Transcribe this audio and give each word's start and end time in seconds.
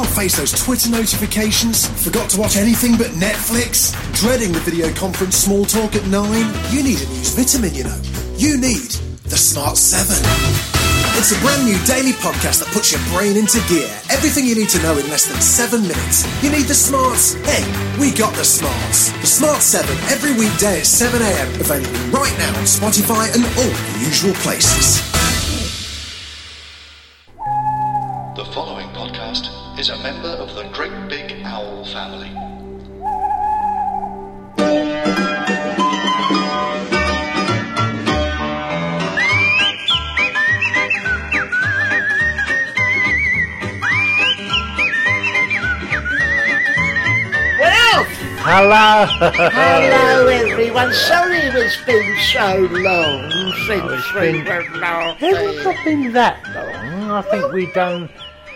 Can't 0.00 0.16
face 0.16 0.36
those 0.38 0.52
Twitter 0.52 0.88
notifications? 0.88 1.86
Forgot 2.02 2.30
to 2.30 2.40
watch 2.40 2.56
anything 2.56 2.96
but 2.96 3.08
Netflix? 3.20 3.92
Dreading 4.16 4.50
the 4.50 4.60
video 4.60 4.90
conference 4.94 5.36
small 5.36 5.66
talk 5.66 5.94
at 5.94 6.06
9? 6.06 6.24
You 6.72 6.82
need 6.82 7.02
a 7.02 7.06
news 7.12 7.36
vitamin, 7.36 7.74
you 7.74 7.84
know. 7.84 8.00
You 8.34 8.56
need 8.56 8.96
the 9.28 9.36
Smart 9.36 9.76
7. 9.76 10.16
It's 11.20 11.36
a 11.36 11.40
brand 11.44 11.66
new 11.66 11.76
daily 11.84 12.12
podcast 12.16 12.64
that 12.64 12.72
puts 12.72 12.92
your 12.96 13.02
brain 13.12 13.36
into 13.36 13.60
gear. 13.68 13.92
Everything 14.08 14.46
you 14.46 14.54
need 14.54 14.70
to 14.70 14.80
know 14.80 14.96
in 14.96 15.04
less 15.10 15.28
than 15.28 15.38
seven 15.42 15.82
minutes. 15.82 16.24
You 16.42 16.48
need 16.48 16.64
the 16.64 16.72
smarts? 16.72 17.34
Hey, 17.44 17.60
we 18.00 18.10
got 18.10 18.32
the 18.36 18.44
smarts. 18.44 19.12
The 19.20 19.26
Smart 19.28 19.60
7 19.60 19.84
every 20.08 20.32
weekday 20.32 20.80
at 20.80 20.88
7am. 20.88 21.60
Available 21.60 21.92
right 22.08 22.32
now 22.40 22.56
on 22.56 22.64
Spotify 22.64 23.28
and 23.36 23.44
all 23.44 23.68
the 23.68 24.00
usual 24.00 24.32
places. 24.40 25.19
Hello. 48.72 49.30
hello 49.50 50.28
everyone. 50.28 50.92
Sorry 50.92 51.38
it's 51.38 51.84
been 51.84 52.16
so 52.32 52.68
long 52.70 53.28
since 53.66 53.82
oh, 54.14 54.20
we 54.20 54.30
been- 54.30 54.44
were 54.44 54.78
last 54.78 55.18
Hasn't 55.18 55.66
it 55.66 55.84
been 55.84 56.12
that 56.12 56.40
long? 56.54 57.10
I 57.10 57.22
think 57.22 57.52
we've 57.52 57.74
done. 57.74 58.08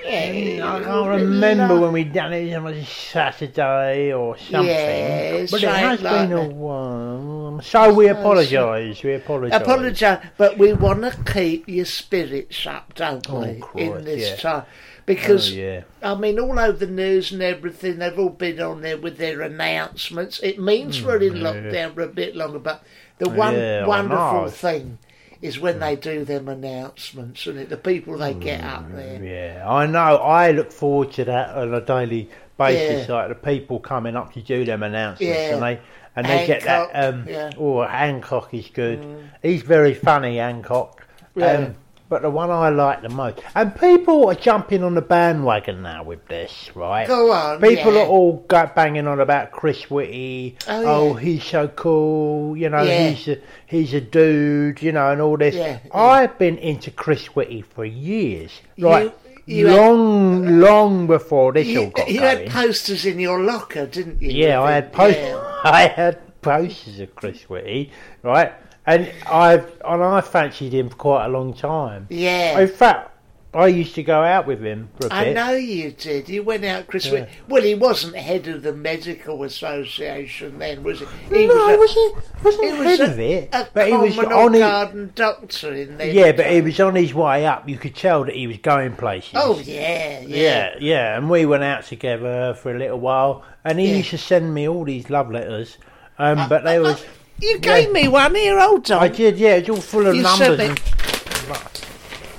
I 0.06 0.80
can't 0.84 1.08
remember 1.08 1.80
when 1.80 1.92
we 1.92 2.04
done 2.04 2.32
it. 2.32 2.46
It 2.46 2.62
was 2.62 2.88
Saturday 2.88 4.12
or 4.12 4.38
something. 4.38 4.66
Yeah, 4.66 5.46
but 5.50 5.60
it 5.64 5.68
has 5.68 6.00
like 6.00 6.28
been 6.28 6.38
a 6.38 6.48
while. 6.48 7.60
So 7.62 7.92
we 7.92 8.06
apologise. 8.06 9.02
We 9.02 9.14
apologise. 9.14 9.60
Apologise, 9.60 10.24
but 10.36 10.58
we 10.58 10.74
want 10.74 11.02
to 11.02 11.32
keep 11.32 11.68
your 11.68 11.86
spirits 11.86 12.64
up, 12.68 12.94
don't 12.94 13.28
Oh, 13.28 13.40
we, 13.74 13.82
in 13.82 14.04
this 14.04 14.30
yeah. 14.30 14.36
time? 14.36 14.66
Because, 15.06 15.52
Oh, 15.52 15.54
yeah. 15.54 15.82
I 16.02 16.14
mean, 16.14 16.38
all 16.40 16.58
over 16.58 16.72
the 16.78 16.86
news 16.86 17.30
and 17.30 17.42
everything, 17.42 17.98
they've 17.98 18.18
all 18.18 18.30
been 18.30 18.60
on 18.60 18.80
there 18.80 18.96
with 18.96 19.18
their 19.18 19.42
announcements. 19.42 20.40
It 20.42 20.58
means 20.58 21.02
we're 21.02 21.18
in 21.22 21.34
lockdown 21.34 21.94
for 21.94 22.02
a 22.02 22.08
bit 22.08 22.34
longer, 22.34 22.58
but 22.58 22.82
the 23.18 23.28
one 23.28 23.54
Yeah, 23.54 23.86
wonderful 23.86 24.48
thing 24.48 24.98
is 25.42 25.60
when 25.60 25.78
they 25.78 25.94
do 25.94 26.24
them 26.24 26.48
announcements 26.48 27.46
and 27.46 27.58
it, 27.58 27.68
the 27.68 27.76
people 27.76 28.16
they 28.16 28.32
get 28.32 28.64
up 28.64 28.90
there. 28.94 29.22
Yeah, 29.22 29.68
I 29.68 29.84
know. 29.86 30.16
I 30.16 30.52
look 30.52 30.72
forward 30.72 31.12
to 31.12 31.24
that 31.26 31.50
on 31.54 31.74
a 31.74 31.82
daily 31.82 32.30
basis. 32.56 33.06
Yeah. 33.08 33.14
Like 33.14 33.28
the 33.28 33.34
people 33.34 33.80
coming 33.80 34.16
up 34.16 34.32
to 34.34 34.40
do 34.40 34.64
them 34.64 34.82
announcements, 34.82 35.20
Yeah. 35.36 35.54
and 35.54 35.62
they 35.62 35.80
and 36.16 36.26
they 36.26 36.46
get 36.46 36.62
that. 36.62 36.90
Um, 36.94 37.26
yeah. 37.28 37.50
Mm. 37.50 37.58
Oh, 37.58 37.82
Hancock 37.86 38.54
is 38.54 38.68
good. 38.72 39.04
He's 39.42 39.62
very 39.62 39.92
funny, 39.92 40.38
Hancock. 40.38 41.06
Yeah. 41.34 41.46
Um, 41.52 41.74
but 42.14 42.22
the 42.22 42.30
one 42.30 42.48
I 42.48 42.68
like 42.68 43.02
the 43.02 43.08
most, 43.08 43.40
and 43.56 43.74
people 43.74 44.28
are 44.30 44.36
jumping 44.36 44.84
on 44.84 44.94
the 44.94 45.02
bandwagon 45.02 45.82
now 45.82 46.04
with 46.04 46.24
this, 46.28 46.70
right? 46.76 47.08
Go 47.08 47.32
on, 47.32 47.60
People 47.60 47.94
yeah. 47.94 48.02
are 48.02 48.06
all 48.06 48.44
go 48.46 48.70
banging 48.72 49.08
on 49.08 49.18
about 49.18 49.50
Chris 49.50 49.90
Whitty. 49.90 50.56
Oh, 50.68 50.84
oh 50.86 51.14
yeah. 51.16 51.20
he's 51.24 51.42
so 51.44 51.66
cool. 51.66 52.56
You 52.56 52.68
know, 52.68 52.84
Yeah. 52.84 53.08
he's 53.10 53.26
a, 53.26 53.38
he's 53.66 53.94
a 53.94 54.00
dude. 54.00 54.80
You 54.80 54.92
know, 54.92 55.10
and 55.10 55.20
all 55.20 55.36
this. 55.36 55.56
I've 55.92 56.38
been 56.38 56.56
into 56.58 56.92
Chris 56.92 57.26
Whitty 57.34 57.62
for 57.62 57.84
years. 57.84 58.52
You- 58.76 58.86
Right. 58.88 59.14
you 59.46 59.66
had- 59.66 59.76
long, 59.76 60.60
long 60.60 61.06
before 61.08 61.52
this 61.52 61.66
all 61.66 61.72
You, 61.72 61.90
got 61.90 62.08
you 62.08 62.20
going. 62.20 62.38
had 62.46 62.50
posters 62.50 63.04
in 63.06 63.18
your 63.18 63.40
locker, 63.40 63.86
didn't 63.86 64.22
you? 64.22 64.30
yeah, 64.30 64.62
I 64.62 64.70
had 64.70 64.92
post- 64.92 65.18
Yeah. 65.18 65.42
I 65.64 65.86
had 65.88 66.20
posters 66.42 67.00
of 67.00 67.12
Chris 67.16 67.42
Whitty, 67.50 67.90
right? 68.22 68.52
And 68.86 69.10
I've 69.26 69.80
and 69.84 70.02
I 70.02 70.20
fancied 70.20 70.72
him 70.74 70.90
for 70.90 70.96
quite 70.96 71.26
a 71.26 71.28
long 71.28 71.54
time. 71.54 72.06
Yeah. 72.10 72.58
In 72.60 72.68
fact, 72.68 73.12
I 73.54 73.68
used 73.68 73.94
to 73.94 74.02
go 74.02 74.20
out 74.22 74.46
with 74.48 74.60
him 74.62 74.88
for 75.00 75.06
a 75.06 75.12
I 75.14 75.24
bit. 75.24 75.30
I 75.30 75.32
know 75.46 75.52
you 75.56 75.92
did. 75.92 76.28
You 76.28 76.42
went 76.42 76.64
out, 76.64 76.88
Chris. 76.88 77.08
Whit- 77.08 77.28
Well, 77.48 77.62
he 77.62 77.74
wasn't 77.74 78.16
head 78.16 78.48
of 78.48 78.62
the 78.62 78.72
medical 78.72 79.44
association 79.44 80.58
then, 80.58 80.82
was 80.82 81.00
he? 81.00 81.06
He 81.30 81.46
no, 81.46 81.54
was 81.54 81.70
a- 81.70 81.78
wasn't, 81.78 82.44
wasn't 82.44 82.64
he 82.64 82.72
was 82.72 82.86
head 82.98 83.00
a, 83.00 83.12
of 83.12 83.20
it, 83.20 83.48
a 83.52 83.68
but 83.72 83.86
he 83.88 83.94
was 83.96 84.18
on 84.18 84.32
or 84.32 84.50
his, 84.90 85.10
doctor 85.14 85.72
in 85.72 85.96
there. 85.98 86.10
Yeah, 86.10 86.32
but 86.32 86.46
he 86.46 86.60
was 86.60 86.80
on 86.80 86.96
his 86.96 87.14
way 87.14 87.46
up. 87.46 87.68
You 87.68 87.78
could 87.78 87.94
tell 87.94 88.24
that 88.24 88.34
he 88.34 88.46
was 88.48 88.58
going 88.58 88.96
places. 88.96 89.30
Oh 89.34 89.58
yeah, 89.60 90.20
yeah. 90.20 90.26
Yeah, 90.36 90.74
yeah, 90.80 91.16
and 91.16 91.30
we 91.30 91.46
went 91.46 91.62
out 91.62 91.84
together 91.84 92.54
for 92.54 92.74
a 92.74 92.78
little 92.78 92.98
while, 93.00 93.44
and 93.64 93.78
he 93.78 93.88
Yeah. 93.88 93.96
used 93.98 94.10
to 94.10 94.18
send 94.18 94.52
me 94.52 94.68
all 94.68 94.84
these 94.84 95.10
love 95.10 95.30
letters, 95.30 95.78
um, 96.18 96.38
uh, 96.40 96.48
but 96.48 96.64
they 96.64 96.76
uh, 96.76 96.80
uh, 96.80 96.82
was 96.82 97.04
You 97.40 97.58
gave 97.58 97.90
me 97.92 98.08
one 98.08 98.34
here. 98.34 98.58
Hold 98.60 98.90
on. 98.90 99.02
I 99.02 99.08
did, 99.08 99.38
yeah, 99.38 99.56
it's 99.56 99.68
all 99.68 99.76
full 99.76 100.06
of 100.06 100.14
You 100.16 100.22
numbers. 100.22 100.46
sent 100.46 100.58
me- 100.58 100.66
And, 100.66 100.80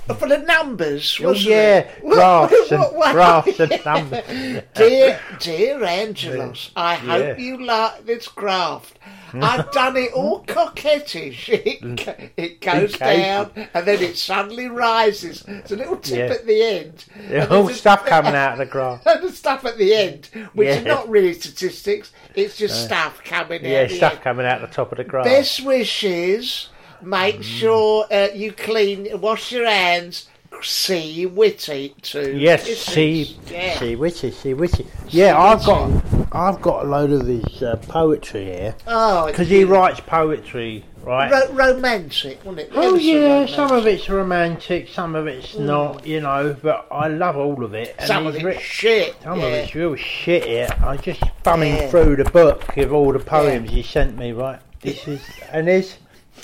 Full 0.07 0.31
of 0.31 0.45
numbers, 0.45 1.17
oh 1.19 1.29
wasn't 1.29 1.49
yeah, 1.49 1.77
it? 1.79 2.01
graphs 2.03 2.71
and 2.71 2.83
graphs 3.11 3.59
and 3.59 3.85
numbers. 3.85 4.63
Dear, 4.75 5.19
dear 5.39 5.83
Angelos, 5.83 6.69
I 6.75 6.93
hope 6.95 7.37
Yeah. 7.39 7.43
you 7.43 7.65
like 7.65 8.05
this 8.05 8.27
graft. 8.27 8.99
I've 9.33 9.71
done 9.71 9.97
it 9.97 10.13
all 10.13 10.43
coquettish. 10.47 11.49
It, 11.65 12.31
it 12.37 12.61
goes 12.61 12.93
down 12.97 13.51
and 13.73 13.85
then 13.87 14.01
it 14.03 14.15
suddenly 14.17 14.67
rises. 14.67 15.43
It's 15.47 15.71
a 15.71 15.75
little 15.75 15.97
tip 15.97 16.29
Yeah. 16.29 16.35
at 16.35 16.45
the 16.45 16.61
end. 16.63 17.05
Yeah, 17.29 17.43
And 17.43 17.51
all 17.51 17.63
there's 17.63 17.77
a- 17.77 17.79
stuff 17.79 18.05
coming 18.05 18.35
out 18.35 18.53
of 18.53 18.57
the 18.59 18.65
graph. 18.67 19.05
And 19.07 19.23
the 19.23 19.31
stuff 19.31 19.65
at 19.65 19.77
the 19.79 19.93
end, 19.95 20.29
which 20.53 20.67
is 20.67 20.83
Yeah. 20.83 20.93
not 20.93 21.09
really 21.09 21.33
statistics, 21.33 22.11
it's 22.35 22.57
just 22.57 22.75
uh, 22.75 22.87
stuff 22.87 23.23
coming 23.23 23.65
Yeah, 23.65 23.81
out. 23.81 23.89
the 23.89 23.95
stuff 23.95 24.21
coming 24.21 24.45
out 24.45 24.61
the 24.61 24.67
top 24.67 24.91
of 24.91 24.97
the 24.99 25.03
graph. 25.03 25.25
Best 25.25 25.65
wishes. 25.65 26.69
Make 27.05 27.43
sure 27.43 28.05
uh, 28.11 28.27
you 28.33 28.51
clean, 28.51 29.07
wash 29.21 29.51
your 29.51 29.67
hands. 29.67 30.27
See 30.61 31.25
Witty 31.25 31.93
too. 32.01 32.35
Yes, 32.37 32.65
Kisses. 32.65 32.85
see, 32.85 33.37
Yeah. 33.51 33.77
see, 33.77 33.95
witchy, 33.97 34.31
see, 34.31 34.53
witchy. 34.53 34.87
Yeah, 35.09 35.37
I've 35.37 35.63
got, 35.65 35.91
I've 36.31 36.61
got 36.61 36.85
a 36.85 36.87
load 36.87 37.11
of 37.11 37.27
his 37.27 37.61
uh, 37.61 37.75
poetry 37.89 38.45
here 38.45 38.75
Oh, 38.87 39.27
because 39.27 39.49
he 39.49 39.65
writes 39.65 39.99
poetry, 39.99 40.85
right? 41.03 41.29
Ro- 41.29 41.51
romantic, 41.73 42.39
wasn't 42.45 42.61
it? 42.67 42.71
Oh 42.73 42.95
yeah, 42.95 43.45
some 43.47 43.71
of 43.73 43.85
it's 43.85 44.09
romantic, 44.09 44.87
some 44.87 45.13
of 45.13 45.27
it's 45.27 45.57
not, 45.57 46.07
you 46.07 46.21
know. 46.21 46.55
But 46.63 46.87
I 46.89 47.09
love 47.09 47.35
all 47.35 47.63
of 47.63 47.73
it. 47.73 47.93
And 47.99 48.07
Some 48.07 48.25
of 48.25 48.35
it's 48.35 48.43
writ- 48.43 48.61
shit. 48.61 49.13
Some 49.23 49.41
yeah. 49.41 49.45
of 49.47 49.53
it's 49.53 49.75
real 49.75 49.95
shit 49.97 50.45
here. 50.45 50.69
I 50.81 50.95
just 50.97 51.21
thumbing 51.43 51.75
Yeah. 51.75 51.89
through 51.89 52.15
the 52.15 52.25
book 52.31 52.77
of 52.77 52.93
all 52.93 53.11
the 53.11 53.19
poems 53.19 53.69
he 53.69 53.83
sent 53.83 54.17
me. 54.17 54.31
Right, 54.31 54.59
this 54.81 55.05
is 55.07 55.21
and 55.51 55.67
here's 55.67 55.97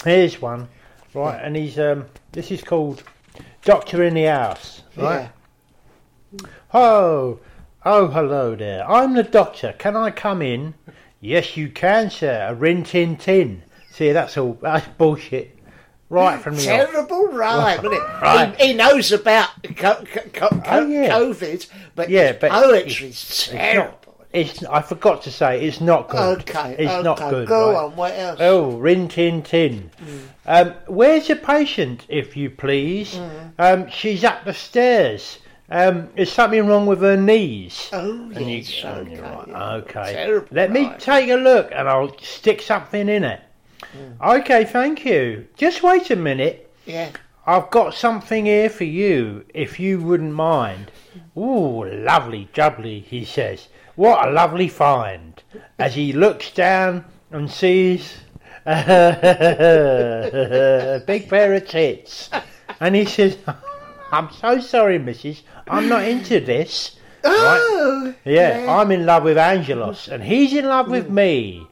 here's 0.03 0.42
one, 0.42 0.68
right, 1.13 1.39
and 1.42 1.56
he's 1.56 1.77
um 1.80 2.06
this 2.31 2.51
is 2.51 2.63
called 2.63 3.03
Doctor 3.63 4.03
in 4.03 4.13
the 4.13 4.24
House, 4.25 4.81
right. 4.95 5.30
Oh, 6.74 7.39
oh, 7.86 8.07
hello 8.07 8.56
there. 8.56 8.89
I'm 8.89 9.13
the 9.13 9.24
doctor. 9.24 9.74
Can 9.77 9.95
I 9.95 10.12
come 10.12 10.42
in? 10.42 10.74
Yes, 11.19 11.57
you 11.57 11.69
can, 11.69 12.09
sir. 12.09 12.48
A 12.50 12.56
rin 12.56 12.83
tin 12.83 13.18
tin. 13.18 13.63
See, 13.92 14.12
that's 14.12 14.38
all. 14.38 14.57
That's 14.62 14.88
bullshit. 14.98 15.57
right 16.09 16.42
from 16.42 16.56
the. 16.56 16.63
Terrible 16.63 17.27
rhyme, 17.27 17.80
isn't 17.80 17.94
it? 17.94 18.00
Right. 18.21 18.56
He, 18.62 18.68
he 18.68 18.74
knows 18.74 19.12
about 19.12 19.50
co- 19.75 20.04
co- 20.06 20.30
co- 20.33 20.62
Oh, 20.65 20.88
yeah. 20.88 21.09
COVID, 21.09 21.68
but 21.95 22.09
Yeah, 22.09 22.31
but 22.33 22.51
poetry's 22.51 23.09
It's 23.24 23.47
terrible. 23.50 23.97
It's. 24.33 24.63
I 24.63 24.81
forgot 24.81 25.22
to 25.24 25.31
say 25.31 25.66
it's 25.66 25.81
not 25.81 26.10
good. 26.10 26.39
Okay, 26.42 26.75
it's 26.80 26.92
okay, 26.92 27.04
not 27.04 27.18
good. 27.18 27.48
go 27.48 27.74
right? 27.74 27.83
on, 27.83 27.95
what 27.95 28.13
else? 28.18 28.39
Oh, 28.42 28.78
rin 28.78 29.07
tin 29.07 29.42
tin. 29.44 29.92
Mm. 30.01 30.22
Um, 30.45 30.74
where's 30.88 31.28
your 31.28 31.38
patient, 31.38 32.06
if 32.07 32.38
you 32.38 32.50
please? 32.50 33.16
Mm. 33.16 33.51
Um, 33.60 33.89
she's 33.89 34.24
up 34.24 34.45
the 34.45 34.54
stairs. 34.54 35.39
Um, 35.69 36.10
is 36.18 36.30
something 36.30 36.68
wrong 36.68 36.86
with 36.86 37.00
her 37.00 37.16
knees? 37.16 37.89
Oh, 37.94 38.30
And 38.36 38.51
yes, 38.51 38.81
oh, 38.83 38.89
okay, 38.89 39.22
right, 39.22 39.48
yeah. 39.48 39.74
okay. 39.75 40.13
Terrible 40.13 40.48
Let 40.51 40.72
me 40.72 40.92
take 41.00 41.30
a 41.30 41.36
look, 41.36 41.72
and 41.74 41.88
I'll 41.88 42.18
stick 42.19 42.62
something 42.62 43.07
in 43.07 43.24
it. 43.24 43.42
Mm. 43.98 44.39
Okay, 44.39 44.66
thank 44.66 45.06
you. 45.06 45.48
Just 45.56 45.81
wait 45.81 46.12
a 46.12 46.18
minute. 46.18 46.69
Yeah. 46.86 47.12
I've 47.45 47.72
got 47.72 47.94
something 47.94 48.45
here 48.45 48.69
for 48.69 48.83
you, 48.83 49.45
if 49.54 49.80
you 49.80 50.00
wouldn't 50.00 50.33
mind. 50.33 50.92
Ooh, 51.36 51.86
lovely 51.86 52.50
jubbly, 52.54 53.04
he 53.04 53.25
says. 53.25 53.68
What 53.95 54.27
a 54.27 54.31
lovely 54.31 54.67
find. 54.67 55.41
As 55.77 55.95
he 55.95 56.13
looks 56.13 56.51
down 56.51 57.05
and 57.31 57.49
sees 57.51 58.17
a 58.65 59.93
big 61.05 61.29
pair 61.29 61.53
of 61.53 61.67
tits. 61.67 62.29
And 62.79 62.95
he 62.95 63.05
says, 63.05 63.38
I'm 64.11 64.31
so 64.31 64.59
sorry, 64.59 64.99
missus. 64.99 65.43
I'm 65.67 65.88
not 65.88 66.03
into 66.03 66.39
this. 66.39 66.97
Oh, 67.23 68.13
Yeah, 68.25 68.65
I'm 68.67 68.91
in 68.91 69.05
love 69.05 69.23
with 69.23 69.38
Angelos, 69.38 70.07
and 70.07 70.23
he's 70.23 70.53
in 70.53 70.65
love 70.65 70.89
with 70.89 71.07
mm. 71.07 71.13
me. 71.13 71.67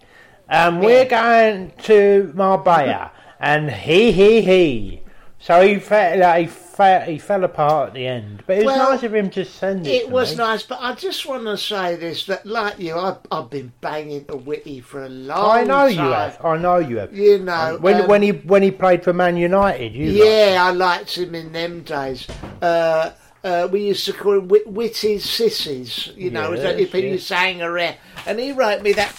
And 0.47 0.79
we're 0.79 1.05
going 1.05 1.73
to 1.83 2.31
Marbella, 2.35 3.11
and 3.39 3.69
he, 3.69 4.11
he, 4.11 4.41
he. 4.41 5.01
So 5.41 5.65
he 5.65 5.79
fell, 5.79 6.37
he 6.37 6.47
fell, 6.47 7.01
he 7.01 7.17
fell 7.17 7.45
apart 7.45 7.87
at 7.89 7.93
the 7.93 8.05
end. 8.05 8.43
But 8.45 8.57
it 8.57 8.65
was 8.65 8.75
Well, 8.75 8.91
nice 8.91 9.03
of 9.03 9.15
him 9.15 9.29
to 9.31 9.45
send 9.45 9.87
it. 9.87 9.89
It 9.89 10.05
to 10.07 10.11
was 10.11 10.31
me. 10.31 10.37
nice, 10.37 10.63
but 10.63 10.79
I 10.81 10.93
just 10.95 11.25
want 11.25 11.45
to 11.45 11.57
say 11.57 11.95
this: 11.95 12.25
that, 12.25 12.45
like 12.45 12.77
you, 12.77 12.97
I've, 12.97 13.19
I've 13.31 13.49
been 13.49 13.71
banging 13.79 14.25
the 14.25 14.35
Whitty 14.35 14.81
for 14.81 15.05
a 15.05 15.09
long 15.09 15.37
time. 15.37 15.57
I 15.59 15.63
know 15.63 15.95
time. 15.95 16.05
you 16.05 16.11
have. 16.11 16.45
I 16.45 16.57
know 16.57 16.77
you 16.79 16.97
have. 16.97 17.15
You 17.15 17.39
know, 17.39 17.77
when 17.79 18.01
um, 18.01 18.07
when 18.09 18.21
he 18.21 18.31
when 18.31 18.63
he 18.63 18.71
played 18.71 19.01
for 19.03 19.13
Man 19.13 19.37
United, 19.37 19.93
you 19.93 20.11
Yeah, 20.11 20.57
I 20.61 20.71
liked 20.71 21.17
him 21.17 21.33
in 21.33 21.53
them 21.53 21.83
days. 21.83 22.27
Uh, 22.61 23.11
uh, 23.41 23.69
we 23.71 23.87
used 23.87 24.05
to 24.07 24.11
call 24.13 24.37
him 24.39 24.49
Whit- 24.49 24.67
Whitty's 24.67 25.23
Sissies, 25.23 26.11
you 26.17 26.29
know, 26.31 26.51
Yes, 26.51 26.75
people 26.75 26.99
yes. 26.99 27.11
used 27.13 27.27
to 27.29 27.35
hang 27.35 27.61
around. 27.61 27.95
And 28.25 28.37
he 28.37 28.51
wrote 28.51 28.81
me 28.81 28.91
that, 28.91 29.15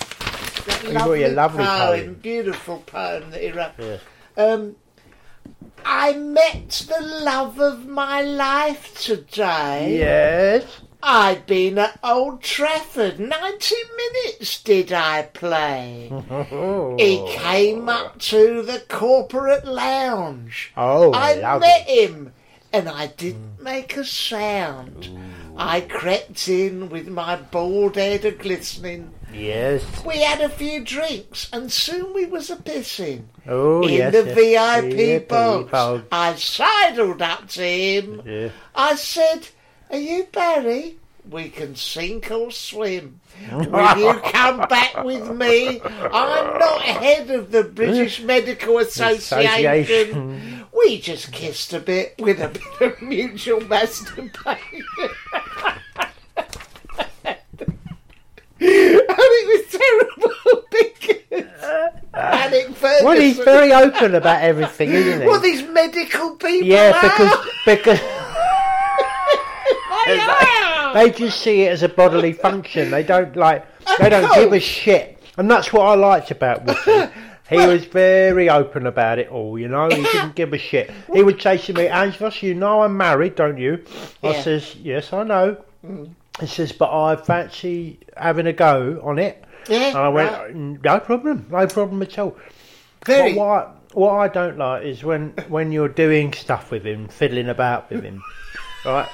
that 0.66 0.84
lovely, 0.92 1.22
a 1.22 1.28
lovely 1.28 1.64
poem. 1.64 2.14
beautiful 2.20 2.80
poem 2.84 3.30
that 3.30 3.40
he 3.40 3.50
wrote. 3.52 3.72
Yes. 3.78 4.00
Um, 4.36 4.76
I 5.84 6.12
met 6.14 6.86
the 6.88 7.00
love 7.00 7.58
of 7.58 7.86
my 7.86 8.22
life 8.22 9.00
today. 9.00 9.98
Yes. 9.98 10.80
I'd 11.02 11.46
been 11.46 11.78
at 11.78 11.98
Old 12.04 12.42
Trafford. 12.42 13.18
Ninety 13.18 13.76
minutes 13.96 14.62
did 14.62 14.92
I 14.92 15.22
play. 15.22 16.10
He 16.98 17.24
came 17.28 17.88
up 17.88 18.18
to 18.18 18.62
the 18.62 18.82
corporate 18.88 19.64
lounge. 19.66 20.72
Oh, 20.76 21.12
I 21.14 21.58
met 21.58 21.88
him, 21.88 22.32
and 22.72 22.88
I 22.88 23.06
didn't 23.06 23.62
make 23.62 23.96
a 23.96 24.04
sound. 24.04 25.08
I 25.60 25.82
crept 25.82 26.48
in 26.48 26.88
with 26.88 27.06
my 27.08 27.36
bald 27.36 27.96
head 27.96 28.24
a 28.24 28.30
glistening. 28.30 29.12
Yes. 29.30 29.84
We 30.06 30.22
had 30.22 30.40
a 30.40 30.48
few 30.48 30.82
drinks, 30.82 31.50
and 31.52 31.70
soon 31.70 32.14
we 32.14 32.24
was 32.24 32.48
a 32.48 32.56
pissing. 32.56 33.24
Oh, 33.46 33.82
in 33.82 33.90
yes. 33.90 34.12
the 34.12 34.24
yes. 34.24 34.82
VIP 34.84 34.92
VIP 34.94 35.28
box, 35.28 35.70
box. 35.70 36.04
I 36.10 36.34
sidled 36.36 37.20
up 37.20 37.46
to 37.50 37.62
him. 37.62 38.22
Yeah. 38.24 38.48
I 38.74 38.94
said, 38.94 39.48
Are 39.90 39.98
you 39.98 40.26
Barry? 40.32 40.96
We 41.28 41.50
can 41.50 41.76
sink 41.76 42.30
or 42.30 42.50
swim. 42.50 43.20
Will 43.52 43.62
you 43.98 44.20
come 44.32 44.60
back 44.60 45.04
with 45.04 45.30
me? 45.30 45.80
I'm 45.82 46.58
not 46.58 46.80
head 46.80 47.30
of 47.30 47.52
the 47.52 47.64
British 47.64 48.20
Medical 48.22 48.78
Association. 48.78 49.66
Association. 49.66 50.66
We 50.72 51.00
just 51.00 51.32
kissed 51.32 51.72
a 51.72 51.80
bit 51.80 52.14
with 52.18 52.40
a 52.40 52.48
bit 52.48 52.92
of 52.92 53.02
mutual 53.02 53.60
masturbation. 53.68 54.84
It 59.42 59.46
was 59.72 59.80
terrible 59.80 60.62
because 60.70 62.00
Alex 62.14 62.66
Ferguson. 62.78 63.04
Well, 63.06 63.20
he's 63.20 63.38
very 63.38 63.72
open 63.84 64.14
about 64.14 64.42
everything, 64.42 64.90
isn't 64.90 65.22
he? 65.22 65.26
Well, 65.26 65.40
these 65.40 65.62
medical 65.68 66.30
people. 66.36 66.66
yeah, 66.68 66.92
are. 66.96 67.02
because 67.02 67.46
because. 67.66 68.00
They 70.94 71.10
just 71.10 71.40
see 71.40 71.62
it 71.62 71.70
as 71.70 71.82
a 71.84 71.88
bodily 71.88 72.32
function. 72.32 72.90
They 72.90 73.02
don't 73.04 73.36
like. 73.36 73.64
They 74.00 74.08
don't 74.08 74.32
give 74.34 74.52
a 74.52 74.58
shit, 74.60 75.22
and 75.36 75.48
that's 75.50 75.72
what 75.72 75.82
I 75.86 75.94
liked 75.94 76.30
about 76.32 76.64
Wookie. 76.66 77.12
He 77.48 77.56
was 77.56 77.84
very 77.84 78.48
open 78.48 78.86
about 78.86 79.18
it 79.18 79.28
all, 79.28 79.58
you 79.58 79.68
know. 79.68 79.88
He 79.88 80.02
didn't 80.02 80.34
give 80.34 80.52
a 80.52 80.58
shit. 80.58 80.90
He 81.12 81.22
would 81.22 81.40
say 81.40 81.58
to 81.58 81.72
me, 81.74 81.86
"Angelos, 81.86 82.42
you 82.42 82.54
know 82.54 82.82
I'm 82.82 82.96
married, 82.96 83.36
don't 83.36 83.58
you?" 83.58 83.84
I 84.22 84.30
Yeah. 84.32 84.42
says, 84.42 84.74
"Yes, 84.76 85.12
I 85.12 85.22
know." 85.24 85.56
Mm. 85.86 86.10
He 86.40 86.46
says, 86.46 86.72
"But 86.72 86.90
I 86.92 87.16
fancy 87.16 88.00
having 88.16 88.46
a 88.46 88.52
go 88.52 89.00
on 89.04 89.18
it." 89.18 89.44
Yeah, 89.68 89.88
and 89.88 89.96
I 89.98 90.08
went, 90.08 90.32
right. 90.32 90.54
Mm, 90.56 90.84
"No 90.84 90.98
problem, 91.00 91.46
no 91.50 91.66
problem 91.66 92.02
at 92.02 92.18
all." 92.18 92.36
Very. 93.04 93.34
But 93.34 93.38
what 93.38 93.48
I, 93.48 93.70
what 93.92 94.12
I 94.14 94.28
don't 94.28 94.58
like 94.58 94.84
is 94.84 95.04
when 95.04 95.30
when 95.48 95.70
you're 95.72 95.88
doing 95.88 96.32
stuff 96.32 96.70
with 96.70 96.84
him, 96.84 97.08
fiddling 97.08 97.48
about 97.48 97.90
with 97.90 98.02
him, 98.04 98.22
right? 98.84 99.08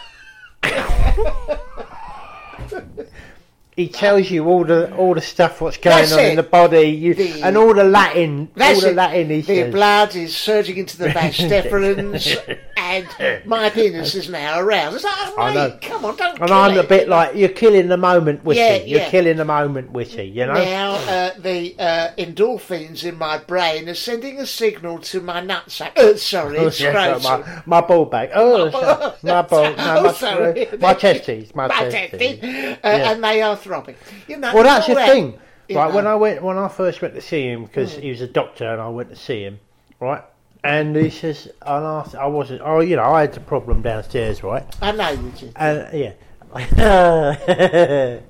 he 3.76 3.88
tells 3.88 4.31
you 4.31 4.46
all 4.49 4.64
the 4.64 4.94
all 4.96 5.14
the 5.14 5.20
stuff 5.20 5.61
what's 5.61 5.76
going 5.76 5.96
That's 5.96 6.12
on 6.12 6.20
in 6.25 6.37
the 6.37 6.43
body, 6.43 6.88
you, 6.88 7.14
The- 7.14 7.43
and 7.43 7.56
all 7.56 7.75
the 7.75 7.84
Latin, 7.84 8.49
all 8.58 8.81
the 8.81 8.88
it. 8.90 8.94
Latin 8.94 9.28
he 9.31 9.40
the 9.43 9.46
says. 9.62 9.73
blood 9.75 10.17
is 10.17 10.34
surging 10.37 10.78
into 10.78 10.96
the 10.96 11.08
deferens, 11.08 12.58
and 12.76 13.44
my 13.46 13.70
penis 13.70 14.14
is 14.14 14.28
now 14.28 14.61
aroused. 14.61 14.96
It's 14.96 15.05
like, 15.05 15.14
oh, 15.17 15.34
I 15.38 15.55
know. 15.55 15.69
mate, 15.70 15.81
come 15.81 16.05
on, 16.05 16.17
don't 16.17 16.38
and 16.38 16.49
kill 16.49 16.52
I'm 16.56 16.76
a 16.76 16.81
it. 16.81 16.88
bit 16.88 17.08
like 17.08 17.34
you're 17.34 17.49
killing 17.49 17.88
the 17.88 17.96
moment, 17.96 18.44
Whitty. 18.44 18.61
Yeah, 18.61 18.76
you're 18.76 19.00
yeah. 19.00 19.11
killing 19.11 19.37
the 19.38 19.44
moment, 19.44 19.93
Whitty. 19.93 20.25
You 20.25 20.46
know. 20.46 20.55
Now, 20.55 20.93
uh, 20.93 21.31
the 21.38 21.75
uh, 21.78 22.08
endorphins 22.19 23.05
in 23.05 23.17
my 23.19 23.38
brain 23.38 23.88
are 23.88 23.94
sending 23.94 24.38
a 24.38 24.46
signal 24.46 24.99
to 25.00 25.20
my 25.20 25.40
nutsack. 25.40 25.96
Uh, 25.99 26.17
sorry, 26.17 26.58
it's 26.58 26.81
my, 27.25 27.62
my 27.67 27.81
ball 27.81 28.05
bag. 28.05 28.31
Oh, 28.34 28.70
sorry. 28.70 29.14
my 29.23 29.43
ball. 29.43 29.62
No, 29.64 29.76
Oh, 29.78 30.02
my, 30.05 30.12
sorry. 30.12 30.68
my 30.78 30.95
testes. 30.95 31.54
My, 31.54 31.68
My 31.68 31.88
testes. 31.88 32.18
testes, 32.21 32.78
uh, 32.85 32.87
and 32.87 33.25
they 33.25 33.40
are 33.42 33.56
throbbing. 33.56 33.97
You 34.28 34.37
know, 34.37 34.54
Well, 34.54 34.64
that's 34.64 34.87
the 34.87 34.95
that, 34.95 35.09
thing, 35.09 35.38
right? 35.71 35.92
When. 35.92 36.06
I 36.06 36.14
went, 36.14 36.42
when 36.42 36.56
I 36.59 36.68
first 36.68 37.00
went 37.02 37.14
to 37.14 37.21
see 37.21 37.47
him, 37.49 37.64
because 37.64 37.95
he 37.97 38.11
was 38.11 38.21
a 38.21 38.28
doctor, 38.28 38.71
and 38.71 38.80
I 38.80 38.88
went 38.88 39.09
to 39.11 39.16
see 39.16 39.42
him, 39.42 39.59
right? 40.00 40.23
And 40.66 40.96
he 40.96 41.11
says, 41.11 41.46
and 41.62 41.87
I, 41.87 42.08
I 42.18 42.26
wasn't. 42.26 42.62
Oh, 42.64 42.80
you 42.80 42.96
know, 42.96 43.04
I 43.04 43.23
had 43.23 43.37
a 43.37 43.40
problem 43.40 43.82
downstairs, 43.82 44.42
right? 44.42 44.64
I 44.82 44.92
know 44.92 45.11
you 45.11 45.32
did. 45.38 45.52
And 45.56 45.99
yeah. 45.99 46.12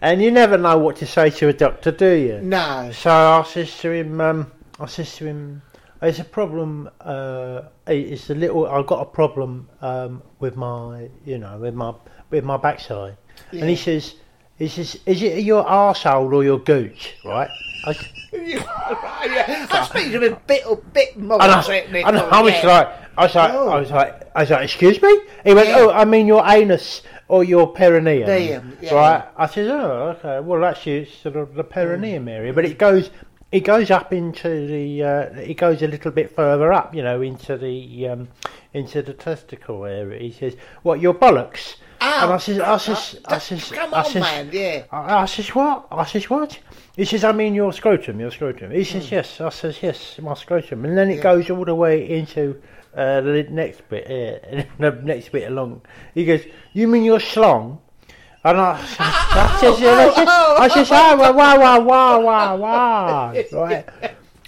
and 0.00 0.22
you 0.22 0.30
never 0.30 0.56
know 0.56 0.78
what 0.78 0.96
to 0.96 1.06
say 1.06 1.30
to 1.30 1.48
a 1.48 1.52
doctor, 1.52 1.90
do 1.90 2.12
you? 2.12 2.40
No. 2.40 2.90
So 2.92 3.10
I 3.10 3.42
says 3.42 3.76
to 3.78 3.90
him, 3.90 4.20
um, 4.20 4.52
I 4.78 4.86
says 4.86 5.16
to 5.16 5.26
him, 5.26 5.62
there's 6.00 6.20
a 6.20 6.24
problem. 6.24 6.88
Uh, 7.00 7.62
it's 7.86 8.30
a 8.30 8.34
little. 8.34 8.66
I've 8.66 8.86
got 8.86 9.00
a 9.00 9.06
problem 9.06 9.68
um, 9.80 10.22
with 10.38 10.56
my, 10.56 11.08
you 11.24 11.38
know, 11.38 11.58
with 11.58 11.74
my 11.74 11.94
with 12.30 12.44
my 12.44 12.56
backside. 12.56 13.16
And 13.50 13.68
he 13.68 13.76
says, 13.76 14.14
he 14.58 14.68
says, 14.68 14.98
is 15.06 15.22
it 15.22 15.44
your 15.44 15.64
arsehole 15.64 16.32
or 16.32 16.42
your 16.44 16.58
gooch, 16.58 17.14
right? 17.24 17.50
I, 17.84 17.90
s- 17.90 18.08
yeah. 18.32 18.64
I 19.70 19.86
speak 19.88 20.14
a 20.14 20.40
bit, 20.46 20.62
a 20.66 20.76
bit 20.76 21.16
more 21.18 21.40
and 21.42 21.52
I, 21.52 21.62
technical. 21.62 22.08
and 22.08 22.18
I 22.18 22.40
was 22.42 22.52
yeah. 22.54 22.66
like, 22.66 22.88
I 23.18 23.22
was 23.24 23.34
like, 23.34 23.52
Oh. 23.54 23.68
I 23.68 23.80
was 23.80 23.90
like, 23.90 24.30
I 24.34 24.40
was 24.40 24.50
like, 24.50 24.64
excuse 24.64 25.00
me. 25.00 25.20
He 25.44 25.54
went, 25.54 25.68
Yeah. 25.68 25.76
oh, 25.78 25.90
I 25.90 26.04
mean 26.04 26.26
your 26.26 26.42
anus 26.46 27.02
or 27.28 27.44
your 27.44 27.72
perineum, 27.72 28.26
Perineum, 28.26 28.78
yeah. 28.80 28.94
right? 28.94 29.24
I 29.36 29.46
said, 29.46 29.68
oh, 29.70 30.16
okay. 30.18 30.40
Well, 30.40 30.64
actually, 30.64 30.98
it's 31.00 31.14
sort 31.14 31.36
of 31.36 31.54
the 31.54 31.64
perineum 31.64 32.28
area, 32.28 32.52
but 32.52 32.64
it 32.64 32.78
goes, 32.78 33.10
it 33.52 33.60
goes 33.60 33.90
up 33.90 34.12
into 34.12 34.66
the, 34.66 35.02
uh, 35.02 35.22
it 35.40 35.54
goes 35.54 35.82
a 35.82 35.88
little 35.88 36.10
bit 36.12 36.34
further 36.34 36.72
up, 36.72 36.94
you 36.94 37.02
know, 37.02 37.20
into 37.22 37.56
the, 37.56 38.08
um, 38.08 38.28
into 38.74 39.02
the 39.02 39.12
testicle 39.12 39.84
area. 39.84 40.20
He 40.20 40.30
says, 40.32 40.56
what 40.82 41.00
your 41.00 41.14
bollocks? 41.14 41.76
Ow. 42.00 42.24
and 42.24 42.32
I 42.32 42.36
says, 42.38 42.58
I 42.60 42.76
says, 42.78 43.18
I 43.26 43.34
Uh, 43.34 43.38
says, 43.38 43.70
Come 43.72 43.94
I 43.94 43.98
on, 43.98 44.04
says, 44.04 44.22
man, 44.22 44.50
yeah. 44.52 44.84
I, 44.92 45.22
I 45.22 45.24
says 45.26 45.48
what? 45.54 45.86
I 45.90 46.04
says 46.04 46.28
what? 46.30 46.58
He 46.96 47.04
says 47.04 47.24
I 47.24 47.32
mean 47.32 47.54
your 47.54 47.72
scrotum, 47.72 48.18
your 48.20 48.30
scrotum. 48.30 48.70
He 48.70 48.78
Hmm. 48.84 48.84
says 49.00 49.10
yes. 49.10 49.40
I 49.40 49.48
says 49.50 49.82
yes, 49.82 50.18
my 50.22 50.34
scrotum, 50.34 50.84
and 50.84 50.96
then 50.96 51.10
it 51.10 51.20
goes 51.22 51.50
all 51.50 51.64
the 51.64 51.74
way 51.74 52.08
into 52.08 52.60
uh, 52.96 53.20
the 53.20 53.42
next 53.50 53.86
bit, 53.88 54.04
uh, 54.06 54.62
the 54.78 54.90
next 55.02 55.30
bit 55.30 55.48
along. 55.50 55.82
He 56.14 56.24
goes, 56.24 56.40
you 56.72 56.88
mean 56.88 57.04
your 57.04 57.18
schlong? 57.18 57.78
And 58.44 58.58
I, 58.60 58.72
I 58.98 59.58
says, 59.60 59.82
I 59.82 60.12
says, 60.14 60.28
I 60.28 60.68
says, 60.68 60.88
oh, 60.92 61.16
wow, 61.16 61.32
wow, 61.32 61.58
wow, 61.58 61.80
wow, 61.80 62.20
wow, 62.20 62.56
wow, 62.56 63.32
right. 63.52 63.84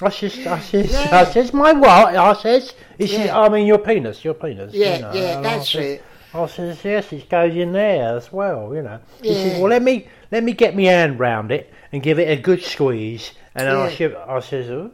I 0.00 0.10
says, 0.10 0.46
I 0.46 0.60
says, 0.60 0.92
Yeah. 0.92 1.08
I 1.20 1.24
says, 1.24 1.52
my 1.52 1.72
what? 1.72 2.14
I 2.14 2.32
says, 2.34 2.72
he 2.96 3.08
says, 3.08 3.26
Yeah. 3.26 3.40
I 3.40 3.48
mean 3.48 3.66
your 3.66 3.78
penis, 3.78 4.24
your 4.24 4.34
penis. 4.34 4.72
Yeah, 4.72 4.94
you 4.96 5.02
know, 5.02 5.12
yeah, 5.12 5.38
and 5.38 5.46
I 5.46 5.56
that's 5.56 5.70
says- 5.70 5.84
it. 5.84 6.02
I 6.34 6.46
says, 6.46 6.84
yes, 6.84 7.12
it 7.12 7.28
goes 7.28 7.54
in 7.56 7.72
there 7.72 8.16
as 8.16 8.32
well, 8.32 8.74
you 8.74 8.82
know. 8.82 9.00
He 9.22 9.34
says, 9.34 9.58
well, 9.58 9.70
let 9.70 9.82
me 9.82 10.08
let 10.30 10.44
me 10.44 10.52
get 10.52 10.76
my 10.76 10.82
hand 10.82 11.18
round 11.18 11.50
it 11.50 11.72
and 11.92 12.02
give 12.02 12.18
it 12.18 12.28
a 12.28 12.40
good 12.40 12.62
squeeze, 12.62 13.32
and 13.54 13.66
then 13.66 13.74
I, 13.76 13.84
Yeah. 13.88 13.90
shiv- 13.90 14.16
I 14.16 14.40
says, 14.40 14.68
oh, 14.70 14.90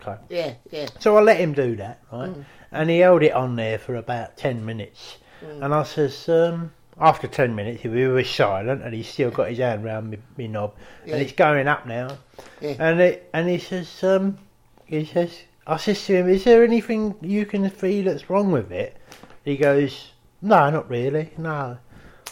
okay. 0.00 0.16
Yeah, 0.30 0.54
yeah. 0.70 0.86
So 0.98 1.16
I 1.16 1.20
let 1.20 1.36
him 1.38 1.52
do 1.52 1.76
that, 1.76 2.00
right? 2.10 2.30
Mm. 2.30 2.44
And 2.72 2.90
he 2.90 2.98
held 3.00 3.22
it 3.22 3.32
on 3.32 3.56
there 3.56 3.78
for 3.78 3.96
about 3.96 4.36
10 4.36 4.64
minutes. 4.64 5.18
Mm. 5.44 5.64
And 5.64 5.74
I 5.74 5.82
says, 5.82 6.28
um, 6.28 6.72
after 7.00 7.26
10 7.28 7.54
minutes, 7.54 7.82
he 7.82 7.88
was 7.88 8.28
silent 8.28 8.82
and 8.82 8.94
he's 8.94 9.08
still 9.08 9.30
got 9.30 9.48
his 9.50 9.58
hand 9.58 9.84
round 9.84 10.10
me, 10.10 10.18
me 10.36 10.48
knob. 10.48 10.74
Yeah. 11.04 11.14
And 11.14 11.22
it's 11.22 11.32
going 11.32 11.68
up 11.68 11.86
now. 11.86 12.18
Yeah. 12.60 12.74
And 12.78 13.00
it, 13.00 13.28
and 13.32 13.48
he 13.48 13.58
says, 13.58 14.02
um, 14.04 14.38
he 14.86 15.04
says, 15.04 15.42
I 15.66 15.76
says 15.76 16.04
to 16.06 16.16
him, 16.16 16.28
is 16.28 16.44
there 16.44 16.64
anything 16.64 17.14
you 17.20 17.44
can 17.46 17.68
feel 17.70 18.04
that's 18.06 18.28
wrong 18.30 18.50
with 18.50 18.72
it? 18.72 18.96
He 19.44 19.56
goes, 19.56 20.12
no, 20.42 20.70
not 20.70 20.88
really, 20.90 21.30
no. 21.38 21.78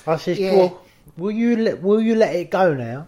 I 0.06 0.16
says, 0.16 0.38
Yeah. 0.38 0.54
well, 0.56 0.80
will 1.16 1.30
you 1.32 1.56
let, 1.56 1.82
will 1.82 2.00
you 2.00 2.14
let 2.14 2.34
it 2.34 2.50
go 2.50 2.74
now? 2.74 3.06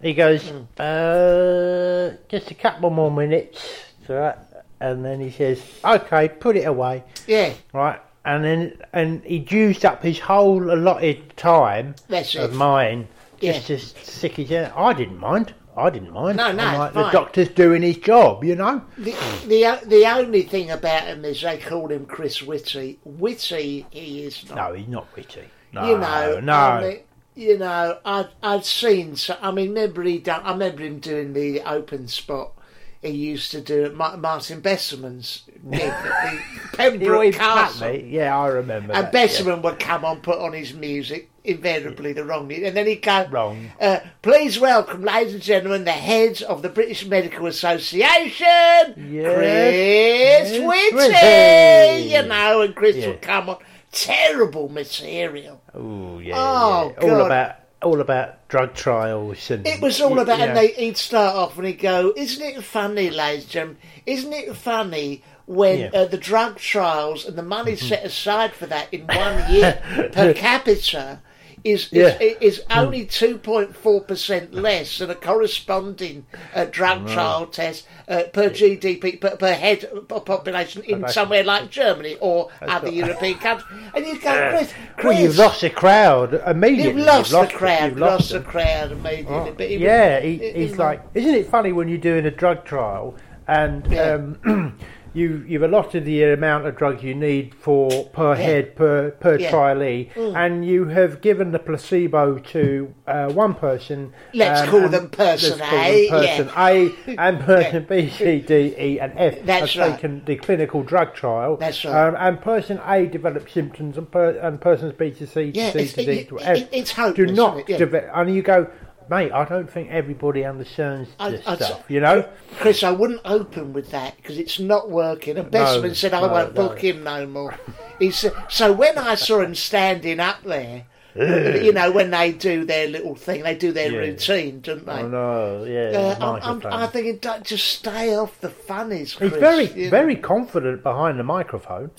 He 0.00 0.14
goes, 0.14 0.42
Mm. 0.50 0.66
uh, 0.78 2.16
just 2.28 2.50
a 2.50 2.54
couple 2.54 2.90
more 2.90 3.10
minutes. 3.10 3.60
So, 4.06 4.34
and 4.80 5.04
then 5.04 5.20
he 5.20 5.30
says, 5.30 5.62
okay, 5.84 6.28
put 6.28 6.56
it 6.56 6.64
away. 6.66 7.04
Yeah, 7.26 7.52
Right. 7.72 8.00
And 8.24 8.44
then, 8.44 8.78
and 8.92 9.20
he'd 9.24 9.50
used 9.50 9.84
up 9.84 10.00
his 10.02 10.20
whole 10.20 10.72
allotted 10.72 11.36
time 11.36 11.96
That's 12.08 12.36
of 12.36 12.52
it. 12.52 12.56
mine 12.56 13.08
just 13.40 13.68
Yeah. 13.68 13.76
to 13.76 13.82
stick 13.84 14.34
his. 14.36 14.52
I 14.52 14.92
didn't 14.92 15.18
mind. 15.18 15.54
I 15.76 15.90
didn't 15.90 16.12
mind. 16.12 16.36
No, 16.36 16.52
no, 16.52 16.64
I'm 16.64 16.78
like, 16.78 16.92
the 16.92 17.10
doctor's 17.10 17.48
doing 17.48 17.82
his 17.82 17.96
job, 17.96 18.44
you 18.44 18.54
know? 18.56 18.82
the, 18.98 19.14
the 19.46 19.64
uh, 19.64 19.78
the 19.86 20.04
only 20.06 20.42
thing 20.42 20.70
about 20.70 21.04
him 21.04 21.24
is 21.24 21.40
they 21.40 21.58
call 21.58 21.88
him 21.88 22.04
Chris 22.06 22.42
Whitty. 22.42 22.98
Whitty, 23.04 23.86
he 23.90 24.24
is 24.24 24.48
not. 24.48 24.56
No, 24.56 24.74
he's 24.74 24.88
not 24.88 25.14
witty. 25.16 25.48
No, 25.72 25.88
you 25.88 25.98
know, 25.98 26.40
no. 26.40 26.52
I 26.52 26.80
mean, 26.82 27.00
you 27.34 27.58
know, 27.58 27.98
I'd 28.04 28.28
I'd 28.42 28.64
seen. 28.64 29.16
So, 29.16 29.38
I 29.40 29.50
mean, 29.50 29.70
remember 29.70 30.02
he 30.02 30.18
done, 30.18 30.42
I 30.44 30.52
remember 30.52 30.82
him 30.82 30.98
doing 30.98 31.32
the 31.32 31.62
open 31.62 32.08
spot. 32.08 32.52
He 33.00 33.10
used 33.10 33.50
to 33.50 33.60
do 33.60 33.84
at 33.84 33.94
Martin 33.94 34.62
Besserman's 34.62 35.42
gig 35.70 35.80
at 35.80 36.04
the 36.04 36.76
Pembroke 36.76 37.34
Castle. 37.34 37.92
Yeah, 37.96 38.38
I 38.38 38.46
remember 38.46 38.92
And 38.92 39.06
that, 39.06 39.14
yeah. 39.14 39.26
Besserman 39.26 39.62
would 39.62 39.80
come 39.80 40.04
on, 40.04 40.20
put 40.20 40.38
on 40.38 40.52
his 40.52 40.72
music, 40.72 41.28
invariably 41.44 42.12
the 42.12 42.24
wrong 42.24 42.52
and 42.52 42.76
then 42.76 42.86
he'd 42.86 43.02
go, 43.02 43.26
Wrong. 43.30 43.70
Uh, 43.80 44.00
please 44.22 44.58
welcome, 44.60 45.02
ladies 45.02 45.34
and 45.34 45.42
gentlemen, 45.42 45.84
the 45.84 45.90
heads 45.92 46.42
of 46.42 46.62
the 46.62 46.68
British 46.68 47.04
Medical 47.06 47.46
Association. 47.46 48.94
Chris 48.94 50.58
Whitty, 50.60 52.08
you 52.10 52.22
know, 52.22 52.60
and 52.62 52.74
Chris 52.74 52.96
Yeah. 52.96 53.08
would 53.08 53.22
come 53.22 53.50
on. 53.50 53.56
Terrible 53.90 54.68
material. 54.68 55.60
Ooh, 55.76 56.20
yeah, 56.22 56.34
Oh, 56.36 56.94
yeah. 57.00 57.10
All 57.12 57.20
about 57.26 57.56
all 57.82 58.00
about 58.00 58.46
drug 58.48 58.74
trials 58.74 59.50
and 59.50 59.66
It 59.66 59.80
was 59.80 60.00
all 60.00 60.20
about, 60.20 60.38
yeah. 60.38 60.44
and 60.44 60.56
they, 60.56 60.68
he'd 60.68 60.96
start 60.96 61.34
off 61.34 61.58
and 61.58 61.66
he'd 61.66 61.80
go, 61.80 62.12
Isn't 62.16 62.40
it 62.44 62.62
funny, 62.62 63.10
ladies 63.10 63.42
and 63.42 63.50
gentlemen? 63.50 63.78
Isn't 64.06 64.32
it 64.32 64.54
funny 64.56 65.24
when 65.46 65.80
Yeah. 65.80 65.86
Mm-hmm. 65.88 65.96
uh, 65.96 66.04
the 66.04 66.16
drug 66.16 66.58
trials 66.58 67.26
and 67.26 67.36
the 67.36 67.42
money 67.42 67.74
set 67.74 68.04
aside 68.04 68.54
for 68.54 68.66
that 68.66 68.86
in 68.94 69.04
one 69.08 69.52
year 69.52 69.82
per 70.12 70.32
capita 70.32 71.20
is 71.64 71.88
Yeah. 71.92 72.18
is, 72.20 72.58
is 72.58 72.62
only 72.70 73.06
2.4% 73.06 74.48
less 74.52 74.98
than 74.98 75.10
a 75.10 75.14
corresponding 75.14 76.26
uh, 76.54 76.64
drug 76.66 77.08
trial 77.08 77.46
test 77.46 77.86
uh, 78.08 78.24
per 78.32 78.50
GDP, 78.50 79.20
per, 79.20 79.36
per 79.36 79.52
head 79.52 79.84
of 79.84 80.24
population 80.24 80.82
in 80.84 81.08
somewhere 81.08 81.44
like 81.44 81.70
Germany 81.70 82.16
or 82.20 82.48
other 82.62 82.86
right. 82.88 82.94
European 82.94 83.38
countries? 83.38 83.68
And 83.94 84.06
you 84.06 84.20
go, 84.20 84.50
Chris, 84.50 84.72
Well, 85.04 85.20
you've 85.20 85.36
lost 85.38 85.60
the 85.60 85.70
crowd 85.70 86.34
immediately. 86.46 87.00
You've 87.00 87.06
lost, 87.06 87.30
the 87.30 87.46
crowd, 87.46 87.90
you've 87.90 87.98
lost, 87.98 88.30
the 88.30 88.40
crowd 88.40 88.92
immediately. 88.92 89.26
Oh, 89.34 89.54
but 89.56 89.68
he 89.68 89.76
was- 89.76 89.82
yeah, 89.82 90.20
he, 90.20 90.36
he- 90.38 90.52
he's 90.52 90.70
he- 90.72 90.76
like, 90.76 91.02
isn't 91.14 91.34
it 91.34 91.48
funny 91.48 91.72
when 91.72 91.88
you're 91.88 91.98
doing 91.98 92.26
a 92.26 92.30
drug 92.30 92.64
trial 92.64 93.14
and 93.48 93.86
Yeah. 93.90 94.12
um, 94.44 94.78
you 95.14 95.44
you've 95.46 95.62
allotted 95.62 96.04
the 96.04 96.22
amount 96.24 96.66
of 96.66 96.76
drugs 96.76 97.02
you 97.02 97.14
need 97.14 97.54
for 97.54 98.04
per 98.06 98.34
head 98.34 98.74
per 98.76 99.10
per 99.10 99.36
Yeah. 99.38 99.50
trialee, 99.50 100.10
Mm. 100.14 100.36
and 100.36 100.66
you 100.66 100.86
have 100.86 101.20
given 101.20 101.52
the 101.52 101.58
placebo 101.58 102.38
to 102.38 102.94
uh, 103.06 103.28
one 103.30 103.54
person. 103.54 104.12
Let's 104.32 104.62
um, 104.62 104.68
call 104.68 104.88
them 104.88 105.08
person 105.10 105.58
let's 105.58 105.70
call 105.70 105.78
A, 105.84 106.08
them 106.08 106.20
person 106.20 106.50
A, 106.56 106.94
and 107.18 107.40
person 107.40 107.86
B, 107.88 108.08
C, 108.08 108.40
D, 108.40 108.74
E, 108.78 109.00
and 109.00 109.12
F 109.16 109.38
That's 109.44 109.74
have 109.74 109.80
right. 109.88 109.94
taken 109.96 110.22
the 110.24 110.36
clinical 110.36 110.82
drug 110.82 111.14
trial. 111.14 111.56
That's 111.56 111.84
right. 111.84 112.08
Um, 112.08 112.16
and 112.18 112.40
person 112.40 112.80
A 112.86 113.06
develops 113.06 113.52
symptoms, 113.52 113.98
and, 113.98 114.10
per, 114.10 114.30
and 114.38 114.60
persons 114.60 114.94
B 114.96 115.10
to 115.10 115.26
C 115.26 115.52
to 115.52 115.58
Yeah, 115.58 115.70
C 115.72 115.86
to 115.88 116.04
D 116.04 116.24
to 116.24 116.36
it- 116.36 116.68
it's 116.72 116.94
do 116.94 117.02
hopeless, 117.02 117.36
not 117.36 117.54
isn't 117.54 117.60
it? 117.68 117.72
Yeah. 117.72 117.78
develop. 117.78 118.10
And 118.14 118.34
you 118.34 118.42
go, 118.42 118.66
mate, 119.10 119.32
I 119.32 119.44
don't 119.44 119.70
think 119.70 119.90
everybody 119.90 120.44
understands 120.44 121.10
I- 121.18 121.30
this 121.30 121.46
I'd 121.46 121.62
stuff. 121.62 121.84
You 121.88 122.00
know? 122.00 122.28
Chris, 122.56 122.82
I 122.82 122.90
wouldn't 122.90 123.20
open 123.24 123.72
with 123.72 123.90
that 123.90 124.16
because 124.16 124.38
it's 124.38 124.58
not 124.58 124.90
working. 124.90 125.36
And 125.38 125.50
Besserman 125.50 125.94
said, 125.94 126.14
I 126.14 126.20
no, 126.20 126.28
won't 126.28 126.54
no. 126.54 126.68
book 126.68 126.78
him 126.80 127.02
no 127.04 127.26
more. 127.26 127.58
He 127.98 128.10
said, 128.10 128.32
so 128.48 128.72
when 128.72 128.98
I 128.98 129.14
saw 129.14 129.40
him 129.40 129.54
standing 129.54 130.20
up 130.20 130.42
there, 130.44 130.86
you 131.14 131.72
know, 131.74 131.90
when 131.92 132.10
they 132.10 132.32
do 132.32 132.64
their 132.64 132.88
little 132.88 133.14
thing, 133.14 133.42
they 133.42 133.54
do 133.54 133.70
their 133.70 133.92
Yeah. 133.92 133.98
routine, 133.98 134.60
don't 134.60 134.86
they? 134.86 134.92
I 134.92 135.02
know, 135.02 135.64
yeah. 135.64 136.16
Uh, 136.18 136.38
I'm, 136.40 136.62
I'm. 136.62 136.72
I'm 136.72 136.88
thinking, 136.90 137.20
just 137.42 137.66
stay 137.68 138.16
off 138.16 138.40
the 138.40 138.48
funnies, 138.48 139.14
Chris. 139.14 139.32
He's 139.32 139.40
very, 139.40 139.66
know. 139.68 139.90
very 139.90 140.16
confident 140.16 140.82
behind 140.82 141.18
the 141.18 141.24
microphone. 141.24 141.90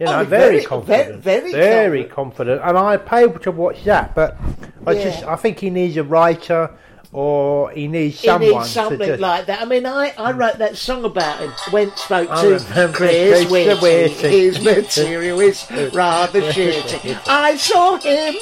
You 0.00 0.06
know, 0.06 0.20
Oh, 0.20 0.24
very, 0.24 0.56
very- 0.56 0.64
confident, 0.64 1.22
ve- 1.22 1.52
very 1.52 2.04
confident. 2.04 2.60
And 2.64 2.76
I 2.76 2.96
pay 2.96 3.28
to 3.28 3.50
watch 3.52 3.84
that, 3.84 4.14
but 4.14 4.36
I 4.86 4.92
Yeah. 4.92 5.04
just, 5.04 5.24
I 5.24 5.36
think 5.36 5.60
he 5.60 5.70
needs 5.70 5.96
a 5.96 6.02
writer 6.02 6.70
or 7.14 7.70
he 7.70 7.86
needs 7.86 8.18
someone. 8.18 8.42
He 8.42 8.56
needs 8.56 8.70
something 8.70 8.98
just. 9.06 9.20
like 9.20 9.46
that. 9.46 9.62
I 9.62 9.64
mean, 9.66 9.86
I, 9.86 10.12
I 10.18 10.32
wrote 10.32 10.58
that 10.58 10.76
song 10.76 11.04
about 11.04 11.38
him. 11.38 11.52
Went 11.72 11.96
spoke 11.96 12.28
to 12.28 12.90
Chris. 12.92 13.48
Whitty. 13.48 14.28
His 14.28 14.60
material 14.60 15.38
is 15.38 15.64
rather 15.94 16.40
shitty. 16.52 17.16
I 17.28 17.56
saw 17.56 17.98
him 17.98 18.34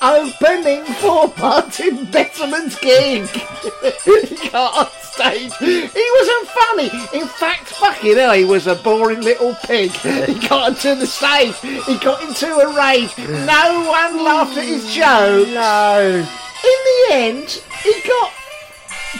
opening 0.00 0.84
for 0.94 1.34
Martin 1.38 2.06
Besserman's 2.06 2.76
gig. 2.76 3.26
he 3.28 4.48
got 4.48 4.86
on 4.86 4.90
stage. 5.02 5.52
He 5.58 6.10
wasn't 6.16 6.48
funny. 6.48 6.90
In 7.20 7.28
fact, 7.28 7.68
fucking 7.68 8.16
hell, 8.16 8.32
he 8.32 8.46
was 8.46 8.66
a 8.66 8.74
boring 8.76 9.20
little 9.20 9.54
pig. 9.64 9.90
He 9.90 10.48
got 10.48 10.70
onto 10.70 10.94
the 10.94 11.06
stage. 11.06 11.54
He 11.84 11.98
got 11.98 12.22
into 12.22 12.46
a 12.46 12.74
rage. 12.74 13.12
No 13.18 13.86
one 13.86 14.24
laughed 14.24 14.56
at 14.56 14.64
his 14.64 14.90
joke. 14.94 15.48
No. 15.48 16.26
In 16.64 16.78
the 16.84 17.06
end, 17.10 17.62
he 17.82 17.92
got 18.08 18.32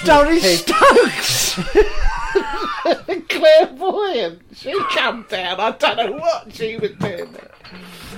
Doris 0.05 0.61
Stokes. 0.61 1.61
Clairvoyant. 3.29 4.43
She 4.55 4.75
come 4.95 5.25
down. 5.29 5.61
I 5.61 5.71
don't 5.73 5.97
know 5.97 6.13
what 6.17 6.53
she 6.55 6.77
was 6.77 6.91
doing 6.93 7.31
there. 7.33 7.51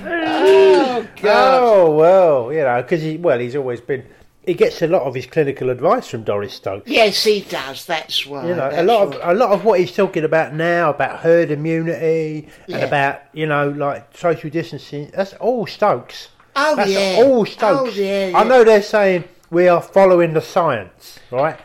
Oh, 0.05 1.07
God. 1.21 1.59
Oh 1.61 1.91
well, 1.95 2.53
you 2.53 2.59
know, 2.63 2.81
because 2.81 3.01
he, 3.01 3.17
well, 3.17 3.39
he's 3.39 3.55
always 3.55 3.81
been. 3.81 4.05
He 4.45 4.53
gets 4.53 4.81
a 4.81 4.87
lot 4.87 5.01
of 5.01 5.13
his 5.13 5.25
clinical 5.25 5.69
advice 5.69 6.07
from 6.07 6.23
Doris 6.23 6.53
Stokes. 6.53 6.89
Yes, 6.89 7.21
he 7.25 7.41
does. 7.41 7.85
That's 7.85 8.25
why. 8.25 8.47
You 8.47 8.55
know, 8.55 8.67
a 8.67 8.71
that's 8.71 8.87
lot 8.87 9.01
of 9.07 9.13
why. 9.21 9.31
a 9.31 9.33
lot 9.33 9.51
of 9.51 9.65
what 9.65 9.79
he's 9.81 9.93
talking 9.93 10.23
about 10.23 10.53
now 10.53 10.89
about 10.91 11.19
herd 11.19 11.51
immunity 11.51 12.47
Yeah. 12.67 12.77
and 12.77 12.85
about 12.85 13.21
you 13.33 13.45
know 13.45 13.69
like 13.69 14.15
social 14.15 14.49
distancing. 14.49 15.11
That's 15.13 15.33
all 15.33 15.65
Stokes. 15.67 16.29
Oh, 16.59 16.75
That's 16.75 16.89
yeah. 16.89 17.21
all 17.23 17.45
Stokes. 17.45 17.91
Oh, 17.97 18.01
yeah, 18.01 18.31
I 18.35 18.43
know 18.43 18.63
they're 18.63 18.81
saying 18.81 19.25
we 19.51 19.67
are 19.67 19.81
following 19.81 20.33
the 20.33 20.41
science, 20.41 21.19
right? 21.31 21.59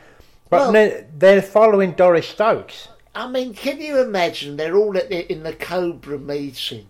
But 0.50 0.60
Well- 0.60 0.72
they're, 0.72 1.06
they're 1.16 1.42
following 1.42 1.92
Doris 1.92 2.28
Stokes. 2.28 2.88
I 3.14 3.28
mean, 3.28 3.54
can 3.54 3.80
you 3.80 4.00
imagine? 4.00 4.56
They're 4.56 4.76
all 4.76 4.96
at 4.96 5.08
the, 5.10 5.30
in 5.32 5.42
the 5.42 5.52
Cobra 5.54 6.18
meeting. 6.18 6.86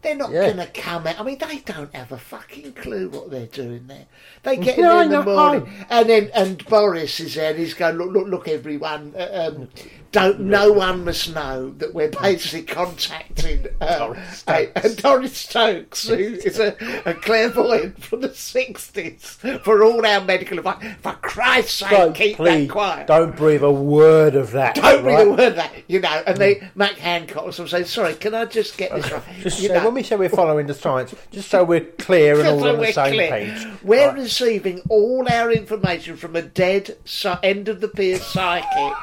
They're 0.00 0.14
not 0.14 0.30
Yeah. 0.30 0.52
going 0.52 0.56
to 0.58 0.66
come 0.80 1.06
out. 1.06 1.18
I 1.18 1.22
mean, 1.24 1.38
they 1.38 1.58
don't 1.58 1.94
have 1.94 2.12
a 2.12 2.18
fucking 2.18 2.74
clue 2.74 3.08
what 3.08 3.30
they're 3.30 3.46
doing 3.46 3.86
there. 3.88 4.06
They 4.44 4.56
get 4.56 4.78
in 4.78 4.84
No, 4.84 4.94
there 4.94 5.02
in 5.04 5.10
the 5.10 5.22
morning, 5.24 5.68
and 5.90 6.08
then 6.08 6.30
and 6.34 6.64
Boris 6.66 7.18
is 7.18 7.34
there. 7.34 7.50
and 7.50 7.58
He's 7.58 7.74
going, 7.74 7.96
look, 7.96 8.12
look, 8.12 8.28
look, 8.28 8.48
everyone. 8.48 9.12
Uh, 9.18 9.50
um, 9.56 9.68
don't 10.10 10.40
no 10.40 10.72
one 10.72 11.04
must 11.04 11.34
know 11.34 11.70
that 11.78 11.92
we're 11.92 12.10
basically 12.10 12.62
contacting 12.62 13.66
uh, 13.80 13.98
Doris 13.98 14.18
a- 14.18 14.34
Stokes. 14.36 14.84
a 14.84 15.02
Doris 15.02 15.36
Stokes, 15.36 16.08
who 16.08 16.14
is 16.44 16.58
a, 16.58 16.74
a 17.04 17.14
clairvoyant 17.14 18.02
from 18.02 18.22
the 18.22 18.32
sixties, 18.34 19.38
for 19.62 19.84
all 19.84 20.04
our 20.06 20.22
medical 20.24 20.58
advice. 20.58 20.94
For 21.02 21.12
Christ's 21.12 21.74
sake, 21.74 21.90
So 21.90 22.12
keep 22.12 22.36
please 22.36 22.68
that 22.68 22.72
quiet. 22.72 23.06
don't 23.06 23.36
breathe 23.36 23.62
a 23.62 23.70
word 23.72 24.34
of 24.34 24.52
that. 24.52 24.76
Don't 24.76 25.04
right? 25.04 25.26
a 25.26 25.30
word 25.30 25.40
of 25.40 25.56
that, 25.56 25.72
you 25.88 26.00
know. 26.00 26.22
And 26.26 26.38
they, 26.38 26.68
Matt 26.74 26.98
Hancock 26.98 27.52
something 27.52 27.66
saying, 27.68 27.84
sorry, 27.86 28.14
can 28.14 28.34
I 28.34 28.46
just 28.46 28.78
get 28.78 28.92
this 28.94 29.10
right? 29.12 29.22
Just 29.40 29.60
You 29.60 29.68
know, 29.70 29.84
when 29.84 29.94
we 29.94 30.02
say 30.02 30.16
we're 30.16 30.28
following 30.28 30.66
the 30.66 30.74
science, 30.74 31.14
just 31.30 31.50
so 31.50 31.64
we're 31.64 31.84
clear 31.84 32.38
and 32.38 32.48
all 32.48 32.60
so 32.60 32.74
on 32.74 32.80
the 32.80 32.92
same 32.92 33.12
clear, 33.12 33.30
page. 33.30 33.66
We're 33.82 34.08
Right. 34.08 34.14
receiving 34.18 34.80
all 34.88 35.26
our 35.30 35.50
information 35.52 36.16
from 36.16 36.34
a 36.36 36.42
dead 36.42 36.96
end 37.42 37.68
of 37.68 37.80
the 37.80 37.88
pier 37.88 38.18
psychic 38.18 38.94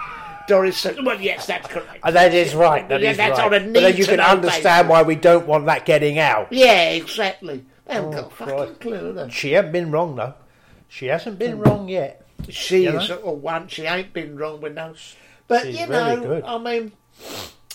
Doris 0.47 0.85
well, 1.03 1.19
yes, 1.19 1.47
that's 1.47 1.67
correct. 1.67 1.99
And 2.03 2.15
that 2.15 2.33
is 2.33 2.53
right. 2.55 2.87
That 2.89 3.01
Yeah, 3.01 3.11
is 3.11 3.17
that's 3.17 3.39
right. 3.39 3.45
on 3.45 3.53
a 3.53 3.59
but 3.71 3.81
then 3.81 3.97
you 3.97 4.05
can 4.05 4.19
understand 4.19 4.87
basis. 4.87 4.89
why 4.89 5.01
we 5.03 5.15
don't 5.15 5.47
want 5.47 5.65
that 5.67 5.85
getting 5.85 6.19
out. 6.19 6.47
Yeah, 6.51 6.89
exactly. 6.91 7.65
They 7.85 7.93
haven't 7.93 8.13
Oh, 8.15 8.21
got 8.21 8.31
a 8.31 8.35
fucking 8.35 8.55
Christ. 8.55 8.79
clue, 8.81 9.05
have 9.05 9.15
they? 9.15 9.29
She 9.29 9.51
hasn't 9.53 9.73
been 9.73 9.91
wrong 9.91 10.15
though. 10.15 10.33
She 10.87 11.07
hasn't 11.07 11.39
been 11.39 11.59
wrong 11.59 11.87
yet. 11.89 12.25
She 12.49 12.83
You 12.83 12.99
is 12.99 13.09
know? 13.09 13.15
at 13.15 13.25
one. 13.37 13.67
She 13.67 13.83
ain't 13.83 14.13
been 14.13 14.37
wrong 14.37 14.61
with 14.61 14.73
no. 14.73 14.93
But 15.47 15.63
She's 15.63 15.79
you 15.81 15.87
know, 15.87 16.19
good. 16.19 16.43
I 16.43 16.57
mean, 16.57 16.91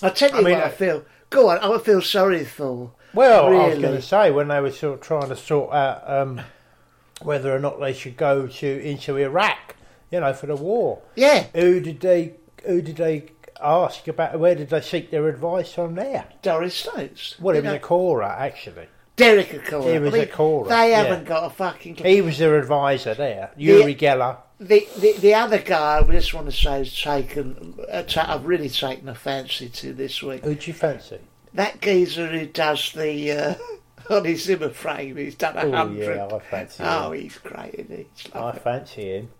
I 0.02 0.08
tell 0.10 0.30
you 0.30 0.38
I 0.38 0.42
mean, 0.42 0.54
what 0.54 0.62
I 0.64 0.66
uh, 0.66 0.70
feel. 0.70 1.04
Go 1.30 1.48
on, 1.50 1.58
I 1.58 1.78
feel 1.78 2.00
sorry 2.02 2.44
for. 2.44 2.92
Well, 3.14 3.46
I 3.46 3.68
was 3.68 3.78
going 3.78 3.94
to 3.96 4.02
say 4.02 4.30
when 4.30 4.48
they 4.48 4.60
were 4.60 4.70
sort 4.70 4.94
of 4.94 5.00
trying 5.00 5.28
to 5.28 5.36
sort 5.36 5.72
out 5.72 6.08
um, 6.08 6.40
whether 7.22 7.54
or 7.54 7.58
not 7.58 7.80
they 7.80 7.92
should 7.92 8.16
go 8.16 8.46
to 8.46 8.80
into 8.82 9.16
Iraq, 9.16 9.76
you 10.10 10.20
know, 10.20 10.32
for 10.32 10.46
the 10.46 10.56
war. 10.56 11.02
Yeah, 11.16 11.46
Who 11.54 11.80
did 11.80 12.00
they? 12.00 12.34
Who 12.66 12.82
did 12.82 12.96
they 12.96 13.30
ask 13.62 14.06
about? 14.08 14.38
Where 14.38 14.54
did 14.54 14.70
they 14.70 14.80
seek 14.80 15.10
their 15.10 15.28
advice 15.28 15.78
on 15.78 15.94
there? 15.94 16.26
Doris 16.42 16.74
Stokes. 16.74 17.36
Well, 17.40 17.54
it 17.56 17.60
was 17.62 17.64
know, 17.64 17.74
a 17.76 17.78
caller 17.78 18.22
actually. 18.24 18.86
Derek 19.16 19.48
Acorah. 19.48 19.92
He 19.92 19.98
was 19.98 20.14
I 20.14 20.18
mean, 20.18 20.26
Acorah, 20.28 20.68
They 20.68 20.90
yeah. 20.90 21.02
haven't 21.02 21.24
got 21.26 21.44
a 21.44 21.50
fucking. 21.50 21.96
clue. 21.96 22.08
He 22.08 22.22
was 22.22 22.38
their 22.38 22.58
advisor 22.58 23.12
there, 23.14 23.50
Uri 23.56 23.94
Geller. 23.94 24.38
The, 24.58 24.86
the 24.98 25.12
the 25.18 25.34
other 25.34 25.58
guy 25.58 25.98
I 25.98 26.02
just 26.10 26.32
want 26.34 26.46
to 26.46 26.52
say 26.52 26.78
has 26.78 26.98
taken. 26.98 27.74
Uh, 27.90 28.02
I've 28.16 28.44
really 28.46 28.68
taken 28.70 29.08
a 29.08 29.14
fancy 29.14 29.68
to 29.68 29.92
this 29.92 30.22
week. 30.22 30.44
Who'd 30.44 30.66
you 30.66 30.72
fancy? 30.74 31.18
That 31.54 31.80
geezer 31.80 32.28
who 32.28 32.46
does 32.46 32.92
the 32.92 33.32
uh, 33.32 33.54
on 34.14 34.24
his 34.24 34.44
Zimmer 34.44 34.70
frame. 34.70 35.16
He's 35.16 35.34
done 35.34 35.56
a 35.56 35.62
Oh 35.64 35.72
hundred. 35.72 36.16
yeah, 36.16 36.26
I 36.26 36.38
fancy 36.38 36.82
Oh, 36.86 37.12
he's 37.12 37.38
great, 37.38 37.74
isn't 37.74 37.96
he? 37.98 38.06
I 38.34 38.52
fancy 38.52 39.16
him. 39.16 39.30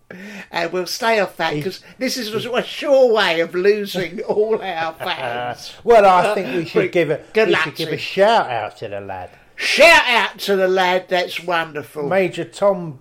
And 0.51 0.71
we'll 0.71 0.85
stay 0.85 1.19
off 1.19 1.37
that 1.37 1.53
because 1.53 1.81
this 1.97 2.17
is 2.17 2.33
a 2.45 2.63
sure 2.63 3.13
way 3.13 3.39
of 3.41 3.53
losing 3.55 4.21
all 4.27 4.61
our 4.61 4.93
fans. 4.93 5.73
Well, 5.83 6.05
I 6.05 6.33
think 6.35 6.55
we 6.55 6.65
should 6.65 6.91
give 6.91 7.09
a 7.09 7.21
we 7.35 7.45
luck 7.47 7.63
should 7.63 7.75
give 7.75 7.89
a 7.89 7.97
shout 7.97 8.49
out 8.49 8.77
to 8.77 8.87
the 8.87 9.01
lad, 9.01 9.29
Shout 9.55 10.07
out 10.07 10.39
to 10.39 10.55
the 10.55 10.67
lad, 10.67 11.07
that's 11.09 11.39
wonderful. 11.43 12.07
Major 12.07 12.45
Tom 12.45 12.99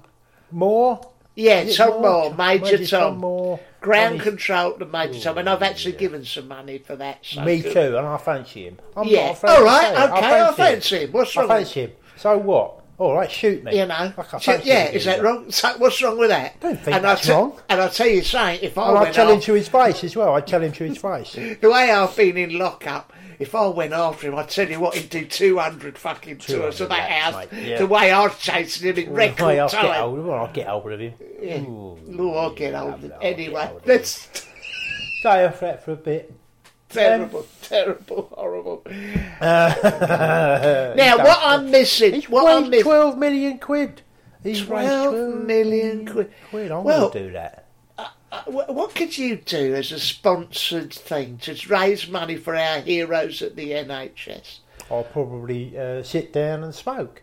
Moore. 0.50 1.00
yeah, 1.34 1.64
Tom 1.72 2.02
Moore, 2.02 2.34
Major, 2.34 2.84
Tom. 2.86 3.18
Moore. 3.18 3.60
Ground 3.80 4.20
control 4.20 4.72
to 4.74 4.84
Major 4.84 5.20
Tom, 5.20 5.38
and 5.38 5.48
I've 5.48 5.62
actually 5.62 5.92
given 5.92 6.22
some 6.24 6.48
money 6.48 6.78
for 6.78 6.96
that. 6.96 7.18
So 7.24 7.42
Me 7.42 7.60
good. 7.62 7.72
too, 7.72 7.96
and 7.96 8.06
I 8.06 8.18
fancy 8.18 8.64
him. 8.64 8.78
I'm 8.94 9.08
Yeah. 9.08 9.34
All 9.42 9.64
right, 9.64 10.10
okay, 10.10 10.40
I 10.42 10.52
fancy 10.52 10.98
him. 10.98 11.12
What's 11.12 11.34
I 11.36 11.40
wrong 11.40 11.48
with 11.48 11.58
fancy 11.58 11.80
him. 11.82 11.92
So 12.16 12.36
what? 12.36 12.79
Oh, 13.00 13.06
all 13.06 13.14
right, 13.14 13.30
shoot 13.30 13.64
me. 13.64 13.78
You 13.78 13.86
know, 13.86 13.94
I 13.94 14.10
fancy 14.10 14.68
yeah, 14.68 14.90
is 14.90 15.06
that 15.06 15.22
wrong? 15.22 15.50
So, 15.50 15.72
what's 15.78 16.02
wrong 16.02 16.18
with 16.18 16.28
that? 16.28 16.60
Don't 16.60 16.78
think 16.78 16.94
and 16.94 17.02
that's 17.02 17.26
I'll 17.30 17.48
wrong. 17.48 17.60
And 17.70 17.80
I'll 17.80 17.88
tell 17.88 18.06
you 18.06 18.22
something. 18.22 18.60
If 18.62 18.76
I 18.76 18.88
And 18.90 18.98
I 18.98 19.02
went 19.04 19.14
tell 19.14 19.30
him 19.30 19.40
to 19.40 19.54
his 19.54 19.68
face 19.68 20.04
as 20.04 20.14
well. 20.14 20.34
I 20.34 20.42
tell 20.42 20.62
him 20.62 20.70
to 20.72 20.84
his 20.84 20.98
face. 20.98 21.32
the 21.32 21.70
way 21.70 21.90
I've 21.90 22.14
been 22.14 22.36
in 22.36 22.58
lockup, 22.58 23.14
if 23.38 23.54
I 23.54 23.66
went 23.68 23.94
after 23.94 24.28
him, 24.28 24.34
I'd 24.34 24.50
tell 24.50 24.68
you 24.68 24.80
what, 24.80 24.94
he'd 24.96 25.08
do 25.08 25.24
two 25.24 25.58
hundred 25.58 25.96
fucking 25.96 26.38
tours 26.38 26.82
of 26.82 26.90
that 26.90 27.10
house. 27.10 27.46
mate, 27.50 27.64
yeah. 27.64 27.78
The 27.78 27.86
way 27.86 28.12
I 28.12 28.24
was 28.24 28.38
chasing 28.38 28.90
him 28.90 28.98
in 28.98 29.14
record 29.14 29.58
I'll 29.58 29.70
time. 29.70 29.86
get 29.86 29.96
of 29.96 30.18
him. 30.18 30.30
I'll 30.30 30.52
get 30.52 30.66
hold 30.66 30.92
of 30.92 31.00
him. 31.00 31.14
Yeah. 31.40 31.60
Ooh, 31.62 31.98
Oh, 32.18 32.34
I'll 32.34 32.50
get 32.54 32.72
yeah, 32.72 32.84
it. 32.84 32.90
I'll 32.90 32.98
get 32.98 33.18
Anyway, 33.22 33.70
let's... 33.86 34.28
Stay 35.20 35.46
off 35.46 35.60
that 35.60 35.84
for 35.84 35.92
a 35.92 35.96
bit. 35.96 36.34
Terrible, 36.90 37.46
terrible, 37.62 38.28
horrible. 38.36 38.82
now, 39.40 40.92
Now, 40.96 41.16
what 41.18 41.38
I'm 41.42 41.70
missing, 41.70 42.14
He's 42.14 42.28
what 42.28 42.50
I'm 42.52 42.70
missing, 42.70 42.84
12 42.84 43.18
million 43.18 43.58
quid. 43.58 44.02
He's 44.42 44.64
12 44.64 45.14
raised 45.14 45.46
million 45.46 46.06
quid. 46.06 46.32
quid. 46.50 46.70
I'm 46.72 46.84
Well- 46.84 47.10
going 47.10 47.12
to 47.12 47.26
do 47.28 47.32
that. 47.32 47.66
Uh, 48.32 48.42
wh- 48.44 48.68
what 48.70 48.94
could 48.94 49.18
you 49.18 49.36
do 49.36 49.74
as 49.74 49.90
a 49.92 49.98
sponsored 49.98 50.92
thing 50.94 51.36
to 51.38 51.54
raise 51.68 52.08
money 52.08 52.36
for 52.36 52.54
our 52.56 52.80
heroes 52.80 53.42
at 53.42 53.56
the 53.56 53.72
NHS? 53.72 54.60
I'll 54.90 55.02
probably 55.04 55.76
uh, 55.76 56.02
sit 56.02 56.32
down 56.32 56.62
and 56.64 56.74
smoke. 56.74 57.22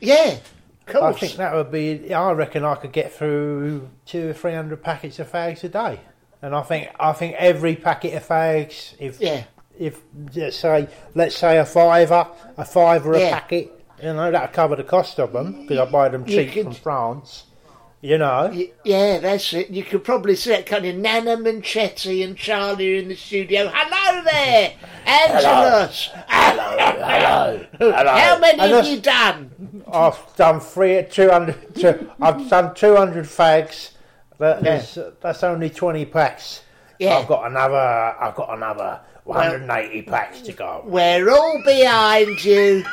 Yeah, 0.00 0.38
of 0.38 0.42
course. 0.86 1.16
I 1.16 1.18
think 1.18 1.32
that 1.36 1.54
would 1.54 1.70
be. 1.70 2.12
I 2.14 2.32
reckon 2.32 2.64
I 2.64 2.74
could 2.76 2.92
get 2.92 3.12
through 3.12 3.88
two 4.06 4.30
or 4.30 4.32
three 4.32 4.54
hundred 4.54 4.82
packets 4.82 5.18
of 5.18 5.30
fags 5.30 5.62
a 5.64 5.68
day, 5.68 6.00
and 6.42 6.54
I 6.54 6.62
think 6.62 6.88
I 6.98 7.12
think 7.12 7.34
every 7.38 7.76
packet 7.76 8.14
of 8.14 8.26
fags, 8.26 8.94
if 8.98 9.20
Yeah. 9.20 9.44
if 9.78 10.00
let's 10.34 10.56
say 10.56 10.88
let's 11.14 11.36
say 11.36 11.58
a 11.58 11.64
fiver, 11.64 12.26
a 12.56 12.64
fiver 12.64 13.14
a 13.14 13.30
packet, 13.30 13.72
you 14.02 14.12
know 14.12 14.30
that'll 14.30 14.48
cover 14.48 14.76
the 14.76 14.84
cost 14.84 15.18
of 15.18 15.32
them 15.32 15.62
because 15.62 15.78
I 15.78 15.90
buy 15.90 16.08
them 16.08 16.24
cheap 16.24 16.52
could- 16.52 16.64
from 16.64 16.74
France. 16.74 17.44
You 18.00 18.16
know, 18.16 18.48
Y- 18.54 18.70
Yeah, 18.84 19.18
that's 19.18 19.52
it. 19.52 19.70
You 19.70 19.82
could 19.82 20.04
probably 20.04 20.36
see 20.36 20.50
that 20.50 20.66
kind 20.66 20.86
of 20.86 20.94
Naga 20.94 21.36
Munchetty 21.36 22.22
and 22.22 22.36
Charlie 22.36 22.96
in 22.98 23.08
the 23.08 23.16
studio. 23.16 23.68
Hello 23.74 24.22
there, 24.22 24.72
Angelos. 25.04 26.10
Hello, 26.28 26.76
hello, 26.78 27.64
Hello. 27.76 28.10
How 28.12 28.38
many 28.38 28.52
And 28.52 28.60
have 28.60 28.70
that's- 28.70 28.88
you 28.88 29.00
done? 29.00 29.82
I've 29.92 30.18
done 30.36 30.60
three, 30.60 31.04
two 31.10 31.28
hundred. 31.28 31.56
I've 32.22 32.48
done 32.48 32.72
two 32.74 32.94
hundred 32.94 33.24
fags. 33.24 33.90
That 34.38 34.62
Yeah. 34.62 34.76
is, 34.76 34.98
that's 35.20 35.42
only 35.42 35.70
twenty 35.70 36.04
packs. 36.04 36.62
Yeah. 36.98 37.18
I've 37.18 37.28
got 37.28 37.46
another. 37.50 37.76
I've 37.76 38.34
got 38.34 38.56
another 38.56 39.00
one 39.24 39.38
hundred 39.42 39.62
and 39.62 39.70
eighty 39.72 40.02
packs 40.02 40.40
to 40.42 40.52
go. 40.52 40.82
We're 40.86 41.28
all 41.30 41.60
behind 41.64 42.44
you. 42.44 42.84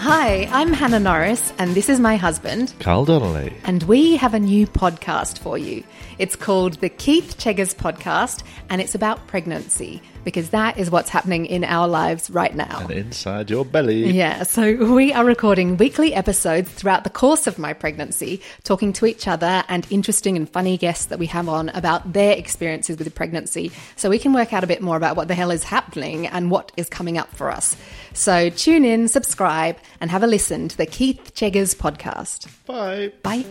Hi, 0.00 0.48
I'm 0.52 0.72
Hannah 0.72 1.00
Norris, 1.00 1.52
and 1.58 1.74
this 1.74 1.88
is 1.90 2.00
my 2.00 2.16
husband. 2.16 2.72
Carl 2.80 3.04
Donnelly. 3.04 3.52
And 3.64 3.82
we 3.82 4.16
have 4.16 4.32
a 4.32 4.38
new 4.40 4.66
podcast 4.66 5.38
for 5.38 5.58
you. 5.58 5.84
It's 6.18 6.34
called 6.34 6.74
the 6.74 6.88
Keith 6.88 7.36
Cheggers 7.36 7.74
Podcast, 7.74 8.42
and 8.70 8.80
it's 8.80 8.94
about 8.94 9.26
pregnancy 9.26 10.00
because 10.28 10.50
that 10.50 10.76
is 10.76 10.90
what's 10.90 11.08
happening 11.08 11.46
in 11.46 11.64
our 11.64 11.88
lives 11.88 12.28
right 12.28 12.54
now. 12.54 12.80
And 12.80 12.90
inside 12.90 13.48
your 13.48 13.64
belly. 13.64 14.10
Yeah, 14.10 14.42
so 14.42 14.74
we 14.92 15.10
are 15.10 15.24
recording 15.24 15.78
weekly 15.78 16.12
episodes 16.12 16.70
throughout 16.70 17.04
the 17.04 17.08
course 17.08 17.46
of 17.46 17.58
my 17.58 17.72
pregnancy, 17.72 18.42
talking 18.62 18.92
to 18.92 19.06
each 19.06 19.26
other 19.26 19.64
and 19.70 19.86
interesting 19.90 20.36
and 20.36 20.46
funny 20.46 20.76
guests 20.76 21.06
that 21.06 21.18
we 21.18 21.24
have 21.28 21.48
on 21.48 21.70
about 21.70 22.12
their 22.12 22.36
experiences 22.36 22.98
with 22.98 23.14
pregnancy, 23.14 23.72
so 23.96 24.10
we 24.10 24.18
can 24.18 24.34
work 24.34 24.52
out 24.52 24.62
a 24.62 24.66
bit 24.66 24.82
more 24.82 24.98
about 24.98 25.16
what 25.16 25.28
the 25.28 25.34
hell 25.34 25.50
is 25.50 25.64
happening 25.64 26.26
and 26.26 26.50
what 26.50 26.72
is 26.76 26.90
coming 26.90 27.16
up 27.16 27.34
for 27.34 27.50
us. 27.50 27.74
So 28.12 28.50
tune 28.50 28.84
in, 28.84 29.08
subscribe, 29.08 29.78
and 29.98 30.10
have 30.10 30.22
a 30.22 30.26
listen 30.26 30.68
to 30.68 30.76
the 30.76 30.84
Keith 30.84 31.32
Cheggers 31.34 31.74
podcast. 31.74 32.48
Bye. 32.66 33.12
Bye. 33.22 33.46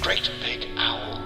GreatBigOwl.com. 0.00 1.25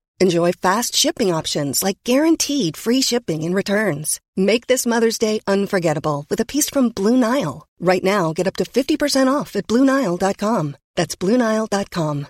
Enjoy 0.21 0.51
fast 0.51 0.95
shipping 0.95 1.33
options 1.33 1.81
like 1.81 1.97
guaranteed 2.03 2.77
free 2.77 3.01
shipping 3.01 3.43
and 3.43 3.55
returns. 3.55 4.19
Make 4.37 4.67
this 4.67 4.85
Mother's 4.85 5.17
Day 5.17 5.39
unforgettable 5.47 6.27
with 6.29 6.39
a 6.39 6.45
piece 6.45 6.69
from 6.69 6.89
Blue 6.89 7.17
Nile. 7.17 7.65
Right 7.79 8.03
now, 8.03 8.31
get 8.31 8.45
up 8.45 8.55
to 8.57 8.63
50% 8.63 9.33
off 9.33 9.55
at 9.55 9.65
BlueNile.com. 9.65 10.77
That's 10.95 11.15
BlueNile.com. 11.15 12.27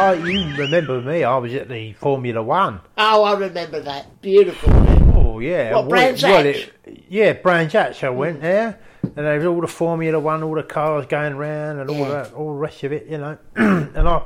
Oh, 0.00 0.12
you 0.12 0.56
remember 0.58 1.00
me? 1.00 1.24
I 1.24 1.38
was 1.38 1.54
at 1.54 1.70
the 1.70 1.94
Formula 1.94 2.42
One. 2.42 2.80
Oh, 2.98 3.24
I 3.24 3.32
remember 3.32 3.80
that. 3.80 4.20
Beautiful. 4.20 4.97
Oh 5.38 5.40
yeah. 5.40 5.74
What, 5.76 5.86
well, 5.86 6.46
it- 6.46 6.72
yeah, 7.08 7.32
Brands 7.34 7.72
Hatch. 7.72 8.02
I 8.02 8.10
went 8.10 8.40
there, 8.40 8.78
and 9.02 9.14
there 9.14 9.36
was 9.36 9.46
all 9.46 9.60
the 9.60 9.66
Formula 9.68 10.18
One, 10.18 10.42
all 10.42 10.54
the 10.54 10.62
cars 10.64 11.06
going 11.06 11.36
round, 11.36 11.78
and 11.80 11.88
all 11.90 11.96
Yeah. 11.96 12.08
that, 12.22 12.32
all 12.32 12.52
the 12.54 12.58
rest 12.58 12.82
of 12.82 12.92
it, 12.92 13.06
you 13.06 13.18
know. 13.18 13.38
and 13.56 14.08
I, 14.08 14.22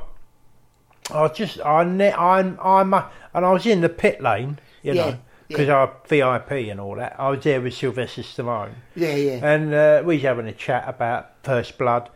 I 1.11 1.27
just, 1.27 1.59
I, 1.63 1.83
ne- 1.83 2.13
I'm, 2.13 2.57
I'm, 2.61 2.93
uh, 2.93 3.05
and 3.33 3.45
I 3.45 3.51
was 3.51 3.65
in 3.65 3.81
the 3.81 3.89
pit 3.89 4.21
lane, 4.21 4.59
you 4.81 4.93
Yeah, 4.93 5.05
know, 5.11 5.17
because 5.49 5.69
I'm 5.69 5.89
VIP 6.07 6.51
and 6.71 6.79
all 6.79 6.95
that. 6.95 7.15
I 7.19 7.29
was 7.29 7.43
there 7.43 7.61
with 7.61 7.75
Sylvester 7.75 8.23
Stallone. 8.23 8.73
Yeah, 8.95 9.15
yeah. 9.15 9.39
And 9.45 9.73
uh, 9.73 10.01
we 10.05 10.15
was 10.15 10.23
having 10.23 10.47
a 10.47 10.53
chat 10.53 10.85
about 10.87 11.31
First 11.43 11.77
Blood. 11.77 12.09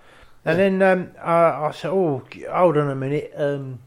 And 0.46 0.58
then 0.60 0.82
um, 0.82 1.12
I, 1.22 1.68
I 1.68 1.72
said, 1.72 1.92
oh, 1.92 2.24
hold 2.50 2.78
on 2.78 2.90
a 2.90 2.96
minute, 2.96 3.34
um, 3.36 3.80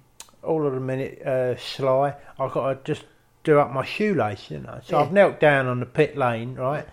hold 0.44 0.66
on 0.66 0.76
a 0.76 0.80
minute, 0.80 1.22
uh, 1.22 1.56
Sly. 1.56 2.14
I've 2.38 2.52
got 2.52 2.84
to 2.84 2.92
just 2.94 3.06
do 3.44 3.58
up 3.58 3.72
my 3.72 3.84
shoelace, 3.84 4.50
you 4.50 4.58
know. 4.58 4.80
So 4.84 4.96
Yeah. 4.98 5.04
I've 5.04 5.12
knelt 5.12 5.40
down 5.40 5.66
on 5.66 5.80
the 5.80 5.86
pit 5.86 6.16
lane, 6.16 6.54
right? 6.56 6.86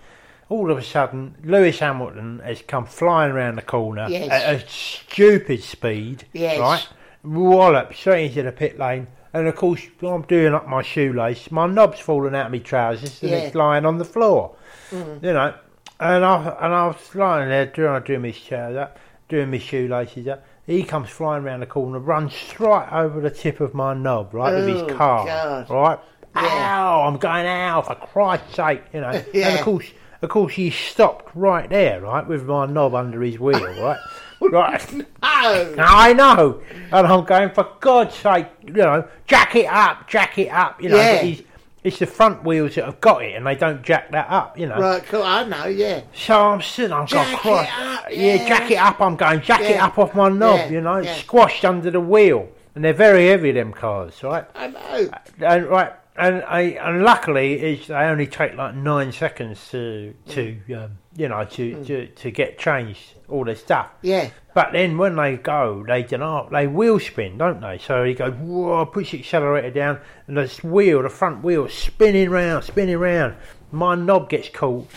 All 0.49 0.71
of 0.71 0.77
a 0.77 0.81
sudden, 0.83 1.35
Lewis 1.43 1.79
Hamilton 1.79 2.41
has 2.45 2.61
come 2.61 2.85
flying 2.85 3.31
around 3.31 3.55
the 3.55 3.61
corner 3.61 4.07
Yes. 4.09 4.29
at 4.31 4.55
a 4.55 4.67
stupid 4.67 5.61
speed, 5.61 6.23
Yes. 6.33 6.59
right? 6.59 6.87
Wallop 7.23 7.93
straight 7.93 8.27
into 8.27 8.43
the 8.43 8.51
pit 8.51 8.79
lane. 8.79 9.07
And 9.33 9.47
of 9.47 9.55
course, 9.55 9.81
I'm 10.01 10.21
doing 10.21 10.53
up 10.53 10.67
my 10.67 10.81
shoelace. 10.81 11.51
My 11.51 11.67
knob's 11.67 11.99
falling 11.99 12.33
out 12.33 12.45
of 12.47 12.51
my 12.53 12.59
trousers 12.59 13.21
and 13.21 13.31
Yeah. 13.31 13.37
it's 13.39 13.55
lying 13.55 13.85
on 13.85 13.97
the 13.97 14.05
floor 14.05 14.55
Mhm. 14.91 15.21
you 15.23 15.33
know. 15.33 15.53
And 15.99 16.23
I 16.23 16.55
and 16.61 16.73
I 16.73 16.87
was 16.87 17.15
lying 17.15 17.49
there 17.49 17.65
doing 17.65 18.01
doing 18.03 18.21
my 18.21 18.31
shoes 18.31 18.77
up, 18.77 18.97
doing 19.27 19.51
my 19.51 19.57
shoelaces 19.57 20.27
up. 20.27 20.43
He 20.65 20.83
comes 20.83 21.09
flying 21.09 21.43
around 21.43 21.59
the 21.61 21.65
corner, 21.65 21.99
runs 21.99 22.33
straight 22.33 22.87
over 22.91 23.19
the 23.19 23.29
tip 23.31 23.59
of 23.59 23.73
my 23.73 23.93
knob, 23.93 24.33
right, 24.33 24.53
with 24.53 24.69
Oh, 24.69 24.85
his 24.87 24.95
car, 24.97 25.25
God. 25.25 25.69
right. 25.69 25.99
Yeah. 26.43 26.77
Ow! 26.85 27.01
I'm 27.07 27.17
going 27.17 27.45
out 27.45 27.87
for 27.87 27.95
Christ's 27.95 28.55
sake, 28.55 28.83
you 28.93 29.01
know. 29.01 29.09
And 29.33 29.59
of 29.59 29.61
course, 29.61 29.85
of 30.21 30.29
course, 30.29 30.53
he 30.53 30.69
stopped 30.71 31.29
right 31.35 31.69
there, 31.69 32.01
right, 32.01 32.25
with 32.27 32.45
my 32.45 32.65
knob 32.65 32.93
under 32.95 33.21
his 33.21 33.39
wheel, 33.39 33.59
right, 33.61 33.99
right. 34.41 35.05
Oh, 35.21 35.75
I 35.77 36.13
know, 36.13 36.61
and 36.91 37.05
I'm 37.07 37.23
going 37.25 37.51
for 37.51 37.67
God's 37.79 38.15
sake, 38.15 38.47
you 38.65 38.73
know, 38.73 39.07
jack 39.27 39.55
it 39.55 39.67
up, 39.67 40.07
jack 40.07 40.37
it 40.39 40.49
up, 40.49 40.81
you 40.81 40.89
know. 40.89 40.95
Yeah. 40.97 41.35
it's 41.83 41.99
the 41.99 42.05
front 42.07 42.43
wheels 42.43 42.75
that 42.75 42.85
have 42.85 42.99
got 42.99 43.23
it, 43.23 43.35
and 43.35 43.45
they 43.45 43.55
don't 43.55 43.83
jack 43.83 44.11
that 44.11 44.27
up, 44.29 44.57
you 44.57 44.65
know. 44.67 44.77
right, 44.79 45.03
cool. 45.05 45.21
I 45.23 45.43
know, 45.43 45.65
yeah. 45.65 46.01
So 46.15 46.33
I'm 46.49 46.61
sitting, 46.61 46.91
I'm 46.91 47.05
going, 47.05 47.07
Jack 47.07 47.33
it 47.33 47.39
Christ, 47.39 47.71
up, 47.79 48.05
yeah, 48.09 48.33
yeah. 48.35 48.47
jack 48.47 48.71
it 48.71 48.75
up. 48.77 48.99
I'm 48.99 49.15
going, 49.15 49.41
jack 49.41 49.61
it 49.61 49.77
up 49.77 49.97
off 49.99 50.15
my 50.15 50.29
knob, 50.29 50.57
Yeah, 50.57 50.69
you 50.69 50.81
know, 50.81 50.97
yeah. 50.97 51.15
squashed 51.15 51.63
under 51.63 51.91
the 51.91 52.01
wheel, 52.01 52.49
and 52.75 52.83
they're 52.83 52.93
very 52.93 53.27
heavy, 53.27 53.51
them 53.51 53.71
cars, 53.71 54.21
right? 54.23 54.45
I 54.55 54.67
know. 54.67 55.09
And 55.45 55.65
right, 55.67 55.93
and 56.17 56.43
I 56.43 56.61
and 56.81 57.03
luckily, 57.03 57.53
it's 57.53 57.87
they 57.87 57.93
only 57.95 58.27
take 58.27 58.55
like 58.55 58.75
nine 58.75 59.11
seconds 59.11 59.59
to 59.71 60.13
to 60.29 60.57
um, 60.75 60.97
you 61.15 61.27
know 61.29 61.43
to, 61.45 61.75
Mm. 61.75 61.85
to 61.87 62.07
to 62.07 62.31
get 62.31 62.57
changed 62.57 63.13
all 63.29 63.43
this 63.45 63.59
stuff. 63.61 63.87
Yeah. 64.01 64.29
But 64.53 64.71
then 64.71 64.97
when 64.97 65.15
they 65.17 65.35
go, 65.37 65.83
they 65.87 66.01
do 66.03 66.17
not, 66.17 66.49
they 66.51 66.65
wheel 66.65 66.99
spin, 66.99 67.37
don't 67.37 67.59
they? 67.61 67.77
So 67.77 68.03
he 68.05 68.13
goes, 68.13 68.33
whoa, 68.33 68.85
push 68.85 69.11
the 69.11 69.19
accelerator 69.19 69.69
down, 69.69 69.99
and 70.27 70.37
this 70.37 70.63
wheel, 70.63 71.03
the 71.03 71.09
front 71.09 71.43
wheel, 71.43 71.67
spinning 71.69 72.29
round, 72.31 72.63
spinning 72.63 72.97
round. 72.97 73.35
My 73.71 73.93
knob 73.95 74.29
gets 74.29 74.49
caught, 74.49 74.87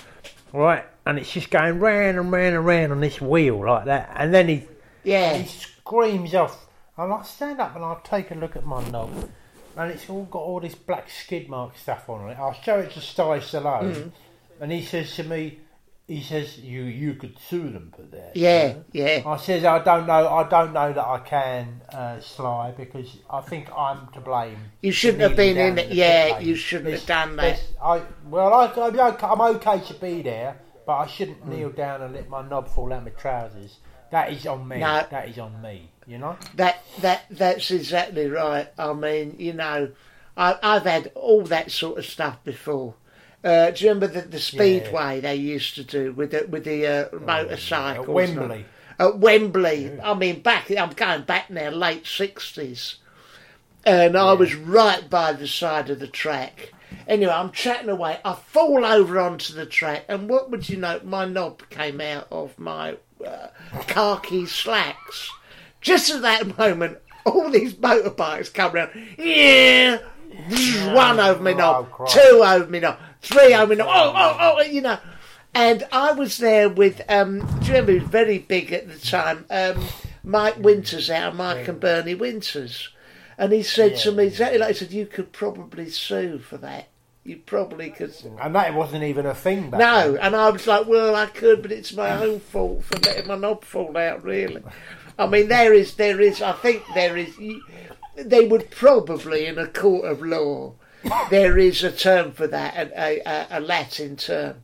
right, 0.55 0.85
and 1.05 1.19
it's 1.19 1.31
just 1.33 1.51
going 1.51 1.79
round 1.81 2.19
and 2.19 2.33
round 2.33 2.55
and 2.55 2.65
round 2.65 2.93
on 2.93 3.01
this 3.01 3.21
wheel 3.21 3.67
like 3.67 3.85
that. 3.87 4.13
And 4.17 4.33
then 4.33 4.49
he, 4.49 4.65
Yeah. 5.03 5.35
he 5.35 5.47
screams 5.49 6.35
off, 6.35 6.67
and 6.97 7.13
I 7.13 7.23
stand 7.23 7.61
up 7.61 7.75
and 7.75 7.85
I 7.85 7.97
take 8.05 8.31
a 8.31 8.35
look 8.35 8.55
at 8.57 8.65
my 8.65 8.83
knob, 8.89 9.11
and 9.81 9.91
it's 9.91 10.09
all 10.11 10.25
got 10.25 10.41
all 10.43 10.61
this 10.61 10.75
black 10.75 11.09
skid 11.11 11.49
mark 11.49 11.77
stuff 11.77 12.09
on 12.09 12.29
it. 12.31 12.39
I'll 12.39 12.53
show 12.53 12.79
it 12.81 12.91
to 12.93 13.01
Sly 13.01 13.39
Stallone, 13.39 13.95
Mm. 13.95 14.13
and 14.61 14.73
he 14.73 14.83
says 14.85 15.15
to 15.17 15.25
me, 15.25 15.59
he 16.07 16.23
says, 16.23 16.59
"You 16.59 16.83
you 16.83 17.15
could 17.15 17.39
sue 17.39 17.71
them 17.71 17.93
for 17.95 18.03
that." 18.03 18.33
Yeah, 18.37 18.75
yeah. 18.93 19.23
I 19.25 19.37
says 19.37 19.65
I 19.65 19.79
don't 19.79 20.07
know. 20.07 20.29
I 20.29 20.43
don't 20.49 20.73
know 20.73 20.93
that 20.93 21.07
I 21.07 21.19
can, 21.21 21.81
uh, 21.93 22.21
Sly, 22.21 22.73
because 22.77 23.17
I 23.31 23.41
think 23.43 23.69
I'm 23.77 24.09
to 24.15 24.21
blame. 24.21 24.59
You 24.83 24.91
shouldn't 24.93 25.23
have 25.23 25.37
been 25.37 25.57
in 25.57 25.79
it. 25.79 25.93
Yeah, 25.93 26.41
you 26.41 26.57
shouldn't 26.57 26.93
have 26.93 27.07
done 27.07 27.37
that. 27.37 27.63
I 27.83 28.03
well, 28.29 28.53
I, 28.53 28.65
I'm 28.67 28.99
okay, 29.01 29.27
I'm 29.27 29.41
okay 29.57 29.81
to 29.87 29.95
be 29.95 30.23
there, 30.23 30.57
but 30.85 30.97
I 30.99 31.07
shouldn't 31.07 31.45
Mm. 31.47 31.49
kneel 31.51 31.71
down 31.71 32.03
and 32.03 32.13
let 32.15 32.29
my 32.29 32.43
knob 32.43 32.69
fall 32.69 32.93
out 32.93 32.99
of 32.99 33.05
my 33.05 33.11
trousers. 33.11 33.79
That 34.11 34.33
is 34.33 34.45
on 34.49 34.67
me. 34.67 34.79
No. 34.79 35.07
That 35.09 35.29
is 35.29 35.39
on 35.39 35.63
me. 35.63 35.89
You 36.11 36.19
know. 36.19 36.37
That 36.57 36.83
that 37.03 37.27
that's 37.31 37.71
exactly 37.71 38.27
right. 38.27 38.67
I 38.77 38.93
mean, 38.95 39.37
you 39.39 39.53
know, 39.53 39.93
I, 40.37 40.59
I've 40.61 40.83
had 40.83 41.13
all 41.15 41.43
that 41.45 41.71
sort 41.71 41.99
of 41.99 42.05
stuff 42.05 42.43
before. 42.43 42.95
Uh, 43.45 43.71
do 43.71 43.85
you 43.85 43.91
remember 43.93 44.09
the, 44.09 44.29
the 44.29 44.41
speedway 44.41 45.21
they 45.21 45.37
used 45.37 45.77
to 45.77 45.85
do 45.85 46.13
with 46.13 46.33
the 46.33 46.49
with 46.49 46.65
the 46.65 46.85
uh, 46.85 47.19
motorcycles? 47.21 48.09
At 48.09 48.13
Wembley. 48.13 48.65
At 48.99 49.19
Wembley. 49.19 50.01
I 50.01 50.15
mean, 50.15 50.43
back 50.43 50.69
I'm 50.77 50.91
going 50.91 51.23
back 51.23 51.49
now, 51.49 51.71
late 51.71 52.09
sixties, 52.09 52.97
and 53.87 54.17
I 54.17 54.33
was 54.33 54.57
right 54.57 55.09
by 55.09 55.33
the 55.33 55.47
side 55.47 55.91
of 55.91 56.01
the 56.01 56.09
track. 56.09 56.73
Anyway, 57.07 57.31
I'm 57.33 57.53
chatting 57.53 57.89
away. 57.89 58.19
I 58.25 58.35
fall 58.35 58.85
over 58.85 59.21
onto 59.21 59.55
the 59.55 59.65
track, 59.65 60.07
and 60.09 60.29
what 60.29 60.51
would 60.51 60.69
you 60.69 60.77
know? 60.77 61.01
My 61.05 61.25
knob 61.25 61.71
came 61.71 62.01
out 62.01 62.27
of 62.33 62.59
my 62.59 62.97
uh, 63.25 63.47
khaki 63.87 64.47
slacks. 64.47 65.31
Just 65.81 66.11
at 66.11 66.23
that 66.23 66.59
moment, 66.59 66.99
all 67.25 67.51
these 67.51 67.75
motorbikes 67.75 68.53
come 68.53 68.73
round. 68.73 68.91
Yeah, 69.19 69.99
one 70.95 71.21
over 71.21 71.43
me 71.43 71.55
knob, 71.55 71.89
Oh, 71.99 72.07
two 72.07 72.43
over 72.45 72.67
me 72.71 72.81
knob, 72.81 72.99
three 73.23 73.55
over 73.55 73.71
me 73.71 73.77
knob. 73.77 73.89
Oh, 73.91 74.13
oh, 74.15 74.57
oh, 74.59 74.63
you 74.63 74.81
know. 74.83 74.99
And 75.55 75.85
I 75.91 76.13
was 76.13 76.39
there 76.39 76.69
with, 76.69 77.01
um, 77.09 77.41
do 77.41 77.67
you 77.67 77.73
remember, 77.73 77.93
he 77.93 77.99
was 77.99 78.09
very 78.09 78.39
big 78.39 78.73
at 78.73 78.89
the 78.89 78.99
time, 78.99 79.45
um, 79.51 79.85
Mike 80.23 80.59
Winters 80.59 81.11
out 81.11 81.31
of 81.33 81.35
Mike 81.37 81.67
and 81.67 81.81
Bernie 81.81 82.15
Winters. 82.15 82.91
And 83.37 83.53
he 83.53 83.63
said 83.63 83.97
to 83.99 84.13
me, 84.13 84.27
exactly 84.27 84.59
like 84.59 84.69
he 84.69 84.75
said, 84.75 84.93
you 84.93 85.07
could 85.07 85.33
probably 85.33 85.89
sue 85.89 86.39
for 86.39 86.59
that. 86.59 86.89
You 87.25 87.37
probably 87.39 87.91
could. 87.91 88.15
And 88.41 88.55
that 88.55 88.75
wasn't 88.75 89.03
even 89.05 89.27
a 89.27 89.35
thing 89.35 89.71
back 89.71 89.81
No, 89.81 90.13
then. 90.13 90.21
and 90.23 90.37
I 90.37 90.51
was 90.51 90.67
like, 90.67 90.87
well, 90.87 91.17
I 91.17 91.27
could, 91.27 91.63
but 91.63 91.73
it's 91.73 91.93
my 91.95 92.11
own 92.23 92.41
fault 92.41 92.85
for 92.85 92.99
letting 93.01 93.27
my 93.29 93.37
knob 93.37 93.65
fall 93.65 93.97
out. 93.97 94.23
Really, 94.25 94.63
I 95.21 95.27
mean, 95.29 95.49
there 95.49 95.73
is, 95.75 95.95
there 95.95 96.21
is, 96.21 96.41
I 96.43 96.53
think 96.53 96.83
there 96.95 97.17
is. 97.17 97.35
They 98.17 98.47
would 98.47 98.71
probably, 98.71 99.47
in 99.47 99.59
a 99.59 99.67
court 99.67 100.05
of 100.07 100.23
law, 100.23 100.75
there 101.31 101.57
is 101.59 101.85
a 101.85 101.93
term 101.93 102.33
for 102.33 102.47
that, 102.47 102.77
a, 102.77 103.21
a, 103.27 103.47
a 103.59 103.61
Latin 103.61 104.17
term. 104.17 104.63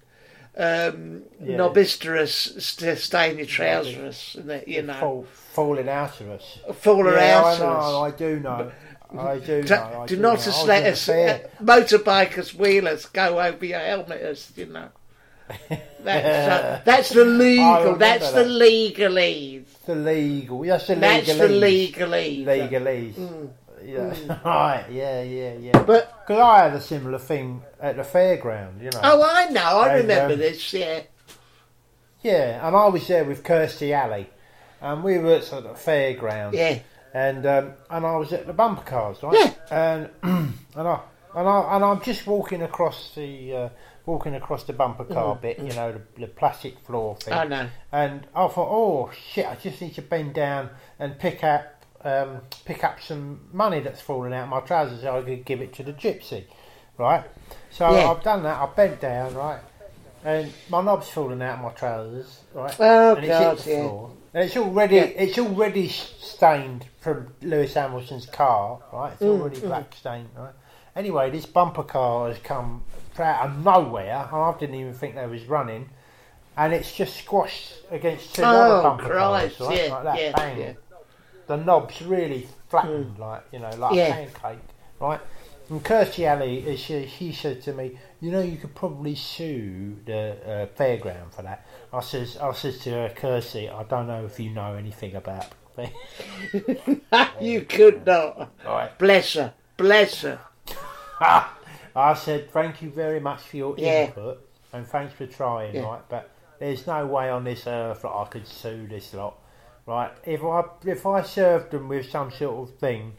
Um, 0.58 1.24
Yeah. 1.42 1.58
Nobisterus 1.58 2.60
st- 2.62 2.98
stain 2.98 3.36
your 3.36 3.46
trousers, 3.46 4.36
and 4.38 4.48
that, 4.48 4.66
you 4.66 4.82
know, 4.82 4.98
Fall, 4.98 5.26
falling 5.52 5.88
out 5.88 6.18
of 6.22 6.30
us. 6.30 6.58
Falling 6.80 7.12
yeah, 7.12 7.38
out 7.38 7.44
I 7.44 7.52
of 7.52 7.58
know, 7.60 7.66
us. 7.66 8.14
I 8.14 8.16
do 8.16 8.40
know. 8.40 8.72
I 9.18 9.38
do 9.38 9.62
know. 9.62 10.00
I 10.00 10.06
do 10.06 10.16
do 10.16 10.22
not 10.22 10.22
know. 10.22 10.30
I 10.30 10.34
as 10.34 10.46
was 10.46 10.66
let 10.66 10.84
us, 10.84 11.08
uh, 11.08 11.38
motorbikers, 11.62 12.54
wheelers 12.54 13.04
go 13.06 13.38
over 13.38 13.64
your 13.64 13.78
helmeters, 13.80 14.50
you 14.56 14.66
know. 14.66 14.88
That's, 15.68 16.48
uh, 16.48 16.80
that's 16.84 17.08
the 17.10 17.24
legal. 17.24 17.96
That's 17.96 18.30
the 18.32 18.44
that. 18.44 18.50
legalese. 18.50 19.64
The 19.86 19.94
legal. 19.94 20.62
That's 20.62 20.86
the 20.86 20.94
That's 20.96 21.26
the 21.26 21.44
legalese. 21.48 22.44
legalese. 22.44 22.44
Legalese. 22.70 23.14
Mm. 23.14 23.50
Yeah. 23.84 24.38
right. 24.44 24.84
Yeah. 24.90 25.22
Yeah. 25.22 25.54
Yeah. 25.54 25.82
But 25.82 26.26
because 26.26 26.40
I 26.40 26.62
had 26.64 26.74
a 26.74 26.80
similar 26.80 27.18
thing 27.18 27.62
at 27.80 27.96
the 27.96 28.02
fairground, 28.02 28.82
you 28.82 28.90
know. 28.90 29.00
oh, 29.02 29.28
I 29.28 29.46
know. 29.50 29.80
I 29.80 29.88
And, 29.96 30.08
remember 30.08 30.34
um, 30.34 30.40
this. 30.40 30.72
Yeah. 30.72 31.02
Yeah, 32.22 32.66
and 32.66 32.74
I 32.74 32.86
was 32.88 33.06
there 33.06 33.24
with 33.24 33.44
Kirstie 33.44 33.92
Alley, 33.92 34.28
and 34.80 35.04
we 35.04 35.18
were 35.18 35.34
at 35.34 35.44
sort 35.44 35.66
of 35.66 35.76
fairground. 35.76 36.54
Yeah. 36.54 36.80
And 37.14 37.46
um, 37.46 37.72
and 37.88 38.04
I 38.04 38.16
was 38.16 38.32
at 38.32 38.46
the 38.46 38.52
bumper 38.52 38.82
cars, 38.82 39.22
right? 39.22 39.56
Yeah. 39.70 39.84
And 39.94 40.10
and 40.22 40.88
I 40.88 41.00
and 41.36 41.48
I 41.48 41.76
and 41.76 41.84
I'm 41.84 42.00
just 42.02 42.26
walking 42.26 42.62
across 42.62 43.14
the 43.14 43.54
uh, 43.54 43.68
walking 44.06 44.34
across 44.34 44.62
the 44.64 44.72
bumper 44.72 45.04
car 45.04 45.34
Mm, 45.36 45.40
bit, 45.42 45.58
you 45.58 45.72
know, 45.74 45.92
the, 45.92 46.20
the 46.20 46.26
plastic 46.28 46.78
floor 46.80 47.16
thing. 47.16 47.34
I 47.34 47.44
know. 47.44 47.68
And 47.92 48.26
I 48.34 48.46
thought, 48.48 48.68
oh 48.70 49.10
shit, 49.32 49.46
I 49.46 49.56
just 49.56 49.80
need 49.80 49.94
to 49.96 50.02
bend 50.02 50.34
down 50.34 50.70
and 50.98 51.18
pick 51.18 51.42
up 51.44 51.72
um, 52.04 52.42
pick 52.64 52.84
up 52.84 53.00
some 53.00 53.40
money 53.52 53.80
that's 53.80 54.00
fallen 54.00 54.32
out 54.32 54.44
of 54.44 54.48
my 54.50 54.60
trousers 54.60 55.00
so 55.02 55.18
I 55.18 55.22
could 55.22 55.44
give 55.44 55.60
it 55.60 55.72
to 55.74 55.82
the 55.82 55.92
gypsy, 55.92 56.44
right? 56.98 57.24
So 57.70 57.90
Yeah. 57.90 58.10
I've 58.12 58.22
done 58.22 58.44
that. 58.44 58.60
I 58.60 58.66
bent 58.66 59.00
down, 59.00 59.34
right, 59.34 59.58
and 60.24 60.52
my 60.68 60.82
knob's 60.82 61.08
fallen 61.08 61.42
out 61.42 61.56
of 61.58 61.64
my 61.64 61.70
trousers, 61.72 62.42
right? 62.54 62.76
Oh, 62.78 63.16
and 63.16 63.24
it's 63.24 63.28
God, 63.28 63.58
the 63.58 63.70
yeah. 63.70 63.80
floor. 63.80 64.10
And 64.34 64.44
it's 64.44 64.56
already 64.56 64.96
Yeah. 64.96 65.02
it's 65.02 65.38
already 65.38 65.88
stained 65.88 66.86
from 67.00 67.34
Lewis 67.42 67.74
Hamilton's 67.74 68.26
car, 68.26 68.78
right? 68.92 69.12
It's 69.14 69.22
Mm, 69.22 69.40
already 69.40 69.56
mm. 69.56 69.66
black 69.68 69.94
stained, 69.96 70.28
right? 70.36 70.52
Anyway, 70.96 71.30
this 71.30 71.46
bumper 71.46 71.82
car 71.82 72.28
has 72.28 72.38
come 72.38 72.82
out 73.18 73.46
of 73.50 73.64
nowhere, 73.64 74.28
I 74.32 74.54
didn't 74.58 74.76
even 74.76 74.94
think 74.94 75.14
they 75.14 75.26
was 75.26 75.44
running, 75.44 75.88
and 76.56 76.72
it's 76.72 76.94
just 76.94 77.16
squashed 77.16 77.74
against 77.90 78.34
two 78.34 78.42
Oh, 78.44 78.46
other 78.48 78.82
bumper 78.82 79.04
Christ, 79.14 79.58
cars, 79.58 79.68
right? 79.68 79.84
yeah, 79.86 79.94
like 79.94 80.04
that, 80.04 80.20
yeah, 80.20 80.32
bang. 80.32 80.60
yeah. 80.60 80.72
The 81.46 81.56
knobs 81.56 82.02
really 82.02 82.48
flattened, 82.68 83.18
like 83.18 83.44
you 83.52 83.58
know, 83.60 83.70
like 83.76 83.94
Yeah. 83.94 84.08
a 84.08 84.26
pancake, 84.26 84.64
right? 85.00 85.20
And 85.68 85.84
Kirstie 85.84 86.26
Alley, 86.26 86.72
uh, 86.72 86.76
she, 86.76 87.06
she 87.08 87.32
said 87.32 87.60
to 87.62 87.72
me, 87.72 87.98
"You 88.20 88.30
know, 88.30 88.40
you 88.40 88.56
could 88.56 88.74
probably 88.74 89.14
sue 89.16 89.96
the 90.04 90.36
uh, 90.46 90.66
fairground 90.80 91.32
for 91.34 91.42
that." 91.42 91.66
I 91.92 92.00
says, 92.00 92.36
"I 92.36 92.52
says 92.52 92.78
to 92.80 92.90
her, 92.90 93.08
Kirsty, 93.14 93.68
I 93.68 93.82
don't 93.84 94.06
know 94.06 94.24
if 94.24 94.38
you 94.40 94.50
know 94.50 94.74
anything 94.74 95.14
about." 95.16 95.46
you 97.40 97.62
could 97.62 98.06
not. 98.06 98.50
Right. 98.64 98.96
Bless 98.98 99.34
her. 99.34 99.54
Bless 99.76 100.22
her. 100.22 100.40
I 101.96 102.14
said, 102.14 102.50
"Thank 102.50 102.82
you 102.82 102.90
very 102.90 103.20
much 103.20 103.40
for 103.42 103.56
your 103.56 103.78
Yeah. 103.78 104.06
input, 104.06 104.46
and 104.72 104.86
thanks 104.86 105.14
for 105.14 105.26
trying, 105.26 105.74
Yeah. 105.74 105.82
right? 105.86 106.02
But 106.08 106.30
there's 106.58 106.86
no 106.86 107.06
way 107.06 107.30
on 107.30 107.44
this 107.44 107.66
earth 107.66 108.02
that 108.02 108.10
I 108.10 108.26
could 108.30 108.46
sue 108.46 108.86
this 108.86 109.14
lot, 109.14 109.38
right? 109.86 110.10
If 110.24 110.42
I 110.44 110.64
if 110.84 111.06
I 111.06 111.22
served 111.22 111.70
them 111.70 111.88
with 111.88 112.10
some 112.10 112.30
sort 112.30 112.68
of 112.68 112.76
thing, 112.78 113.14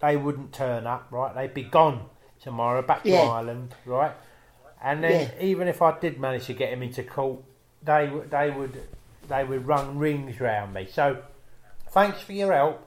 they 0.00 0.16
wouldn't 0.16 0.52
turn 0.52 0.86
up, 0.86 1.06
right? 1.10 1.34
They'd 1.34 1.54
be 1.54 1.64
gone 1.64 2.06
tomorrow, 2.40 2.82
back 2.82 3.04
to 3.04 3.14
Ireland, 3.16 3.74
right? 3.84 4.12
And 4.82 5.04
then 5.04 5.30
Yeah. 5.38 5.42
even 5.44 5.68
if 5.68 5.80
I 5.80 5.98
did 5.98 6.18
manage 6.18 6.46
to 6.46 6.54
get 6.54 6.72
him 6.72 6.82
into 6.82 7.02
court, 7.04 7.40
they 7.82 8.08
would 8.08 8.30
they 8.30 8.50
would 8.50 8.80
they 9.28 9.44
would 9.44 9.66
run 9.66 9.98
rings 9.98 10.40
round 10.40 10.74
me. 10.74 10.86
So 10.90 11.22
thanks 11.90 12.20
for 12.22 12.32
your 12.32 12.52
help, 12.52 12.84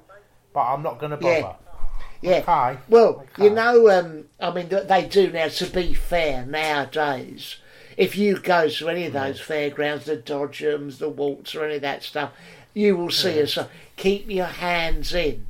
but 0.54 0.62
I'm 0.62 0.82
not 0.84 1.00
going 1.00 1.12
to 1.12 1.18
bother. 1.18 1.56
Yeah. 2.22 2.44
Okay. 2.48 2.80
Well, 2.90 3.26
you 3.38 3.50
know, 3.50 3.90
um, 3.90 4.26
I 4.40 4.52
mean, 4.52 4.70
they 4.70 5.06
do 5.06 5.32
now. 5.32 5.48
To 5.48 5.66
be 5.68 5.94
fair, 5.94 6.46
nowadays, 6.46 7.58
if 7.98 8.18
you 8.18 8.40
go 8.40 8.68
to 8.70 8.90
any 8.90 9.06
of 9.06 9.14
those 9.14 9.40
fairgrounds, 9.40 10.06
the 10.06 10.18
Dodgems, 10.18 10.98
the 10.98 11.10
Waltz, 11.10 11.56
or 11.56 11.66
any 11.66 11.76
of 11.76 11.82
that 11.82 12.04
stuff, 12.04 12.32
you 12.74 12.98
will 12.98 13.12
see 13.12 13.42
us. 13.42 13.58
uh, 13.58 13.68
Keep 13.98 14.30
your 14.30 14.46
hands 14.46 15.14
in. 15.14 15.46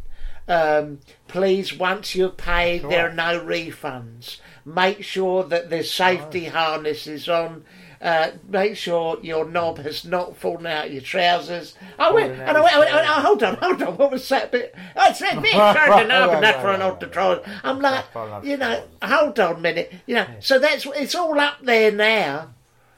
Um, 0.48 1.00
please, 1.28 1.76
once 1.76 2.14
you've 2.14 2.38
paid, 2.38 2.84
there 2.84 3.10
are 3.10 3.14
no 3.14 3.40
refunds. 3.40 4.38
Make 4.64 5.04
sure 5.04 5.44
that 5.44 5.70
the 5.72 5.84
safety 5.84 6.46
harness 6.46 7.08
is 7.08 7.28
on. 7.28 7.66
Uh, 8.06 8.34
make 8.48 8.78
sure 8.78 9.18
your 9.24 9.46
knob 9.50 9.80
has 9.80 10.06
not 10.06 10.38
fallen 10.38 10.68
out 10.68 10.86
of 10.86 10.94
your 10.94 11.02
trousers. 11.02 11.74
Oh, 11.98 12.12
Fallen 12.12 12.40
oh, 12.40 12.44
out 12.44 12.54
no, 12.54 12.60
of 12.60 12.66
wait, 12.66 12.72
his 12.74 12.80
wait, 12.80 12.94
wait, 12.94 13.06
oh, 13.08 13.22
hold 13.22 13.44
on, 13.44 13.56
hold 13.56 13.82
on. 13.82 13.98
What 13.98 14.12
was 14.12 14.30
that 14.30 14.52
bit? 14.52 14.76
Oh, 14.96 15.06
it's 15.10 15.18
that 15.22 15.42
bit. 15.42 15.52
Sorry, 15.54 16.04
the 16.04 16.08
knob 16.08 16.30
and 16.30 16.44
that 16.44 16.62
for 16.62 16.72
an 16.72 16.84
old 16.84 17.00
trousers. 17.00 17.44
I'm 17.64 17.80
like, 17.80 18.06
you 18.44 18.58
know, 18.58 18.84
hold 19.02 19.40
on 19.40 19.56
a 19.56 19.60
minute. 19.60 19.92
You 20.06 20.16
know, 20.16 20.28
so 20.40 20.60
that's 20.60 20.86
it's 20.86 21.16
all 21.16 21.40
up 21.40 21.56
there 21.64 21.92
now. 21.92 22.50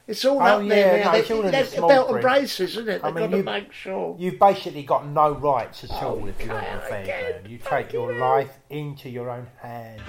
It's 0.08 0.26
all 0.26 0.42
Oh, 0.42 0.46
up 0.46 0.64
yeah, 0.64 0.70
there 0.70 1.04
now. 1.06 1.12
no, 1.14 1.18
it's 1.20 1.32
all 1.32 1.46
in 1.46 1.52
the 1.52 1.86
belt 1.88 2.12
and 2.12 2.22
braces, 2.22 2.72
isn't 2.72 2.90
it? 2.90 3.02
I 3.02 3.12
They've 3.12 3.30
mean, 3.30 3.44
got 3.44 3.54
to 3.56 3.62
make 3.62 3.72
sure. 3.72 4.14
You've 4.20 4.40
basically 4.40 4.84
got 4.84 5.08
no 5.08 5.32
rights 5.32 5.86
at 5.86 5.92
Oh, 6.04 6.20
all 6.20 6.28
if 6.28 6.44
you 6.44 6.50
want 6.52 6.66
a 6.66 6.80
fairground. 6.80 7.50
You 7.50 7.60
take 7.60 7.94
your 7.94 8.14
life 8.14 8.58
into 8.70 9.10
your 9.10 9.30
own 9.30 9.48
hands. 9.62 10.02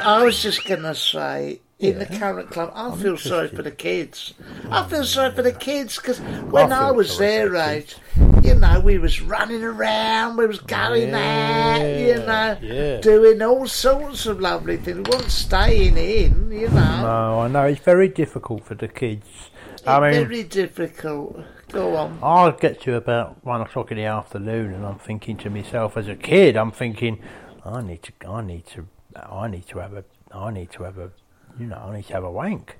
I 0.00 0.24
was 0.24 0.42
just 0.42 0.64
going 0.64 0.82
to 0.82 0.94
say, 0.94 1.60
in 1.78 1.98
the 1.98 2.06
current 2.06 2.50
club, 2.50 2.72
I 2.74 2.94
feel 2.96 3.16
sorry 3.16 3.48
for 3.48 3.62
the 3.62 3.70
kids. 3.70 4.34
I 4.70 4.86
feel 4.88 5.04
sorry 5.04 5.34
for 5.34 5.42
the 5.42 5.52
kids 5.52 5.96
because 5.96 6.20
when 6.20 6.72
I, 6.72 6.88
feel 6.88 6.96
was 6.96 7.18
their 7.18 7.56
age, 7.56 7.96
you 8.42 8.54
know, 8.54 8.80
we 8.80 8.98
was 8.98 9.20
running 9.22 9.62
around, 9.62 10.36
we 10.36 10.46
was 10.46 10.58
going 10.60 11.14
out, 11.14 11.80
you 11.80 12.16
know, 12.16 12.58
yeah. 12.60 13.00
doing 13.00 13.40
all 13.40 13.66
sorts 13.66 14.26
of 14.26 14.40
lovely 14.40 14.76
things. 14.76 14.96
We 14.98 15.16
weren't 15.16 15.30
staying 15.30 15.96
in, 15.96 16.50
you 16.52 16.68
know. 16.68 17.02
No, 17.02 17.40
I 17.40 17.48
know 17.48 17.64
it's 17.64 17.80
very 17.80 18.08
difficult 18.08 18.64
for 18.64 18.74
the 18.74 18.88
kids. 18.88 19.26
I 19.86 20.00
mean, 20.00 20.26
Very 20.26 20.42
difficult. 20.42 21.42
Go 21.72 21.96
on. 21.96 22.18
I'll 22.22 22.52
get 22.52 22.80
to 22.82 22.96
about 22.96 23.44
one 23.44 23.60
o'clock 23.60 23.90
in 23.90 23.96
the 23.96 24.04
afternoon, 24.04 24.74
and 24.74 24.84
I'm 24.84 24.98
thinking 24.98 25.36
to 25.38 25.50
myself, 25.50 25.96
as 25.96 26.08
a 26.08 26.16
kid, 26.16 26.56
I'm 26.56 26.72
thinking, 26.72 27.22
I 27.64 27.80
need 27.80 28.02
to, 28.02 28.12
I 28.28 28.42
need 28.42 28.66
to, 28.68 28.86
I 29.16 29.48
need 29.48 29.66
to 29.68 29.78
have 29.78 29.94
a, 29.94 30.04
I 30.32 30.50
need 30.50 30.70
to 30.72 30.82
have 30.84 30.98
a, 30.98 31.10
you 31.58 31.66
know, 31.66 31.76
I 31.90 31.96
need 31.96 32.06
to 32.06 32.12
have 32.14 32.24
a 32.24 32.30
wank. 32.30 32.76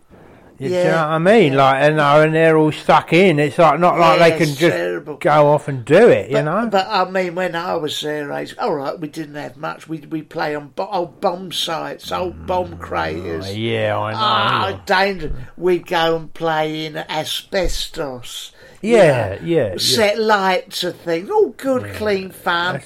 You, 0.59 0.69
do 0.69 0.75
you 0.75 0.81
Yeah, 0.81 0.91
know 0.91 0.97
what 0.97 1.15
I 1.15 1.19
mean? 1.19 1.55
Like, 1.57 1.83
and, 1.83 1.99
uh, 1.99 2.21
and 2.21 2.35
they're 2.35 2.57
all 2.59 2.71
stuck 2.71 3.15
in. 3.15 3.39
It's 3.39 3.57
like 3.57 3.81
not 3.81 3.99
like 3.99 4.19
Yeah, 4.21 4.29
they 4.29 4.37
can 4.45 4.55
just 4.55 4.77
terrible. 4.77 5.17
go 5.17 5.47
off 5.49 5.69
and 5.69 5.85
do 5.87 6.09
it. 6.11 6.31
You 6.31 6.43
know? 6.43 6.69
but 6.71 6.87
I 6.87 7.09
mean, 7.11 7.35
when 7.35 7.55
I 7.55 7.77
was 7.77 7.99
their 8.03 8.31
age, 8.31 8.55
all 8.59 8.75
right, 8.75 8.99
we 9.01 9.09
didn't 9.09 9.37
have 9.37 9.57
much. 9.57 9.89
We 9.89 10.01
we 10.01 10.21
play 10.21 10.55
on 10.55 10.69
bo- 10.69 10.91
old 10.91 11.19
bomb 11.21 11.51
sites, 11.51 12.13
old 12.13 12.47
bomb 12.47 12.77
craters. 12.77 13.47
Oh, 13.49 13.51
yeah, 13.53 13.99
I 13.99 14.13
know. 14.13 14.19
Ah, 14.21 14.83
danger! 14.85 15.35
We'd 15.57 15.87
go 15.87 16.17
and 16.17 16.35
play 16.35 16.85
in 16.85 16.95
asbestos. 16.99 18.53
you 18.83 18.97
Yeah, 18.97 19.37
know, 19.41 19.47
yeah, 19.47 19.69
yeah. 19.73 19.77
Set 19.79 20.19
light 20.19 20.71
to 20.73 20.93
things. 20.93 21.31
All 21.31 21.51
good, 21.51 21.95
clean 21.95 22.31
fun. 22.31 22.83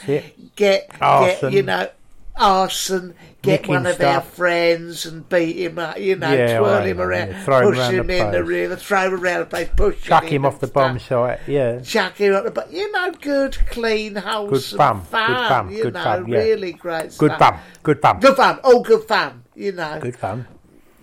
Get 0.54 0.90
Arson. 1.00 1.50
get 1.50 1.52
you 1.52 1.62
know. 1.64 1.88
Arson, 2.37 3.14
get 3.44 3.68
one 3.68 3.87
of 3.87 4.00
our 4.00 4.20
friends 4.20 5.07
and 5.07 5.28
beat 5.28 5.57
him 5.57 5.78
up, 5.78 5.98
you 5.98 6.16
know, 6.16 6.33
Yeah, 6.33 6.59
twirl 6.59 6.85
him 6.85 7.00
around, 7.00 7.28
yeah, 7.30 7.44
throw 7.44 7.59
him 7.61 7.68
push 7.68 7.78
around 7.78 7.94
him 7.94 8.07
the 8.07 8.16
in 8.26 8.30
the 8.33 8.44
rear, 8.44 8.76
throw 8.76 9.07
him 9.07 9.14
around 9.14 9.40
the 9.40 9.46
place, 9.46 9.68
push 9.76 9.94
him. 9.96 10.02
Chuck 10.02 10.24
him, 10.24 10.30
him 10.30 10.46
off 10.46 10.61
the 10.61 10.66
stuff 10.66 10.74
bomb 10.74 10.98
site. 10.98 11.40
Yeah. 11.46 11.80
chuck 11.80 12.16
him 12.16 12.35
up, 12.35 12.54
but 12.54 12.72
you 12.72 12.90
know, 12.92 13.12
good, 13.20 13.57
clean, 13.70 14.16
wholesome 14.16 14.78
fun, 14.78 15.26
good 15.26 15.48
fun, 15.48 15.70
you 15.70 15.83
good 15.85 15.94
know, 15.94 16.02
fun, 16.02 16.28
yeah. 16.28 16.38
really 16.38 16.72
great 16.72 17.16
Good 17.18 17.33
fun. 17.38 17.59
Good 17.83 18.00
fun. 18.00 18.20
Good 18.20 18.37
fun, 18.37 18.59
all 18.64 18.83
good 18.83 19.04
fun, 19.04 19.44
you 19.54 19.72
know. 19.72 19.98
Good 20.00 20.16
fun. 20.16 20.46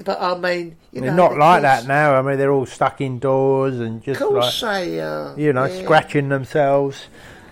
But 0.03 0.19
I 0.19 0.35
mean, 0.35 0.77
you 0.91 1.01
they're 1.01 1.11
know, 1.11 1.27
not 1.27 1.33
the 1.33 1.39
like 1.39 1.61
kids- 1.61 1.85
that 1.85 1.87
now. 1.87 2.15
I 2.15 2.21
mean, 2.23 2.37
they're 2.39 2.51
all 2.51 2.65
stuck 2.65 3.01
indoors 3.01 3.79
and 3.79 3.97
Of 3.97 4.03
just 4.03 4.19
course 4.19 4.63
like 4.63 4.85
they 4.85 4.99
are. 4.99 5.27
Uh, 5.27 5.35
you 5.35 5.53
know 5.53 5.65
yeah. 5.65 5.83
scratching 5.83 6.29
themselves. 6.29 7.05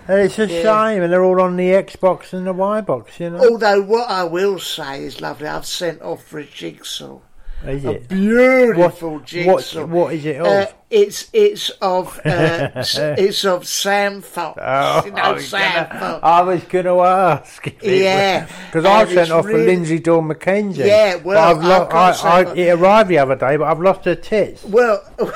And 0.10 0.20
it's 0.22 0.40
a 0.40 0.48
Yeah. 0.48 0.62
shame, 0.90 1.04
and 1.04 1.14
they're 1.14 1.24
all 1.24 1.40
on 1.42 1.56
the 1.56 1.70
Xbox 1.70 2.34
and 2.34 2.48
the 2.48 2.54
Y 2.54 2.82
box. 2.82 3.20
You 3.20 3.30
know, 3.30 3.40
Although 3.50 3.82
what 3.84 4.10
I 4.10 4.24
will 4.24 4.60
say 4.60 5.04
is 5.04 5.22
lovely. 5.22 5.48
I've 5.48 5.66
sent 5.68 6.02
off 6.02 6.24
for 6.24 6.40
a 6.40 6.44
jigsaw. 6.46 7.20
is 7.68 7.84
A 7.84 7.92
it? 7.92 8.08
beautiful 8.08 9.12
What- 9.16 9.26
jigsaw. 9.26 9.82
what- 9.82 9.90
what 9.90 10.14
is 10.14 10.26
it 10.26 10.38
of? 10.40 10.48
Uh, 10.48 10.66
it's 10.90 11.28
it's 11.34 11.70
of 11.82 12.18
uh, 12.26 12.70
it's 12.76 13.44
of 13.46 13.68
Sam 13.68 14.22
Fox. 14.22 14.58
Oh, 14.64 15.02
you 15.06 15.12
know, 15.12 15.22
I 15.22 15.32
was 15.34 15.48
Sam 15.50 15.88
gonna- 15.90 16.00
Fox. 16.00 16.20
I 16.24 16.42
was 16.42 16.64
going 16.64 16.86
to 16.86 17.02
ask. 17.02 17.68
Yeah. 17.82 18.48
because 18.72 18.86
I 18.86 19.14
sent 19.14 19.32
off 19.32 19.46
for 19.46 19.54
Linsey 19.54 20.02
Dawn 20.02 20.30
McKenzie. 20.30 20.86
Yeah, 20.88 21.16
But 21.18 21.26
well, 21.26 21.50
I've 21.58 21.64
lo- 21.64 21.86
got 21.92 22.26
I, 22.26 22.40
I, 22.50 22.54
it 22.56 22.70
arrived 22.80 23.10
the 23.10 23.20
other 23.20 23.36
day, 23.36 23.58
but 23.58 23.66
I've 23.66 23.82
lost 23.82 24.06
her 24.06 24.16
tits. 24.16 24.64
Well, 24.64 25.04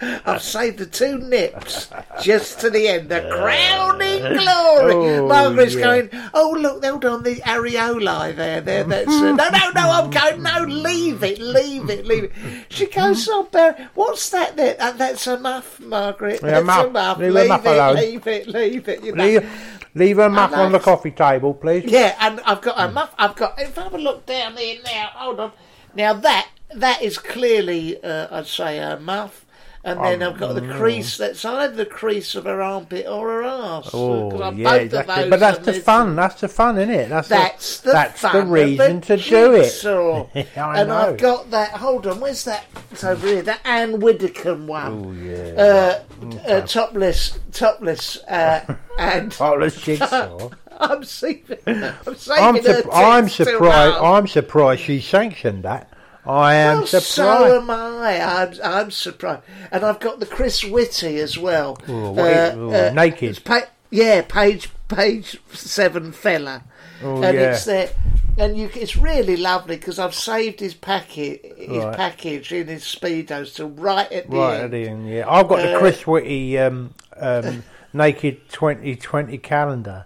I've 0.26 0.42
saved 0.42 0.78
the 0.78 0.86
two 0.86 1.18
nips 1.18 1.90
just 2.22 2.60
to 2.60 2.70
the 2.70 2.88
end. 2.88 3.08
The 3.08 3.20
crowning 3.32 4.20
glory. 4.38 4.94
Oh, 4.94 5.26
Margaret's 5.28 5.74
yeah. 5.74 5.80
going, 5.80 6.10
oh, 6.34 6.56
look, 6.58 6.84
hold 6.84 7.04
on, 7.04 7.22
the 7.22 7.36
areolae 7.36 8.34
there. 8.36 8.60
there 8.60 8.84
that's, 8.84 9.08
uh, 9.08 9.32
no, 9.32 9.48
no, 9.48 9.70
no, 9.74 9.90
I'm 9.90 10.10
going, 10.10 10.42
no, 10.42 10.62
leave 10.64 11.22
it, 11.24 11.38
leave 11.40 11.90
it, 11.90 12.06
leave 12.06 12.24
it. 12.24 12.32
She 12.68 12.86
goes, 12.86 13.28
oh, 13.28 13.44
Barry, 13.44 13.88
what's 13.94 14.30
that 14.30 14.56
there? 14.56 14.76
Uh, 14.78 14.92
that's 14.92 15.26
a 15.26 15.38
muff, 15.38 15.80
Margaret. 15.80 16.40
Yeah, 16.42 16.50
That's 16.50 16.66
muff. 16.66 16.86
a 16.86 16.90
muff. 16.90 17.18
Leave 17.18 17.32
Leave, 17.32 17.48
muff 17.48 17.66
it, 17.66 17.68
alone. 17.68 17.96
leave 17.96 18.26
it, 18.26 18.46
leave 18.48 18.88
it. 18.88 19.04
You 19.04 19.14
know. 19.14 19.24
Leave, 19.24 19.50
leave 19.94 20.16
her 20.18 20.28
muff 20.30 20.52
on 20.52 20.72
the 20.72 20.78
coffee 20.78 21.10
table, 21.10 21.54
please. 21.54 21.84
Yeah, 21.86 22.16
and 22.20 22.40
I've 22.40 22.60
got 22.60 22.78
a 22.78 22.92
muff. 22.92 23.14
I've 23.18 23.34
got. 23.34 23.58
If 23.58 23.78
I 23.78 23.84
have 23.84 23.94
a 23.94 23.98
look 23.98 24.26
down 24.26 24.54
there 24.54 24.76
now, 24.84 25.10
hold 25.14 25.40
on. 25.40 25.52
Now 25.94 26.12
that 26.14 26.48
that 26.74 27.02
is 27.02 27.18
clearly, 27.18 28.02
uh, 28.02 28.28
I'd 28.30 28.46
say, 28.46 28.78
a 28.78 28.98
muff. 28.98 29.44
And 29.84 30.00
then 30.00 30.22
Um, 30.22 30.32
I've 30.32 30.40
got 30.40 30.54
the 30.54 30.60
mm. 30.60 30.76
crease 30.76 31.16
that's 31.16 31.44
either 31.44 31.74
the 31.74 31.86
crease 31.86 32.34
of 32.34 32.44
her 32.44 32.60
armpit 32.60 33.06
or 33.06 33.28
her 33.28 33.42
arse. 33.44 33.90
Oh, 33.92 34.42
I'm 34.42 34.58
yeah, 34.58 34.70
both 34.70 34.80
of 34.80 34.86
exactly. 34.86 35.14
those 35.14 35.30
But 35.30 35.40
that's 35.40 35.58
the 35.66 35.72
fun. 35.74 36.16
That's 36.16 36.40
the 36.40 36.48
fun, 36.48 36.78
isn't 36.78 36.94
it? 36.94 37.08
That's 37.08 37.28
That's 37.28 37.80
the, 37.80 37.86
the 37.86 37.92
that's 37.92 38.20
fun 38.20 38.34
the 38.34 38.46
reason 38.52 39.00
the 39.00 39.16
to 39.16 39.16
do 39.16 39.54
it. 39.54 39.84
I 40.56 40.80
and 40.80 40.88
know. 40.88 40.96
I've 40.96 41.16
got 41.16 41.50
that. 41.52 41.70
Hold 41.70 42.06
on, 42.08 42.20
where's 42.20 42.44
that? 42.44 42.66
It's 42.90 43.04
over 43.04 43.26
here. 43.26 43.42
That 43.42 43.60
Ann 43.64 44.00
Widdecombe 44.00 44.66
one. 44.66 45.04
Oh 45.06 45.12
yeah. 45.12 45.62
Uh, 45.62 46.02
uh, 46.48 46.60
topless, 46.62 47.38
topless, 47.52 48.18
uh, 48.24 48.74
and 48.98 49.30
Topless 49.30 49.80
jigsaw. 49.80 50.50
I'm 50.80 51.04
saving. 51.04 51.58
I'm 51.66 52.14
saving 52.16 52.44
I'm, 52.44 52.56
her 52.64 52.92
I'm 52.92 53.28
surprised. 53.28 53.96
I'm 53.96 54.26
surprised 54.26 54.82
she 54.82 55.00
sanctioned 55.00 55.62
that. 55.64 55.92
I 56.28 56.54
am 56.56 56.78
well, 56.78 56.86
surprised. 56.86 57.06
so 57.06 57.56
am 57.60 57.70
I. 57.70 58.20
I'm, 58.20 58.54
I'm 58.62 58.90
surprised, 58.90 59.42
and 59.72 59.84
I've 59.84 59.98
got 60.00 60.20
the 60.20 60.26
Chris 60.26 60.62
Whitty 60.64 61.18
as 61.18 61.38
well. 61.38 61.78
Oh, 61.88 62.10
what 62.12 62.30
is- 62.30 62.54
oh, 62.54 62.92
naked. 62.92 63.42
Pa- 63.44 63.68
yeah, 63.90 64.22
page 64.22 64.68
page 64.88 65.38
seven 65.52 66.12
fella, 66.12 66.62
Oh, 67.02 67.22
and 67.22 67.36
yeah. 67.36 67.52
it's 67.52 67.64
there. 67.64 67.90
And 68.36 68.56
you, 68.56 68.70
it's 68.74 68.96
really 68.96 69.36
lovely 69.36 69.76
because 69.76 69.98
I've 69.98 70.14
saved 70.14 70.60
his 70.60 70.72
packet, 70.74 71.44
his 71.58 71.82
Right. 71.84 71.96
package 71.96 72.52
in 72.52 72.68
his 72.68 72.84
speedos 72.84 73.56
till 73.56 73.70
right 73.70 74.10
at 74.12 74.30
the 74.30 74.36
Right 74.36 74.54
end. 74.56 74.64
at 74.66 74.70
the 74.70 74.88
end, 74.88 75.08
yeah. 75.08 75.24
I've 75.28 75.48
got 75.48 75.56
the 75.62 75.74
Uh, 75.74 75.78
Chris 75.80 76.06
Whitty 76.06 76.56
um, 76.58 76.94
um, 77.18 77.64
Naked 77.92 78.48
2020 78.50 79.38
calendar, 79.38 80.04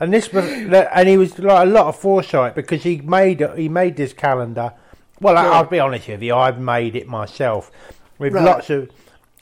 and 0.00 0.12
this 0.12 0.32
was, 0.32 0.44
and 0.46 1.08
he 1.08 1.16
was 1.16 1.38
like 1.38 1.66
a 1.66 1.70
lot 1.70 1.86
of 1.86 1.96
foresight 1.96 2.54
because 2.56 2.82
he 2.82 2.96
made 3.02 3.46
he 3.56 3.68
made 3.68 3.96
this 3.96 4.12
calendar. 4.12 4.72
Well, 5.20 5.36
I, 5.36 5.44
Right. 5.44 5.52
I'll 5.54 5.64
be 5.64 5.80
honest 5.80 6.08
with 6.08 6.22
you, 6.22 6.34
I've 6.34 6.58
made 6.60 6.94
it 6.96 7.06
myself 7.08 7.70
with 8.18 8.34
Right. 8.34 8.44
lots 8.44 8.70
of 8.70 8.88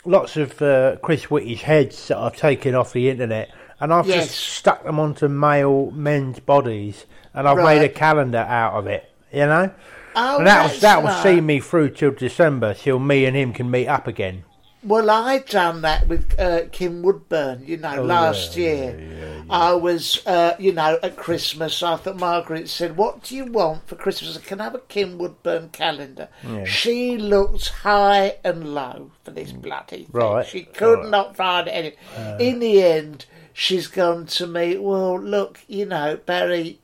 lots 0.05 0.37
of 0.37 0.63
uh, 0.63 0.97
Chris 1.03 1.25
Whitty's 1.25 1.63
heads 1.63 2.09
that 2.09 2.17
I've 2.19 2.37
taken 2.37 2.75
off 2.77 2.93
the 2.93 3.11
internet, 3.11 3.51
and 3.81 3.93
I've 3.93 4.07
Yes. 4.07 4.27
just 4.29 4.39
stuck 4.39 4.85
them 4.85 5.01
onto 5.01 5.27
male 5.29 5.91
men's 5.91 6.39
bodies, 6.39 7.07
and 7.35 7.49
I've 7.49 7.57
made 7.59 7.83
a 7.83 7.89
calendar 7.89 8.39
out 8.49 8.75
of 8.75 8.87
it. 8.87 9.11
You 9.33 9.47
know. 9.47 9.71
Oh, 10.15 10.39
and 10.39 10.47
that 10.47 10.63
was 10.71 10.81
that 10.81 11.03
will 11.03 11.11
see 11.23 11.41
me 11.41 11.61
through 11.61 11.91
till 11.91 12.13
December, 12.13 12.73
till 12.75 12.99
me 12.99 13.27
and 13.27 13.37
him 13.37 13.53
can 13.53 13.71
meet 13.71 13.89
up 13.89 14.07
again. 14.07 14.45
Well, 14.87 15.11
I 15.11 15.39
done 15.39 15.83
that 15.83 16.07
with 16.07 16.39
uh, 16.39 16.63
Kim 16.71 17.03
Woodburn, 17.03 17.65
you 17.67 17.77
know, 17.77 17.97
Oh, 17.99 18.03
last 18.05 18.57
yeah, 18.57 18.67
year. 18.93 19.45
I 19.51 19.73
was, 19.75 20.25
uh, 20.27 20.55
you 20.59 20.73
know, 20.73 20.99
at 21.03 21.17
Christmas. 21.17 21.83
I 21.83 21.97
thought 21.97 22.17
Margaret 22.19 22.69
said, 22.69 22.97
"What 22.97 23.23
do 23.25 23.35
you 23.37 23.47
want 23.47 23.89
for 23.89 23.97
Christmas?" 23.97 24.37
I 24.37 24.41
can 24.41 24.61
I 24.61 24.65
have 24.65 24.75
a 24.77 24.81
Kim 24.81 25.19
Woodburn 25.19 25.71
calendar. 25.71 26.29
Yeah. 26.47 26.65
She 26.65 27.17
looked 27.19 27.69
high 27.69 28.37
and 28.45 28.75
low 28.75 29.11
for 29.25 29.33
this 29.33 29.51
bloody 29.53 30.05
thing. 30.05 30.07
Right. 30.13 30.47
She 30.47 30.63
could 30.63 31.01
Right. 31.01 31.09
not 31.11 31.37
find 31.37 31.69
any. 31.69 31.95
Uh. 32.17 32.37
In 32.39 32.61
the 32.61 32.83
end, 32.83 33.27
she's 33.53 33.89
gone 33.89 34.27
to 34.27 34.47
me. 34.47 34.77
Well, 34.79 35.21
look, 35.21 35.59
you 35.67 35.87
know, 35.87 36.17
Barry, 36.27 36.79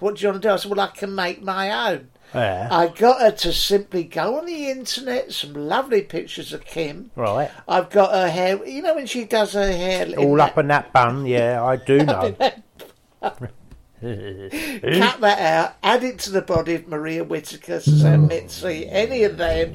what 0.00 0.16
do 0.16 0.22
you 0.22 0.28
want 0.30 0.42
to 0.42 0.48
do? 0.48 0.52
I 0.52 0.56
said, 0.56 0.70
"Well, 0.70 0.80
I 0.80 0.88
can 0.88 1.14
make 1.14 1.42
my 1.42 1.90
own." 1.92 2.08
Yeah. 2.34 2.68
I 2.70 2.88
got 2.88 3.20
her 3.20 3.30
to 3.30 3.52
simply 3.52 4.04
go 4.04 4.38
on 4.38 4.46
the 4.46 4.70
internet, 4.70 5.32
some 5.32 5.52
lovely 5.52 6.02
pictures 6.02 6.52
of 6.52 6.64
Kim. 6.64 7.10
Right. 7.14 7.50
I've 7.68 7.90
got 7.90 8.12
her 8.12 8.28
hair. 8.30 8.64
You 8.66 8.82
know 8.82 8.94
when 8.94 9.06
she 9.06 9.24
does 9.24 9.52
her 9.52 9.70
hair, 9.70 10.08
All 10.18 10.36
that- 10.36 10.52
up 10.52 10.58
in 10.58 10.68
that 10.68 10.92
bun, 10.92 11.26
yeah, 11.26 11.62
I 11.62 11.76
do 11.76 11.98
know. 12.04 12.34
Cut 14.02 15.20
that 15.20 15.38
out, 15.38 15.76
add 15.82 16.02
it 16.02 16.18
to 16.20 16.30
the 16.30 16.42
body 16.42 16.74
of 16.74 16.88
Maria 16.88 17.22
Whittaker, 17.22 17.78
Suzanne 17.80 18.28
Mizzi, 18.28 18.88
any 18.90 19.22
of 19.22 19.36
them, 19.36 19.74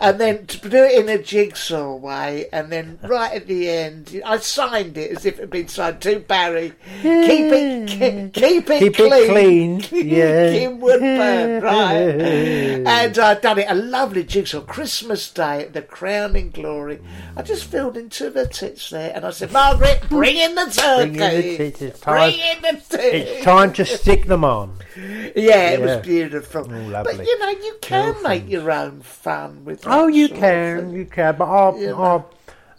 and 0.00 0.18
then 0.18 0.46
to 0.46 0.68
do 0.68 0.78
it 0.78 0.98
in 0.98 1.08
a 1.10 1.22
jigsaw 1.22 1.94
way, 1.94 2.46
and 2.52 2.72
then 2.72 2.98
right 3.02 3.34
at 3.34 3.46
the 3.46 3.68
end, 3.68 4.20
I 4.24 4.38
signed 4.38 4.96
it 4.96 5.10
as 5.10 5.26
if 5.26 5.34
it 5.34 5.40
had 5.40 5.50
been 5.50 5.68
signed 5.68 6.00
to 6.02 6.20
Barry. 6.20 6.72
Keep 7.02 7.52
it, 7.52 7.86
ke- 7.86 8.32
keep 8.34 8.70
it 8.70 8.78
Keep 8.80 9.00
it 9.00 9.10
clean, 9.28 9.80
clean, 9.82 10.08
yeah. 10.08 10.52
Kim 10.52 10.80
Woodburn, 10.80 11.62
right? 11.62 11.96
and 12.86 13.18
I've 13.18 13.42
done 13.42 13.58
it 13.58 13.66
a 13.68 13.74
lovely 13.74 14.24
jigsaw, 14.24 14.62
Christmas 14.62 15.30
Day, 15.30 15.68
the 15.70 15.82
crowning 15.82 16.50
glory. 16.50 17.00
I 17.36 17.42
just 17.42 17.64
filled 17.64 17.96
in 17.98 18.08
two 18.08 18.28
of 18.28 18.34
her 18.34 18.46
tits 18.46 18.88
there, 18.88 19.12
and 19.14 19.26
I 19.26 19.30
said, 19.30 19.52
Margaret, 19.52 20.02
bring 20.08 20.36
in 20.36 20.54
the 20.54 20.64
turkey. 20.66 21.10
Bring 21.18 21.32
in 21.34 21.56
the 21.58 21.70
tits, 21.72 22.00
Bring 22.00 22.38
in 22.38 22.62
the 22.62 22.82
tits. 22.88 23.44
Time 23.50 23.72
to 23.74 23.84
stick 23.84 24.26
them 24.26 24.44
on. 24.44 24.76
Yeah, 24.96 25.70
it 25.70 25.80
Yeah. 25.80 25.96
was 25.96 26.06
beautiful. 26.06 26.66
Oh, 26.70 27.02
but 27.04 27.16
you 27.26 27.38
know, 27.38 27.48
you 27.50 27.76
can 27.80 28.22
make 28.22 28.48
your 28.48 28.70
own 28.70 29.00
fun 29.00 29.64
with. 29.64 29.82
Oh, 29.86 30.06
you 30.08 30.26
sort 30.28 30.36
of 30.36 30.40
can, 30.40 30.78
thing. 30.80 30.90
you 30.96 31.04
can, 31.06 31.36
but 31.36 31.44
I'll. 31.44 32.02
I'll, 32.02 32.30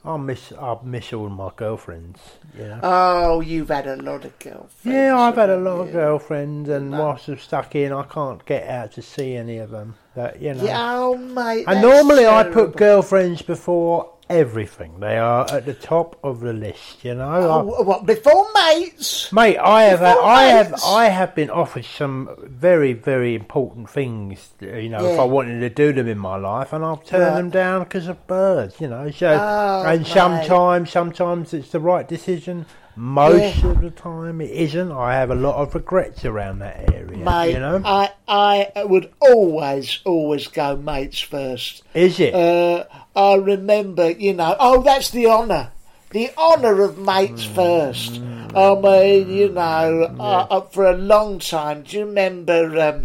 I'll 0.04 0.18
miss, 0.18 0.52
I'll 0.60 0.82
miss 0.84 1.14
all 1.14 1.30
my 1.30 1.52
girlfriends. 1.56 2.20
Yeah. 2.58 2.80
Oh, 2.82 3.40
you've 3.42 3.68
had 3.70 3.86
a 3.86 3.98
lot 3.98 4.26
of 4.26 4.38
girlfriends. 4.40 4.74
Yeah, 4.84 5.16
I've 5.18 5.36
had 5.36 5.52
a 5.52 5.58
lot 5.58 5.82
of 5.82 5.92
girlfriends, 5.92 6.70
and 6.70 6.92
whilst 6.92 7.28
I'm 7.28 7.38
stuck 7.38 7.76
in, 7.76 7.94
I 7.94 8.04
can't 8.04 8.44
get 8.46 8.68
out 8.68 8.94
to 8.94 9.02
see 9.04 9.36
any 9.36 9.60
of 9.60 9.70
them. 9.70 9.96
That 10.16 10.42
you 10.42 10.54
know. 10.56 10.64
Yeah, 10.66 10.96
oh 10.98 11.18
mate. 11.18 11.66
And 11.68 11.78
that's 11.84 11.88
normally 11.88 12.26
I 12.26 12.44
terrible. 12.44 12.66
put 12.66 12.78
girlfriends 12.78 13.42
before 13.44 14.12
everything. 14.32 15.00
They 15.00 15.18
are 15.18 15.46
at 15.52 15.66
the 15.66 15.74
top 15.74 16.18
of 16.24 16.40
the 16.40 16.54
list. 16.54 17.04
You 17.04 17.16
know. 17.16 17.30
I- 17.30 17.42
Oh, 17.62 17.84
what 17.84 18.06
before 18.06 18.48
mates? 18.54 19.32
Mate, 19.32 19.58
I 19.58 19.84
have, 19.84 20.00
Before 20.00 20.24
I 20.24 20.44
have. 20.44 20.76
I 20.86 21.06
have 21.06 21.36
been 21.36 21.50
offered 21.50 21.86
some 21.86 22.30
very, 22.44 22.94
very 22.94 23.36
important 23.36 23.90
things. 23.90 24.50
You 24.60 24.90
know, 24.90 25.06
if 25.06 25.20
I 25.20 25.24
wanted 25.24 25.60
to 25.60 25.70
do 25.70 25.94
them 25.94 26.08
in 26.08 26.18
my 26.18 26.38
life, 26.38 26.74
and 26.74 26.84
I've 26.84 27.04
turned 27.04 27.24
Right. 27.24 27.36
them 27.36 27.50
down 27.50 27.84
because 27.84 28.08
of 28.08 28.26
birds. 28.28 28.80
You 28.80 28.88
know, 28.88 29.10
so 29.12 29.38
Oh, 29.40 29.84
and 29.86 30.02
mate. 30.02 30.08
sometimes, 30.08 30.90
sometimes 30.92 31.54
it's 31.54 31.72
the 31.72 31.80
right 31.80 32.08
decision. 32.08 32.66
Most 32.96 33.64
of 33.64 33.82
the 33.82 33.90
time, 33.92 34.42
it 34.42 34.50
isn't. 34.52 34.92
I 34.92 35.14
have 35.14 35.32
a 35.32 35.36
lot 35.36 35.56
of 35.56 35.74
regrets 35.74 36.26
around 36.26 36.60
that 36.60 36.94
area. 36.94 37.18
Mate, 37.24 37.54
you 37.54 37.60
know, 37.60 37.82
I 37.86 38.10
I 38.28 38.84
would 38.84 39.12
always 39.22 40.00
always 40.06 40.48
go 40.48 40.76
mates 40.76 41.20
first. 41.20 41.84
is 41.94 42.20
it? 42.20 42.34
Uh, 42.34 42.84
I 43.16 43.36
remember, 43.36 44.10
you 44.12 44.34
know, 44.34 44.56
oh, 44.60 44.82
that's 44.84 45.10
the 45.12 45.28
honour. 45.28 45.72
The 46.12 46.32
honour 46.38 46.82
of 46.84 46.98
mates 46.98 47.46
Mm. 47.46 47.56
first. 47.56 48.20
I 48.54 48.76
mean, 48.76 49.30
you 49.30 49.50
know, 49.50 50.14
uh, 50.20 50.48
uh, 50.50 50.62
for 50.62 50.86
a 50.86 50.98
long 50.98 51.40
time. 51.40 51.84
Do 51.84 51.98
you 51.98 52.06
remember 52.06 52.78
um, 52.82 53.04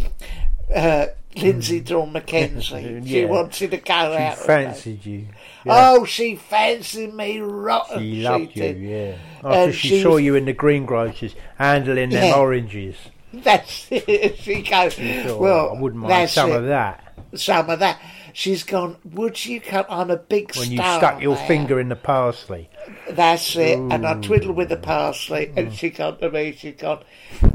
uh, 0.75 1.07
Linsey 1.37 1.85
Dawn 1.85 2.13
McKenzie? 2.13 3.07
She 3.07 3.21
Yeah. 3.21 3.27
wanted 3.27 3.71
to 3.71 3.77
go 3.77 3.95
she 4.17 4.23
out. 4.25 4.39
me. 4.39 4.45
fancied 4.45 5.07
you. 5.07 5.27
Oh, 5.69 6.05
she 6.05 6.35
fancied 6.35 7.15
me 7.15 7.39
rotten. 7.39 8.01
She 8.01 8.23
loved 8.23 8.57
you, 8.57 8.63
did. 8.63 8.79
yeah. 8.79 9.15
After 9.55 9.73
she, 9.73 9.89
she 9.89 10.03
saw 10.03 10.15
was- 10.15 10.23
you 10.23 10.35
in 10.35 10.45
the 10.45 10.53
greengrocers 10.53 11.35
handling 11.59 12.11
them 12.11 12.35
oranges. 12.39 12.97
That's 13.33 13.89
it. 13.91 14.37
She 14.39 14.63
goes, 14.63 14.95
She 14.95 15.21
thought, 15.23 15.31
oh, 15.31 15.39
well, 15.39 15.77
I 15.77 15.81
wouldn't 15.81 16.01
mind 16.03 16.13
that's 16.13 16.33
some 16.33 16.51
it. 16.51 16.57
of 16.57 16.67
that. 16.67 17.03
Some 17.35 17.69
of 17.69 17.81
that. 17.81 18.01
She's 18.33 18.63
gone, 18.65 18.97
would 19.05 19.45
you 19.47 19.61
come? 19.63 19.85
I'm 19.89 20.11
a 20.11 20.17
big 20.17 20.55
When 20.57 20.71
you 20.71 20.77
stuck 20.79 21.21
your 21.23 21.35
now." 21.37 21.47
finger 21.47 21.81
in 21.81 21.89
the 21.89 21.97
parsley. 21.97 22.69
That's 23.11 23.57
it. 23.57 23.79
And 23.79 24.07
I 24.07 24.15
twiddle 24.21 24.53
with 24.53 24.69
the 24.69 24.77
parsley, 24.77 25.51
and 25.57 25.73
she 25.75 25.91
come 25.91 26.19
to 26.19 26.31
me. 26.31 26.53
She 26.53 26.73
gone, 26.73 27.03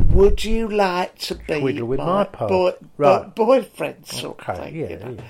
"Would 0.08 0.44
you 0.44 0.68
like 0.68 1.18
to 1.20 1.36
be 1.36 1.60
Twiddle 1.60 1.88
with 1.88 2.00
my, 2.00 2.28
my 2.40 2.48
boy, 2.48 2.74
Right. 2.98 3.34
boyfriend?" 3.36 4.08
Sort 4.08 4.40
of 4.42 4.50
Okay, 4.50 4.64
thing, 4.72 4.76
yeah, 4.76 4.90
you 4.90 4.98
know. 4.98 5.16
yeah. 5.20 5.24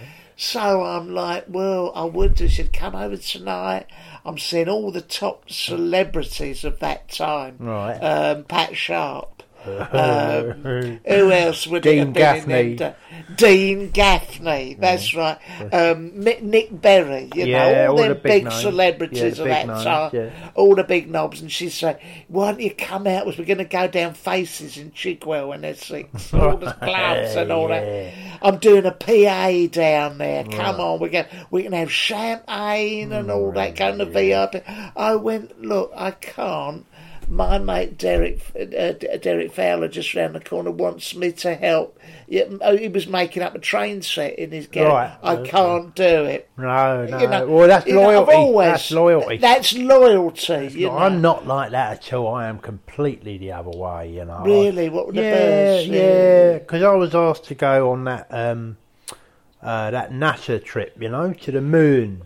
So 0.43 0.83
I'm 0.83 1.13
like, 1.13 1.45
"Well, 1.47 1.91
I 1.93 2.05
would." 2.05 2.33
do." 2.33 2.47
She'd 2.47 2.73
come 2.73 2.95
over 2.95 3.15
tonight. 3.15 3.85
I'm 4.25 4.39
seeing 4.39 4.67
all 4.67 4.91
the 4.91 4.99
top 4.99 5.51
celebrities 5.51 6.65
of 6.65 6.79
that 6.79 7.09
time. 7.09 7.57
Right. 7.59 7.97
Um, 7.99 8.45
Pat 8.45 8.75
Sharp. 8.75 9.40
Um, 9.65 10.99
who 11.07 11.31
else 11.31 11.67
would 11.67 11.83
Dean 11.83 11.97
have 11.99 12.13
been 12.13 12.35
in 12.35 12.45
Gaffney. 12.47 12.75
them 12.75 12.95
Dean 13.35 13.89
Gaffney, 13.91 14.75
that's 14.79 15.13
right. 15.13 15.37
Um, 15.73 16.19
Nick, 16.19 16.81
Berry, 16.81 17.29
you 17.35 17.45
Yeah, 17.45 17.71
know, 17.71 17.91
all, 17.91 17.91
all 17.91 17.97
them 17.97 18.09
the 18.09 18.15
big, 18.15 18.43
big 18.45 18.53
celebrities 18.53 19.37
Yeah, 19.37 19.43
of 19.43 19.47
that 19.49 19.65
time, 19.65 20.11
yeah. 20.13 20.51
all 20.55 20.75
the 20.75 20.83
big 20.83 21.09
knobs. 21.09 21.41
And 21.41 21.51
she 21.51 21.69
said, 21.69 21.99
"Why 22.27 22.51
don't 22.51 22.61
you 22.61 22.71
come 22.73 23.07
out? 23.07 23.25
We're 23.25 23.45
going 23.45 23.57
to 23.59 23.65
go 23.65 23.87
down 23.87 24.13
Faces 24.13 24.77
in 24.77 24.91
Chigwell 24.91 25.53
in 25.55 25.63
Essex, 25.63 26.33
all 26.33 26.57
the 26.57 26.71
clubs 26.73 27.35
and 27.35 27.51
all 27.51 27.67
that. 27.69 28.13
I'm 28.41 28.57
doing 28.57 28.85
a 28.85 28.91
PA 28.91 29.67
down 29.71 30.17
there. 30.17 30.43
Come 30.45 30.79
on, 30.79 30.99
we 30.99 31.09
can 31.09 31.27
we 31.51 31.63
can 31.63 31.73
have 31.73 31.91
champagne 31.91 33.11
and 33.13 33.29
all 33.31 33.51
that. 33.53 33.75
Go 33.75 33.89
in 33.89 33.97
the 33.99 34.05
VIP." 34.05 34.63
I 34.95 35.15
went, 35.15 35.61
"Look, 35.61 35.91
I 35.95 36.11
can't." 36.11 36.85
My 37.31 37.59
mate 37.59 37.97
Derek 37.97 38.41
uh, 38.59 38.91
Derek 39.17 39.53
Fowler 39.53 39.87
just 39.87 40.13
round 40.13 40.35
the 40.35 40.41
corner 40.41 40.69
wants 40.69 41.15
me 41.15 41.31
to 41.31 41.55
help. 41.55 41.97
Yeah, 42.27 42.43
oh, 42.59 42.75
he 42.75 42.89
was 42.89 43.07
making 43.07 43.41
up 43.41 43.55
a 43.55 43.59
train 43.59 44.01
set 44.01 44.37
in 44.37 44.51
his 44.51 44.67
garage. 44.67 44.89
Right, 44.89 45.17
I 45.23 45.35
okay. 45.37 45.49
can't 45.49 45.95
do 45.95 46.25
it. 46.25 46.49
No, 46.57 47.05
no. 47.05 47.19
You 47.19 47.27
know, 47.27 47.47
well, 47.47 47.69
that's 47.69 47.87
you 47.87 47.95
know, 47.95 48.01
loyalty. 48.01 48.33
always- 48.33 48.71
that's 48.71 48.91
loyalty. 48.91 49.37
That's 49.37 49.73
loyalty. 49.73 50.71
you 50.73 50.87
No, 50.87 50.91
know. 50.91 50.97
I'm 51.05 51.21
not 51.21 51.47
like 51.47 51.71
that 51.71 52.05
at 52.05 52.13
all. 52.13 52.35
I 52.35 52.49
am 52.49 52.59
completely 52.59 53.37
the 53.37 53.53
other 53.53 53.71
way. 53.71 54.11
You 54.11 54.25
know. 54.25 54.43
Really? 54.43 54.89
What 54.89 55.07
were 55.07 55.13
the 55.13 55.21
yeah, 55.21 55.33
birds? 55.33 55.87
Yeah, 55.87 56.57
because 56.57 56.83
I 56.83 56.93
was 56.95 57.15
asked 57.15 57.45
to 57.45 57.55
go 57.55 57.91
on 57.91 58.03
that 58.03 58.27
um, 58.29 58.75
uh, 59.61 59.89
that 59.91 60.11
NASA 60.11 60.61
trip. 60.61 60.97
You 60.99 61.07
know, 61.07 61.31
to 61.31 61.51
the 61.53 61.61
moon. 61.61 62.23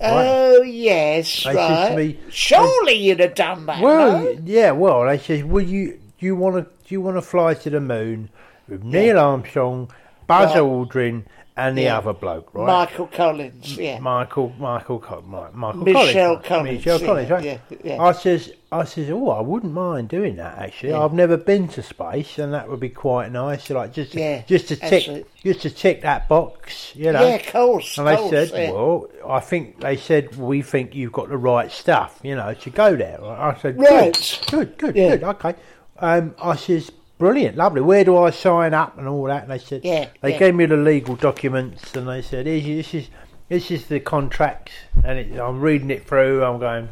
Oh 0.00 0.62
yes, 0.62 1.44
They 1.44 1.54
right. 1.54 1.96
me- 1.96 2.18
Surely 2.30 2.94
you'd 2.94 3.20
have 3.20 3.34
done 3.34 3.66
that. 3.66 3.80
Well, 3.82 4.22
no? 4.24 4.36
yeah. 4.44 4.72
Well, 4.72 5.04
they 5.06 5.18
said, 5.18 5.44
"Will 5.44 5.62
you? 5.64 5.98
Do 6.18 6.26
you 6.26 6.34
want 6.36 6.56
to? 6.56 6.62
Do 6.62 6.94
you 6.94 7.00
want 7.00 7.16
to 7.16 7.22
fly 7.22 7.54
to 7.54 7.70
the 7.70 7.80
moon 7.80 8.28
with 8.68 8.82
Neil 8.82 9.18
Armstrong, 9.18 9.90
Buzz 10.26 10.50
Right. 10.50 10.58
Aldrin, 10.62 11.24
and 11.56 11.78
the 11.78 11.82
Yeah. 11.82 11.98
other 11.98 12.12
bloke, 12.12 12.52
right? 12.52 12.66
Michael 12.66 13.06
Collins. 13.06 13.76
Yeah. 13.78 14.00
Michael, 14.00 14.52
Michael, 14.58 14.98
Co- 14.98 15.22
Mi- 15.22 15.38
Michael 15.56 15.82
Michelle 15.84 16.36
Collins, 16.38 16.46
Collins, 16.46 16.78
Michelle 16.78 17.00
yeah, 17.00 17.06
Collins, 17.06 17.30
right? 17.30 17.44
yeah, 17.44 17.58
yeah. 17.84 18.02
I 18.02 18.10
says, 18.12 18.52
I 18.72 18.82
says, 18.84 19.08
oh, 19.10 19.30
I 19.30 19.40
wouldn't 19.40 19.72
mind 19.72 20.08
doing 20.08 20.34
that. 20.36 20.58
Actually. 20.58 20.94
I've 20.94 21.12
never 21.12 21.36
been 21.36 21.68
to 21.68 21.82
space, 21.82 22.38
and 22.40 22.52
that 22.54 22.68
would 22.68 22.80
be 22.80 22.88
quite 22.88 23.30
nice. 23.30 23.70
Like 23.70 23.92
just, 23.92 24.12
to, 24.12 24.18
Yeah, 24.18 24.42
just 24.48 24.66
to 24.68 24.76
tick, 24.76 24.92
absolutely. 24.92 25.30
just 25.44 25.60
to 25.62 25.70
tick 25.70 26.02
that 26.02 26.28
box, 26.28 26.90
you 26.96 27.12
know. 27.12 27.24
Yeah, 27.24 27.36
of 27.36 27.46
course, 27.46 27.98
And 27.98 28.08
they 28.08 28.16
course, 28.16 28.30
said, 28.30 28.50
yeah. 28.52 28.70
well, 28.72 29.06
I 29.28 29.38
think 29.38 29.80
they 29.80 29.96
said 29.96 30.34
we 30.36 30.60
think 30.62 30.92
you've 30.96 31.12
got 31.12 31.28
the 31.28 31.36
right 31.36 31.70
stuff, 31.70 32.18
you 32.24 32.34
know, 32.34 32.52
to 32.52 32.70
go 32.70 32.96
there. 32.96 33.24
I 33.24 33.56
said, 33.62 33.78
Right. 33.78 34.42
good, 34.50 34.76
good, 34.76 34.78
good, 34.78 34.96
Yeah. 34.96 35.08
good, 35.16 35.22
okay. 35.22 35.54
Um, 36.00 36.34
I 36.42 36.56
says, 36.56 36.90
brilliant, 37.24 37.56
lovely. 37.56 37.80
Where 37.80 38.04
do 38.04 38.18
I 38.18 38.28
sign 38.28 38.74
up 38.74 38.98
and 38.98 39.08
all 39.08 39.24
that? 39.24 39.44
And 39.44 39.50
they 39.50 39.56
said, 39.56 39.82
Yeah, 39.82 40.10
They 40.20 40.32
yeah. 40.32 40.38
gave 40.38 40.54
me 40.54 40.66
the 40.66 40.76
legal 40.76 41.16
documents, 41.16 41.96
and 41.96 42.06
they 42.06 42.20
said, 42.20 42.44
"Here's 42.44 42.64
this 42.66 42.92
is 42.92 43.08
this 43.48 43.70
is 43.70 43.86
the 43.86 43.98
contract." 43.98 44.70
And 45.02 45.18
it, 45.18 45.40
I'm 45.40 45.62
reading 45.62 45.90
it 45.90 46.06
through. 46.06 46.44
I'm 46.44 46.60
going. 46.60 46.90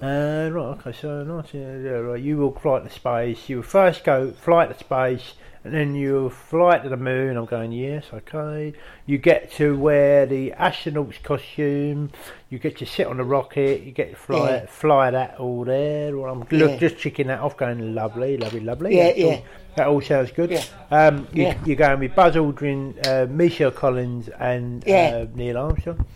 Uh, 0.00 0.48
right, 0.52 0.78
okay, 0.78 0.92
so 0.92 1.24
nice, 1.24 1.52
yeah, 1.52 1.76
yeah, 1.76 1.90
right, 1.90 2.22
you 2.22 2.36
will 2.36 2.52
fly 2.52 2.78
to 2.78 2.88
space. 2.88 3.48
You 3.48 3.56
will 3.56 3.62
first 3.64 4.04
go 4.04 4.30
fly 4.30 4.66
to 4.66 4.78
space, 4.78 5.34
and 5.64 5.74
then 5.74 5.94
you'll 5.94 6.30
fly 6.30 6.78
to 6.78 6.88
the 6.88 6.96
moon. 6.96 7.36
I'm 7.36 7.44
going, 7.44 7.70
yes, 7.72 8.06
okay. 8.12 8.72
You 9.06 9.18
get 9.18 9.52
to 9.52 9.76
wear 9.78 10.24
the 10.26 10.52
astronaut's 10.52 11.18
costume. 11.18 12.10
You 12.48 12.58
get 12.58 12.78
to 12.78 12.86
sit 12.86 13.06
on 13.06 13.18
the 13.18 13.24
rocket. 13.24 13.82
You 13.82 13.92
get 13.92 14.10
to 14.10 14.16
fly 14.16 14.50
Yeah. 14.50 14.66
fly 14.66 15.10
that 15.10 15.38
all 15.38 15.64
there. 15.64 16.16
Well, 16.16 16.32
I'm 16.32 16.46
Yeah. 16.50 16.76
just 16.76 16.96
checking 16.98 17.26
that 17.26 17.40
off, 17.40 17.56
going 17.56 17.94
lovely, 17.94 18.36
lovely, 18.38 18.60
lovely. 18.60 18.96
Yeah, 18.96 19.04
That's 19.08 19.20
all- 19.22 19.30
yeah. 19.32 19.40
that 19.76 19.86
all 19.88 20.00
sounds 20.00 20.30
good. 20.32 20.50
Yeah. 20.50 20.62
Um, 20.90 21.28
you, 21.32 21.42
Yeah. 21.44 21.54
You're 21.66 21.76
going 21.76 22.00
with 22.00 22.14
Buzz 22.14 22.36
Aldrin, 22.36 23.06
uh, 23.06 23.26
Michelle 23.30 23.70
Collins, 23.70 24.28
and 24.38 24.82
Yeah. 24.86 25.24
uh, 25.24 25.26
Neil 25.34 25.58
Armstrong. 25.58 26.06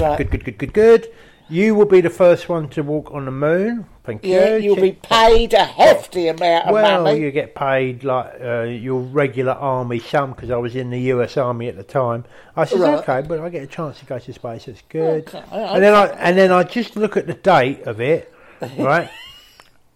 Right. 0.00 0.18
Good, 0.18 0.30
good, 0.32 0.44
good, 0.44 0.58
good, 0.58 0.72
good. 0.72 1.08
You 1.54 1.76
will 1.76 1.86
be 1.86 2.00
the 2.00 2.10
first 2.10 2.48
one 2.48 2.68
to 2.70 2.82
walk 2.82 3.12
on 3.12 3.26
the 3.26 3.30
moon. 3.30 3.86
Thank 4.02 4.24
Yeah, 4.24 4.56
you. 4.56 4.64
you'll 4.64 4.82
be 4.82 4.90
paid 4.90 5.52
a 5.54 5.64
hefty 5.64 6.26
amount 6.26 6.66
of 6.66 6.72
well, 6.72 7.02
money. 7.02 7.04
Well, 7.04 7.16
you 7.16 7.30
get 7.30 7.54
paid 7.54 8.02
like 8.02 8.40
uh, 8.42 8.62
your 8.62 9.00
regular 9.00 9.52
army 9.52 10.00
sum 10.00 10.32
because 10.32 10.50
I 10.50 10.56
was 10.56 10.74
in 10.74 10.90
the 10.90 10.98
U.S. 11.14 11.36
Army 11.36 11.68
at 11.68 11.76
the 11.76 11.84
time. 11.84 12.24
I 12.56 12.64
said, 12.64 12.80
Right. 12.80 12.98
okay, 13.08 13.22
but 13.28 13.38
I 13.38 13.50
get 13.50 13.62
a 13.62 13.68
chance 13.68 14.00
to 14.00 14.04
go 14.04 14.18
to 14.18 14.32
space. 14.32 14.66
It's 14.66 14.82
good. 14.88 15.28
Okay, 15.28 15.44
And 15.52 15.80
then 15.80 15.94
I 15.94 16.06
and 16.08 16.36
then 16.36 16.50
I 16.50 16.64
just 16.64 16.96
look 16.96 17.16
at 17.16 17.28
the 17.28 17.34
date 17.34 17.82
of 17.82 18.00
it, 18.00 18.34
right? 18.76 19.08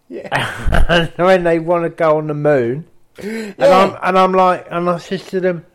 Yeah. 0.09 0.85
and 0.89 1.13
when 1.17 1.43
they 1.43 1.59
want 1.59 1.83
to 1.83 1.91
go 1.91 2.19
on 2.19 2.29
the 2.29 2.35
moon, 2.35 2.87
and 3.21 3.61
I'm 3.61 3.99
and 4.01 4.17
I'm 4.17 4.33
like, 4.33 4.65
and 4.71 4.89
I 4.89 4.99
says 4.99 5.27
to 5.31 5.41
them, 5.41 5.67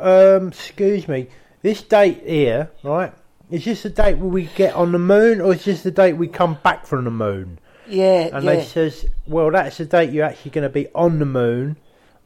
um, 0.00 0.48
excuse 0.48 1.08
me, 1.08 1.26
this 1.62 1.82
date 1.82 2.22
here, 2.24 2.70
right? 2.84 3.12
Is 3.50 3.64
this 3.64 3.82
the 3.82 3.90
date 3.90 4.18
where 4.18 4.28
we 4.28 4.44
get 4.56 4.74
on 4.74 4.92
the 4.92 4.98
moon, 4.98 5.40
or 5.40 5.54
is 5.54 5.64
this 5.64 5.82
the 5.82 5.90
date 5.90 6.14
we 6.14 6.28
come 6.28 6.58
back 6.62 6.86
from 6.86 7.04
the 7.04 7.10
moon? 7.10 7.58
Yeah, 7.86 8.28
And 8.34 8.44
yeah. 8.44 8.56
they 8.56 8.64
says, 8.64 9.06
well, 9.26 9.50
that's 9.50 9.78
the 9.78 9.86
date 9.86 10.10
you're 10.12 10.26
actually 10.26 10.50
going 10.50 10.64
to 10.64 10.68
be 10.68 10.88
on 10.94 11.18
the 11.18 11.24
moon. 11.24 11.76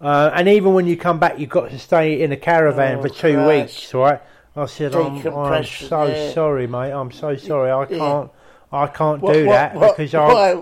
Uh, 0.01 0.31
and 0.35 0.49
even 0.49 0.75
when 0.75 0.87
you 0.87 0.97
come 0.97 1.21
back, 1.21 1.39
you've 1.39 1.51
got 1.51 1.71
to 1.71 1.79
stay 1.79 2.21
in 2.23 2.33
a 2.33 2.37
caravan 2.37 2.99
Oh, 2.99 3.03
for 3.03 3.09
two 3.09 3.35
Christ. 3.35 3.75
weeks, 3.77 3.95
right? 3.95 4.21
I 4.57 4.67
said, 4.67 4.97
I'm, 4.97 5.25
I'm 5.29 5.65
so 5.65 6.07
yeah. 6.07 6.33
sorry, 6.33 6.67
mate. 6.67 6.91
I'm 6.91 7.13
so 7.13 7.37
sorry. 7.37 7.71
I 7.71 7.85
can't, 7.87 8.31
I 8.73 8.87
can't 8.89 9.23
What- 9.23 9.35
do 9.35 9.47
what- 9.47 9.53
that 9.53 9.75
what- 9.77 9.97
because 9.97 10.15
I, 10.15 10.55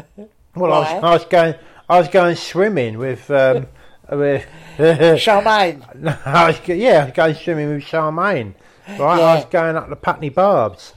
well, 0.56 0.72
I 0.72 0.78
was, 0.94 1.04
I 1.04 1.10
was 1.12 1.24
going, 1.26 1.54
I 1.88 1.98
was 2.00 2.08
going 2.08 2.34
swimming 2.34 2.98
with, 2.98 3.30
um, 3.30 3.68
with 4.10 4.44
Charmaine. 4.76 5.82
I 6.26 6.48
was, 6.48 6.60
yeah, 6.66 7.02
I 7.02 7.04
was 7.04 7.14
going 7.14 7.34
swimming 7.36 7.68
with 7.74 7.84
Charmaine. 7.84 8.54
Right, 8.88 9.18
Yeah. 9.18 9.24
I 9.24 9.34
was 9.36 9.44
going 9.46 9.76
up 9.76 9.88
the 9.90 9.96
Putney 9.96 10.30
Baths, 10.30 10.94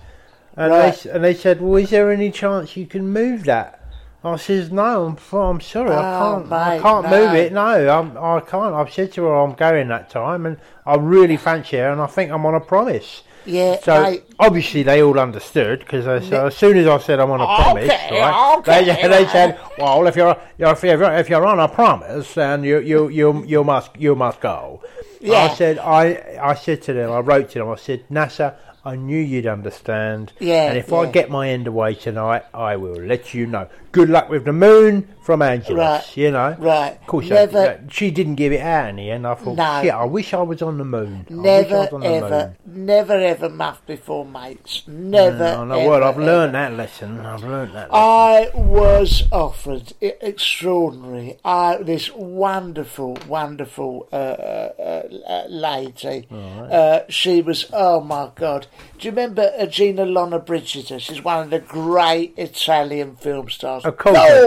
and 0.55 0.71
Right. 0.71 0.93
they 1.03 1.09
and 1.09 1.23
they 1.23 1.33
said, 1.33 1.61
"Well, 1.61 1.75
is 1.77 1.89
there 1.89 2.11
any 2.11 2.31
chance 2.31 2.77
you 2.77 2.85
can 2.85 3.09
move 3.11 3.43
that?" 3.45 3.79
I 4.23 4.35
says, 4.37 4.71
"No, 4.71 5.05
I'm 5.07 5.37
I'm 5.37 5.59
sorry, 5.61 5.91
I 5.91 6.15
Oh, 6.15 6.19
can't, 6.43 6.51
I 6.53 6.79
can't 6.79 7.09
no. 7.09 7.09
move 7.09 7.33
it. 7.35 7.51
No, 7.51 7.61
I'm, 7.89 8.17
I 8.17 8.39
can't." 8.39 8.73
I've 8.75 8.93
said 8.93 9.11
to 9.13 9.23
her, 9.25 9.35
"I'm 9.35 9.53
going 9.53 9.87
that 9.89 10.09
time, 10.09 10.45
and 10.45 10.57
I 10.85 10.95
really 10.95 11.37
fancy 11.37 11.77
her, 11.77 11.89
and 11.89 11.99
I 11.99 12.05
think 12.07 12.31
I'm 12.31 12.45
on 12.45 12.53
a 12.55 12.59
promise." 12.59 13.23
Yeah, 13.45 13.79
So 13.81 14.17
obviously 14.39 14.83
they 14.83 15.01
all 15.01 15.19
understood 15.19 15.79
because 15.79 16.05
so 16.27 16.47
as 16.47 16.55
soon 16.57 16.77
as 16.77 16.87
I 16.87 16.97
said 16.99 17.19
I'm 17.19 17.31
on 17.31 17.41
a 17.41 17.45
promise, 17.45 17.89
right? 17.89 18.57
okay, 18.59 18.85
they, 18.85 19.07
they 19.07 19.27
said, 19.27 19.59
"Well, 19.77 20.05
if 20.07 20.15
you're 20.15 20.37
if 20.59 20.83
you're 20.83 21.13
if 21.13 21.29
you're 21.29 21.45
on 21.45 21.59
a 21.59 21.67
promise, 21.67 22.33
then 22.35 22.63
you 22.63 22.79
you 22.79 23.09
you 23.09 23.43
you 23.45 23.63
must 23.63 23.91
you 23.97 24.15
must 24.15 24.41
go." 24.41 24.83
Yeah. 25.19 25.43
I 25.43 25.53
said 25.55 25.79
I 25.79 26.37
I 26.41 26.53
said 26.55 26.81
to 26.83 26.93
them, 26.93 27.11
I 27.11 27.19
wrote 27.19 27.49
to 27.51 27.59
them, 27.59 27.69
I 27.69 27.75
said, 27.75 28.03
NASA, 28.09 28.55
I 28.83 28.95
knew 28.95 29.19
you'd 29.19 29.45
understand. 29.45 30.33
Yeah, 30.39 30.63
And 30.69 30.77
if 30.77 30.91
I 30.91 31.05
get 31.05 31.29
my 31.29 31.49
end 31.49 31.67
away 31.67 31.93
tonight, 31.93 32.43
I 32.53 32.75
will 32.77 32.95
let 32.99 33.33
you 33.33 33.45
know. 33.45 33.67
Good 33.91 34.09
luck 34.09 34.29
with 34.29 34.45
the 34.45 34.53
moon 34.53 35.07
from 35.21 35.41
Angelos. 35.41 35.77
Right, 35.77 36.17
You 36.17 36.31
know. 36.31 36.55
right. 36.59 36.97
Of 36.99 37.07
course, 37.07 37.29
Never- 37.29 37.57
uh, 37.59 37.77
she 37.91 38.09
didn't 38.09 38.35
give 38.35 38.53
it 38.53 38.61
out 38.61 38.89
in 38.89 38.95
the 38.95 39.11
end. 39.11 39.27
I 39.27 39.35
thought, 39.35 39.57
No. 39.57 39.81
shit, 39.83 39.91
I 39.93 40.05
wish 40.05 40.33
I 40.33 40.41
was 40.41 40.61
on 40.61 40.77
the 40.77 40.85
moon. 40.85 41.25
I 41.29 41.33
wish 41.33 41.39
I 41.39 41.43
Never 41.43 41.77
was 41.77 41.93
on 41.93 41.99
the 42.01 42.07
ever, 42.07 42.55
moon. 42.65 42.85
never 42.85 43.13
ever 43.13 43.49
muff 43.49 43.85
before 43.85 44.25
mates. 44.25 44.83
Never. 44.87 45.37
No, 45.37 45.65
no, 45.65 45.75
ever, 45.75 45.89
well, 45.89 46.03
I've 46.05 46.15
ever. 46.15 46.25
learned 46.25 46.55
that 46.55 46.73
lesson. 46.73 47.19
I've 47.19 47.43
learned 47.43 47.75
that. 47.75 47.91
lesson. 47.91 47.93
I 47.93 48.49
was 48.55 49.23
offered 49.31 49.93
extraordinary. 50.01 51.37
I, 51.43 51.77
this 51.83 52.11
wonderful, 52.13 53.17
wonderful 53.27 54.07
uh, 54.11 54.15
uh, 54.15 55.03
uh, 55.27 55.43
lady. 55.49 56.27
Uh, 56.31 57.01
she 57.09 57.41
was. 57.41 57.65
Oh 57.73 58.01
my 58.01 58.29
God! 58.35 58.67
Do 58.97 59.07
you 59.07 59.11
remember 59.11 59.51
uh, 59.59 59.65
Gina 59.65 60.05
Lollobrigida? 60.05 60.99
She's 60.99 61.23
one 61.23 61.43
of 61.43 61.49
the 61.49 61.59
great 61.59 62.33
Italian 62.37 63.15
film 63.17 63.49
stars. 63.49 63.80
I 63.86 63.89
do. 63.91 63.95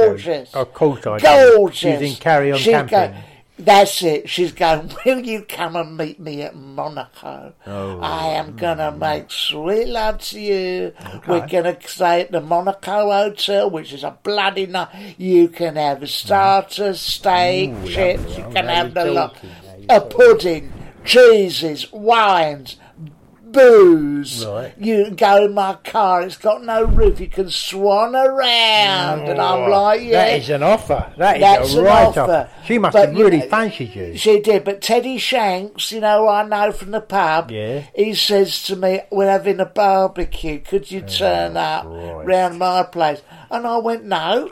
Gorgeous. 0.07 0.55
Of 0.55 0.75
course 0.75 1.07
I. 1.07 1.19
Gorgeous. 1.19 1.79
She's 1.79 2.01
in 2.13 2.17
Carry 2.17 2.53
On 2.53 2.59
Camping. 2.59 2.91
go- 2.91 3.15
that's 3.57 4.03
it. 4.03 4.29
She's 4.29 4.53
going, 4.53 4.91
Will 5.07 5.21
you 5.21 5.43
come 5.43 5.77
and 5.77 5.97
meet 5.97 6.19
me 6.19 6.43
at 6.43 6.57
Monaco? 6.57 7.55
Oh. 7.67 8.01
I 8.01 8.31
am 8.31 8.57
going 8.57 8.79
to 8.79 8.91
mm. 8.91 8.99
make 8.99 9.31
sweet 9.31 9.87
love 9.87 10.19
to 10.23 10.41
you. 10.41 10.93
We're 11.29 11.47
going 11.47 11.65
to 11.65 11.79
stay 11.87 12.23
at 12.23 12.33
the 12.33 12.41
Monaco 12.41 13.13
Hotel, 13.13 13.71
which 13.71 13.93
is 13.93 14.03
a 14.03 14.19
bloody 14.25 14.67
night. 14.67 15.15
You 15.19 15.49
can 15.49 15.77
have 15.77 16.01
mm. 16.01 16.09
starters, 16.09 17.01
steak, 17.01 17.71
Ooh, 17.71 17.89
chips. 17.89 18.37
You 18.37 18.45
Oh, 18.45 18.51
can 18.53 18.67
have 18.67 18.93
the 18.93 19.05
lot. 19.07 19.37
A 19.89 20.01
pudding, 20.01 20.73
cheeses, 21.05 21.93
wines, 21.93 22.77
booze. 23.55 24.45
Right. 24.45 24.75
You 24.79 25.05
can 25.05 25.15
go 25.15 25.45
in 25.45 25.55
my 25.55 25.75
car. 25.85 26.23
It's 26.23 26.37
got 26.37 26.63
no 26.63 26.85
roof. 26.85 27.21
You 27.21 27.29
can 27.29 27.51
swan 27.51 28.15
around. 28.15 29.29
and 29.29 29.41
I'm 29.41 29.65
oh, 29.65 29.71
like, 29.71 30.01
yeah. 30.03 30.07
Oh, 30.07 30.13
That 30.13 30.39
is 30.39 30.51
an 30.51 30.63
offer. 30.63 31.13
That 31.17 31.37
is 31.37 31.41
That's 31.41 31.75
a 31.75 31.79
an 31.79 31.85
right 31.85 32.19
offer. 32.19 32.51
She 32.65 32.79
must 32.79 32.93
But, 32.95 33.09
have 33.09 33.17
you 33.17 33.25
really 33.25 33.39
know, 33.39 33.49
fancied 33.49 33.95
you. 33.95 34.17
She 34.17 34.41
did, 34.41 34.65
but 34.65 34.83
Teddy 34.83 35.19
Shanks, 35.19 35.93
you 35.93 36.01
know, 36.01 36.29
I 36.29 36.45
know 36.45 36.73
from 36.73 36.91
the 36.91 37.01
pub. 37.01 37.51
Yeah. 37.51 37.85
He 37.95 38.15
says 38.15 38.63
to 38.65 38.77
me, 38.77 39.01
"We're 39.11 39.31
having 39.31 39.61
a 39.61 39.67
barbecue. 39.67 40.61
Could 40.61 40.91
you 40.91 41.03
oh, 41.05 41.09
turn 41.09 41.57
up 41.57 41.85
Christ. 41.85 42.27
round 42.27 42.59
my 42.59 42.83
place?" 42.83 43.23
And 43.51 43.67
I 43.67 43.79
went, 43.79 44.05
"No." 44.05 44.51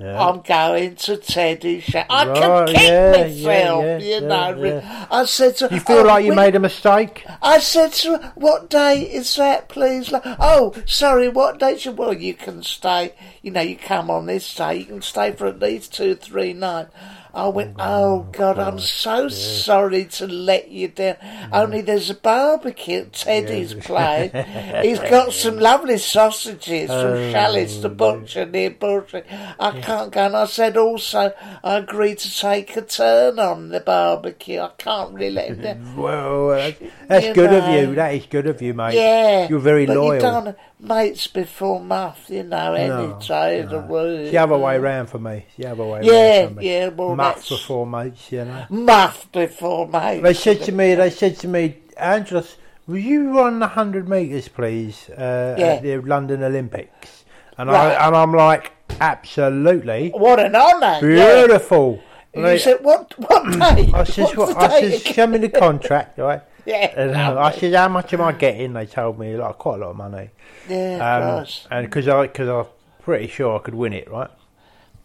Yeah. 0.00 0.20
I'm 0.28 0.40
going 0.40 0.96
to 0.96 1.16
Teddy. 1.16 1.84
I 1.94 2.26
Right, 2.26 2.36
can 2.36 2.66
keep 2.66 2.76
yeah, 2.82 3.10
myself, 3.12 3.84
yeah, 3.84 3.98
you 3.98 4.20
know. 4.22 5.06
I 5.08 5.24
said 5.24 5.56
to 5.58 5.68
You 5.70 5.78
feel 5.78 5.98
"Oh, 5.98 6.02
like 6.02 6.24
you 6.24 6.30
we- 6.30 6.36
made 6.36 6.56
a 6.56 6.60
mistake? 6.60 7.24
I 7.40 7.60
said 7.60 7.92
to 7.92 8.18
her, 8.18 8.32
what 8.34 8.68
day 8.68 9.02
is 9.02 9.36
that, 9.36 9.68
please? 9.68 10.10
Like, 10.10 10.22
oh, 10.40 10.74
sorry, 10.84 11.28
what 11.28 11.60
date? 11.60 11.80
She, 11.82 11.90
well, 11.90 12.12
you 12.12 12.34
can 12.34 12.64
stay, 12.64 13.14
you 13.40 13.52
know, 13.52 13.60
you 13.60 13.76
come 13.76 14.10
on 14.10 14.26
this 14.26 14.52
day, 14.52 14.78
you 14.78 14.84
can 14.86 15.00
stay 15.02 15.30
for 15.30 15.46
at 15.46 15.60
least 15.60 15.94
two, 15.94 16.16
three 16.16 16.52
nights. 16.52 16.90
I 17.34 17.48
went, 17.48 17.74
oh, 17.80 18.28
God, 18.30 18.60
I'm 18.60 18.78
so 18.78 19.28
sorry 19.28 20.04
to 20.04 20.26
let 20.28 20.70
you 20.70 20.86
down. 20.88 21.16
Only 21.52 21.80
there's 21.80 22.08
a 22.08 22.14
barbecue 22.14 23.06
Teddy's 23.10 23.74
playing. 23.74 24.30
He's 24.82 25.00
got 25.00 25.32
some 25.32 25.58
lovely 25.58 25.98
sausages 25.98 26.88
from 26.90 26.96
Oh, 26.96 27.32
Chalice, 27.32 27.78
the 27.78 27.88
butcher 27.88 28.46
near 28.46 28.70
Bushry. 28.70 29.24
I 29.58 29.80
can't 29.80 30.12
go. 30.12 30.26
And 30.26 30.36
I 30.36 30.46
said 30.46 30.76
also, 30.76 31.32
I 31.64 31.76
agreed 31.78 32.18
to 32.20 32.36
take 32.36 32.76
a 32.76 32.82
turn 32.82 33.40
on 33.40 33.70
the 33.70 33.80
barbecue. 33.80 34.60
I 34.60 34.70
can't 34.78 35.12
really 35.14 35.30
let 35.30 35.48
him 35.48 35.60
down. 35.62 35.96
Well, 36.04 36.50
uh, 36.50 36.72
that's 37.08 37.34
good 37.34 37.52
of 37.52 37.68
you. 37.74 37.94
That 37.94 38.14
is 38.14 38.26
good 38.26 38.46
of 38.46 38.60
you, 38.62 38.74
mate. 38.74 38.94
Yeah, 38.94 39.48
You're 39.48 39.58
very 39.58 39.86
but 39.86 39.96
loyal. 39.96 40.14
You 40.14 40.20
don't 40.20 40.56
mates 40.80 41.26
before 41.26 41.80
muff, 41.80 42.26
you 42.28 42.42
know, 42.42 42.74
any 42.74 42.88
No, 42.88 43.18
day 43.26 43.60
of 43.60 43.70
the 43.70 43.78
week. 43.80 44.20
It's 44.20 44.30
the 44.32 44.38
other 44.38 44.58
way 44.58 44.78
round 44.78 45.08
for 45.08 45.18
me. 45.18 45.44
It's 45.48 45.56
the 45.56 45.70
other 45.70 45.84
way 45.84 46.00
Yeah, 46.02 46.40
round 46.42 46.54
for 46.54 46.60
me. 46.60 46.68
yeah, 46.70 46.88
well, 46.88 47.16
That's- 47.28 47.48
before 47.48 47.86
mates, 47.86 48.30
you 48.32 48.44
know. 48.44 48.64
Muff 48.70 49.30
before 49.32 49.86
mates. 49.88 50.22
They 50.22 50.34
said 50.34 50.62
to 50.62 50.72
me, 50.72 50.94
they 50.94 51.10
said 51.10 51.36
to 51.40 51.48
me, 51.48 51.78
Angelos, 51.96 52.56
will 52.86 52.98
you 52.98 53.36
run 53.36 53.58
the 53.60 53.66
100 53.68 54.08
metres, 54.08 54.48
please, 54.48 55.08
uh, 55.10 55.56
Yeah. 55.58 55.66
at 55.66 55.82
the 55.82 55.96
London 55.98 56.42
Olympics? 56.42 57.24
And, 57.58 57.70
Right. 57.70 57.92
I, 57.96 58.06
and 58.06 58.16
I'm 58.16 58.32
like, 58.34 58.72
absolutely. 59.00 60.10
What 60.10 60.40
an 60.40 60.54
honour! 60.56 60.98
yeah. 61.08 61.34
Beautiful. 61.46 62.00
And 62.34 62.44
you 62.46 62.58
said, 62.58 62.78
what, 62.82 63.16
what 63.18 63.44
day? 63.76 63.90
I 63.94 64.04
says, 64.04 64.34
what, 64.36 64.56
I 64.56 64.78
again? 64.78 64.98
show 65.00 65.26
me 65.26 65.38
the 65.38 65.48
contract, 65.48 66.18
right? 66.18 66.42
Yeah, 66.66 66.94
And, 66.96 67.10
uh, 67.14 67.38
I 67.38 67.52
said, 67.52 67.74
how 67.74 67.88
much 67.88 68.14
am 68.14 68.22
I 68.22 68.32
getting? 68.32 68.72
They 68.72 68.86
told 68.86 69.18
me 69.18 69.36
like 69.36 69.58
quite 69.58 69.74
a 69.74 69.78
lot 69.84 69.90
of 69.90 69.96
money. 69.96 70.30
Yeah, 70.66 70.96
Um, 71.42 71.46
and 71.70 71.84
because 71.86 72.08
I, 72.08 72.22
because 72.22 72.48
I'm 72.48 72.64
pretty 73.02 73.26
sure 73.28 73.56
I 73.56 73.58
could 73.62 73.74
win 73.74 73.92
it, 73.92 74.10
right? 74.10 74.30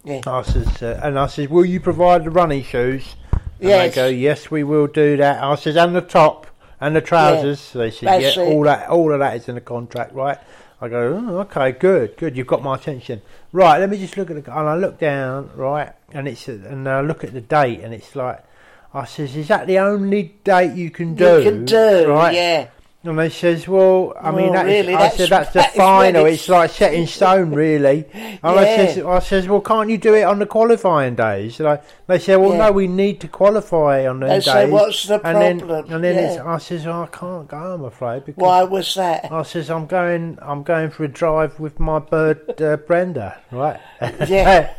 Yeah. 0.04 0.22
I 0.26 0.42
says, 0.44 0.82
uh, 0.82 1.00
and 1.04 1.20
I 1.20 1.28
says, 1.28 1.50
will 1.50 1.66
you 1.66 1.80
provide 1.80 2.24
the 2.24 2.30
running 2.32 2.64
shoes? 2.64 3.16
And 3.32 3.70
Yes. 3.70 3.96
they 3.96 4.02
go, 4.02 4.08
yes, 4.08 4.50
we 4.50 4.64
will 4.64 4.88
do 4.88 5.18
that. 5.18 5.44
I 5.44 5.56
says, 5.56 5.76
and 5.76 5.96
the 5.96 6.02
top 6.02 6.48
and 6.80 6.96
the 6.96 7.02
trousers. 7.02 7.72
Yeah. 7.74 7.80
They 7.82 7.92
said, 7.92 8.08
That's 8.10 8.38
yeah, 8.38 8.44
it. 8.44 8.48
all 8.54 8.64
that, 8.64 8.90
all 8.90 9.12
of 9.12 9.20
that 9.20 9.36
is 9.36 9.50
in 9.50 9.56
the 9.56 9.62
contract, 9.62 10.14
right? 10.14 10.38
I 10.82 10.88
go, 10.88 11.22
oh, 11.28 11.40
okay, 11.40 11.74
good, 11.74 12.16
good. 12.16 12.38
You've 12.38 12.48
got 12.48 12.64
my 12.64 12.76
attention. 12.76 13.22
Right, 13.52 13.80
let 13.80 13.90
me 13.90 13.98
just 13.98 14.16
look 14.16 14.30
at 14.32 14.44
the. 14.44 14.58
And 14.58 14.70
I 14.70 14.76
look 14.76 14.98
down, 14.98 15.52
right, 15.56 15.92
and 16.14 16.26
it's 16.26 16.48
and 16.48 16.88
I 16.88 17.02
look 17.02 17.26
at 17.26 17.34
the 17.34 17.42
date, 17.42 17.82
and 17.82 17.94
it's 17.94 18.16
like, 18.16 18.42
I 18.94 19.04
says, 19.04 19.36
is 19.36 19.50
that 19.50 19.68
the 19.68 19.80
only 19.80 20.36
date 20.46 20.76
you 20.76 20.90
can 20.90 21.16
do? 21.16 21.40
You 21.40 21.44
can 21.44 21.66
do, 21.66 22.08
right? 22.10 22.34
yeah. 22.34 22.68
And 23.02 23.18
they 23.18 23.30
says, 23.30 23.66
well, 23.66 24.14
I 24.20 24.30
mean, 24.32 24.50
Well, 24.50 24.54
that 24.56 24.68
is- 24.68 24.86
really, 24.86 24.94
I 24.96 25.00
that's- 25.04 25.18
said 25.18 25.30
that's 25.30 25.54
the 25.54 25.60
that 25.60 25.70
is 25.72 25.76
final. 25.78 26.26
it's- 26.26 26.40
It's 26.42 26.50
like 26.50 26.70
set 26.70 26.94
in 26.94 27.08
stone, 27.18 27.52
really. 27.52 28.04
And 28.14 28.40
I 28.44 28.64
Yeah. 28.64 28.76
says, 28.88 29.06
I 29.06 29.20
says, 29.20 29.48
well, 29.48 29.62
can't 29.62 29.90
you 29.90 29.98
do 29.98 30.14
it 30.16 30.24
on 30.24 30.40
the 30.40 30.46
qualifying 30.46 31.16
days? 31.16 31.62
And 31.62 31.70
I, 31.70 31.80
they 32.08 32.20
say, 32.20 32.36
well, 32.36 32.52
Yeah. 32.52 32.58
no, 32.58 32.72
we 32.74 32.88
need 32.88 33.22
to 33.22 33.30
qualify 33.30 34.06
on 34.06 34.20
those 34.20 34.30
They 34.30 34.36
days. 34.36 34.46
say, 34.46 34.70
"What's 34.70 35.04
the 35.08 35.22
and 35.26 35.38
then, 35.42 35.60
problem?" 35.60 35.94
and 35.94 36.04
then 36.04 36.18
it's, 36.18 36.38
I 36.42 36.58
says, 36.58 36.86
oh, 36.88 37.04
I 37.04 37.08
can't 37.08 37.48
go. 37.48 37.58
I'm 37.76 37.86
afraid 37.86 38.26
because 38.26 38.42
Why 38.42 38.64
was 38.64 38.94
that? 38.96 39.32
I 39.32 39.44
says, 39.44 39.70
I'm 39.70 39.86
going, 39.86 40.38
I'm 40.42 40.64
going 40.64 40.90
for 40.90 41.06
a 41.06 41.08
drive 41.08 41.58
with 41.58 41.80
my 41.80 42.00
bird 42.00 42.62
uh, 42.62 42.76
Brenda, 42.78 43.38
right? 43.52 43.80
Yeah. 44.28 44.74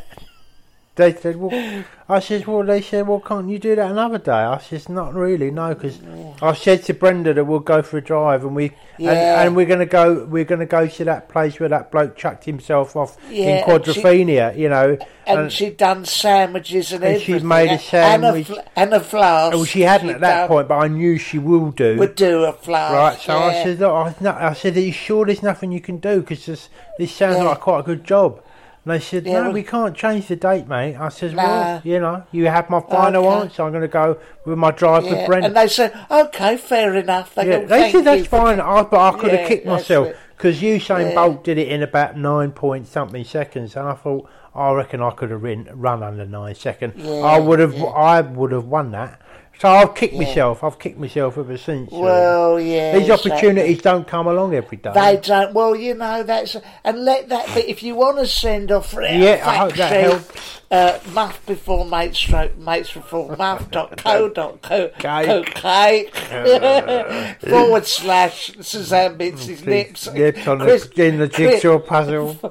They 0.95 1.13
said, 1.15 1.37
well, 1.37 1.85
I 2.09 2.19
says, 2.19 2.45
well, 2.45 2.63
they 2.63 2.81
said, 2.81 3.07
well, 3.07 3.21
can't 3.21 3.47
you 3.49 3.57
do 3.59 3.75
that 3.77 3.91
another 3.91 4.17
day? 4.17 4.33
I 4.33 4.57
says, 4.59 4.89
not 4.89 5.13
really, 5.13 5.49
no, 5.49 5.73
because 5.73 5.99
I 6.41 6.53
said 6.53 6.83
to 6.83 6.93
Brenda 6.93 7.33
that 7.33 7.45
we'll 7.45 7.59
go 7.61 7.81
for 7.81 7.97
a 7.97 8.01
drive 8.01 8.43
and 8.43 8.53
we, 8.53 8.73
Yeah. 8.97 9.11
and, 9.11 9.47
and 9.47 9.55
we're 9.55 9.67
gonna 9.67 9.85
go, 9.85 10.25
we're 10.25 10.43
gonna 10.43 10.65
go 10.65 10.87
to 10.87 11.05
that 11.05 11.29
place 11.29 11.61
where 11.61 11.69
that 11.69 11.91
bloke 11.91 12.17
chucked 12.17 12.43
himself 12.43 12.97
off 12.97 13.15
Yeah, 13.29 13.63
in 13.63 13.71
and 13.71 13.85
she- 13.85 14.01
Quadrophenia, 14.01 14.57
you 14.57 14.67
know, 14.67 14.97
And, 15.25 15.49
she'd 15.49 15.77
done 15.77 16.03
sandwiches 16.03 16.91
and, 16.91 17.05
and 17.05 17.15
everything. 17.15 17.35
she'd 17.39 17.45
made 17.45 17.71
a 17.71 17.79
sandwich. 17.79 18.49
And 18.49 18.57
a, 18.57 18.61
fl- 18.61 18.69
and 18.75 18.93
a 18.93 18.99
flask. 18.99 19.55
well, 19.55 19.63
she 19.63 19.81
hadn't 19.81 20.09
at 20.09 20.19
that 20.19 20.37
done- 20.41 20.47
point, 20.49 20.67
but 20.67 20.77
I 20.77 20.87
knew 20.89 21.17
she 21.17 21.39
will 21.39 21.71
do. 21.71 21.97
Would 21.99 22.15
do 22.15 22.43
a 22.43 22.51
flask. 22.51 22.93
Right, 22.93 23.17
so 23.17 23.37
I 23.37 23.53
yeah. 23.53 23.63
said, 23.63 23.79
look, 23.79 23.93
I, 23.93 24.15
no, 24.19 24.31
I 24.33 24.51
said, 24.53 24.75
are 24.75 24.81
you 24.81 24.91
sure 24.91 25.25
there's 25.25 25.41
nothing 25.41 25.71
you 25.71 25.79
can 25.79 25.99
do? 25.99 26.19
Because 26.19 26.45
this, 26.45 26.67
this 26.99 27.13
sounds 27.13 27.37
Yeah. 27.37 27.43
like 27.43 27.61
quite 27.61 27.79
a 27.79 27.83
good 27.83 28.03
job. 28.03 28.43
And 28.83 28.93
they 28.93 28.99
said, 28.99 29.25
Yeah, 29.25 29.33
no, 29.33 29.41
well- 29.43 29.51
we 29.53 29.63
can't 29.63 29.95
change 29.95 30.27
the 30.27 30.35
date, 30.35 30.67
mate. 30.67 30.95
I 30.95 31.09
said, 31.09 31.35
Nah. 31.35 31.43
well, 31.43 31.81
you 31.83 31.99
know, 31.99 32.23
you 32.31 32.47
have 32.47 32.69
my 32.69 32.79
final 32.79 33.27
Okay. 33.27 33.41
answer. 33.41 33.63
I'm 33.63 33.71
going 33.71 33.81
to 33.83 33.87
go 33.87 34.17
with 34.45 34.57
my 34.57 34.71
drive 34.71 35.05
Yeah, 35.05 35.11
with 35.17 35.27
Brent. 35.27 35.45
And 35.45 35.55
they 35.55 35.67
said, 35.67 35.93
okay, 36.09 36.57
fair 36.57 36.95
enough. 36.95 37.35
They 37.35 37.47
yeah, 37.47 37.59
go, 37.59 37.67
they 37.67 37.91
said 37.91 38.05
that's 38.05 38.27
fine, 38.27 38.59
I, 38.59 38.83
but 38.83 38.99
I 39.15 39.17
could 39.19 39.31
have 39.33 39.47
kicked 39.47 39.67
myself 39.67 40.15
because 40.35 40.61
Usain 40.61 41.09
Yeah. 41.09 41.15
Bolt 41.15 41.43
did 41.43 41.59
it 41.59 41.67
in 41.67 41.83
about 41.83 42.17
nine 42.17 42.51
point 42.51 42.87
something 42.87 43.23
seconds, 43.23 43.75
and 43.75 43.87
I 43.87 43.93
thought, 43.93 44.27
I 44.55 44.71
reckon 44.73 45.01
I 45.01 45.11
could 45.11 45.29
have 45.31 45.43
run, 45.43 45.69
run 45.73 46.01
under 46.03 46.25
nine 46.25 46.55
seconds. 46.55 46.95
Yeah, 46.97 47.11
I 47.21 47.39
would 47.39 47.59
have, 47.59 47.73
yeah. 47.75 47.85
I 47.85 48.21
would 48.21 48.51
have 48.51 48.65
won 48.65 48.91
that. 48.91 49.21
So 49.61 49.69
I've 49.69 49.93
kicked 49.93 50.15
Yeah. 50.15 50.21
myself. 50.23 50.63
I've 50.63 50.79
kicked 50.79 50.97
myself 50.97 51.37
ever 51.37 51.55
since. 51.55 51.91
Well, 51.91 52.59
yeah. 52.59 52.97
these 52.97 53.11
opportunities 53.11 53.79
don't 53.79 54.07
come 54.07 54.25
along 54.25 54.55
every 54.55 54.77
day. 54.77 54.89
They 54.91 55.17
don't. 55.21 55.53
Well, 55.53 55.75
you 55.75 55.93
know 55.93 56.23
that's 56.23 56.57
and 56.83 57.05
let 57.05 57.29
that 57.29 57.45
be. 57.53 57.61
If 57.69 57.83
you 57.83 57.93
want 57.93 58.17
to 58.17 58.25
send 58.25 58.71
off 58.71 58.89
for 58.89 59.03
Yeah, 59.03 59.43
I 59.45 59.57
hope 59.57 59.75
that 59.75 59.91
helps. 59.91 60.57
Uh, 60.71 60.97
muff 61.11 61.45
before 61.45 61.83
mates 61.83 62.17
stroke 62.17 62.57
mates 62.57 62.93
before 62.93 63.35
muff 63.35 63.69
dot 63.71 63.97
co 64.03 64.29
dot 64.29 64.61
co 64.61 64.87
cake 64.97 66.15
forward 67.41 67.85
slash 67.85 68.51
Suzanne 68.61 69.17
Bintz's 69.17 69.65
lips 69.65 70.07
Lips 70.07 70.47
on 70.47 70.59
Chris- 70.61 70.87
the, 70.95 71.05
in 71.07 71.17
the 71.19 71.27
jigsaw 71.27 71.77
puzzle. 71.77 72.35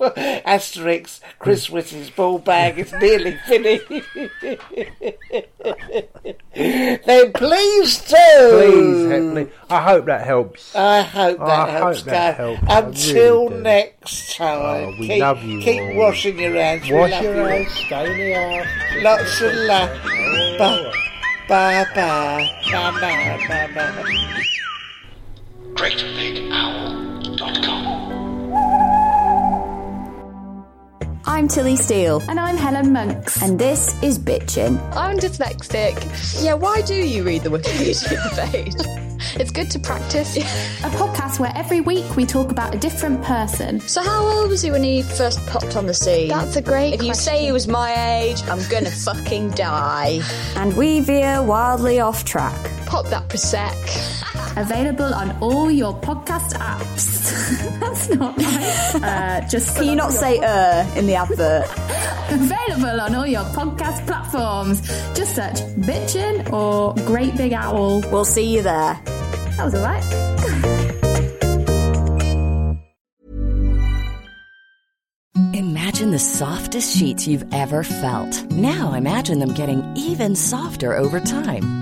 Asterix 0.00 1.20
Chris 1.38 1.68
Whitty's 1.68 2.08
ball 2.08 2.38
bag 2.38 2.78
is 2.78 2.90
nearly 2.94 3.36
finished. 3.46 3.84
then 6.54 7.32
please 7.32 7.98
do. 7.98 8.16
Please 8.50 9.10
help 9.10 9.34
me. 9.34 9.46
I 9.68 9.80
hope 9.82 10.04
that 10.06 10.24
helps. 10.26 10.74
I 10.74 11.02
hope 11.02 11.38
that 11.38 11.68
I 11.68 11.70
helps, 11.70 11.98
hope 11.98 12.06
that 12.06 12.38
Gav. 12.38 12.56
helps. 12.58 13.06
Until 13.08 13.48
really 13.48 13.62
next 13.62 14.36
time, 14.36 14.84
Oh, 14.84 14.94
we 14.98 15.06
keep, 15.08 15.20
love 15.20 15.42
you 15.42 15.60
keep 15.60 15.80
all. 15.82 15.94
washing 15.96 16.38
your 16.38 16.54
hands. 16.54 16.88
Wash 16.90 17.10
love 17.10 17.22
your 17.24 17.36
you 17.36 17.44
hands, 17.44 17.72
stay 17.72 18.10
in 18.10 18.16
the 18.18 18.32
house. 18.34 18.66
Lots 19.02 19.40
of 19.42 19.52
love. 19.54 19.90
Bye. 20.58 20.92
Bye 21.48 21.84
bye. 21.94 22.48
Bye 22.70 22.90
bye. 23.00 23.38
Bye 23.48 23.68
bye. 23.74 24.04
GreatBigOwl.com. 25.74 28.11
I'm 31.32 31.48
Tilly 31.48 31.76
Steele. 31.76 32.22
And 32.28 32.38
I'm 32.38 32.58
Helen 32.58 32.92
Monks. 32.92 33.40
And 33.42 33.58
this 33.58 34.00
is 34.02 34.18
Bitchin'. 34.18 34.78
I'm 34.94 35.16
dyslexic. 35.16 36.44
Yeah, 36.44 36.52
why 36.52 36.82
do 36.82 36.94
you 36.94 37.24
read 37.24 37.42
the 37.42 37.48
Wikipedia 37.48 38.50
page? 38.52 38.74
It's 39.40 39.50
good 39.50 39.70
to 39.70 39.78
practice. 39.78 40.36
A 40.36 40.90
podcast 40.90 41.40
where 41.40 41.50
every 41.54 41.80
week 41.80 42.16
we 42.16 42.26
talk 42.26 42.50
about 42.50 42.74
a 42.74 42.78
different 42.78 43.22
person. 43.22 43.80
So 43.80 44.02
how 44.02 44.22
old 44.26 44.50
was 44.50 44.60
he 44.60 44.70
when 44.70 44.82
he 44.84 45.00
first 45.02 45.44
popped 45.46 45.74
on 45.74 45.86
the 45.86 45.94
scene? 45.94 46.28
That's 46.28 46.56
a 46.56 46.62
great 46.62 46.92
If 46.92 47.02
you 47.02 47.14
say 47.14 47.46
he 47.46 47.50
was 47.50 47.66
my 47.66 48.18
age, 48.20 48.42
I'm 48.42 48.60
gonna 48.68 48.90
fucking 49.06 49.52
die. 49.52 50.20
And 50.56 50.76
we 50.76 51.00
veer 51.00 51.42
wildly 51.42 51.98
off 51.98 52.26
track. 52.26 52.54
Pop 52.84 53.06
that 53.06 53.26
Prosec. 53.30 54.21
Available 54.56 55.14
on 55.14 55.30
all 55.40 55.70
your 55.70 55.94
podcast 55.94 56.52
apps. 56.54 57.22
That's 57.80 58.08
not 58.10 58.36
right. 58.36 58.94
Uh, 59.02 59.48
just 59.48 59.76
Can 59.76 59.86
you 59.86 59.96
not 59.96 60.12
say 60.12 60.38
uh 60.38 60.86
in 60.96 61.06
the 61.06 61.14
advert? 61.14 61.66
Available 62.30 63.00
on 63.00 63.14
all 63.14 63.26
your 63.26 63.44
podcast 63.44 64.06
platforms. 64.06 64.80
Just 65.14 65.34
search 65.36 65.56
Bitchin' 65.86 66.52
or 66.52 66.94
Great 67.06 67.36
Big 67.36 67.52
Owl. 67.52 68.00
We'll 68.12 68.24
see 68.24 68.54
you 68.54 68.62
there. 68.62 69.00
That 69.56 69.64
was 69.64 69.74
alright. 69.74 70.02
Imagine 75.54 76.10
the 76.10 76.18
softest 76.18 76.96
sheets 76.96 77.26
you've 77.26 77.44
ever 77.52 77.82
felt. 77.82 78.44
Now 78.50 78.92
imagine 78.94 79.38
them 79.38 79.54
getting 79.54 79.82
even 79.96 80.36
softer 80.36 80.94
over 80.96 81.20
time. 81.20 81.81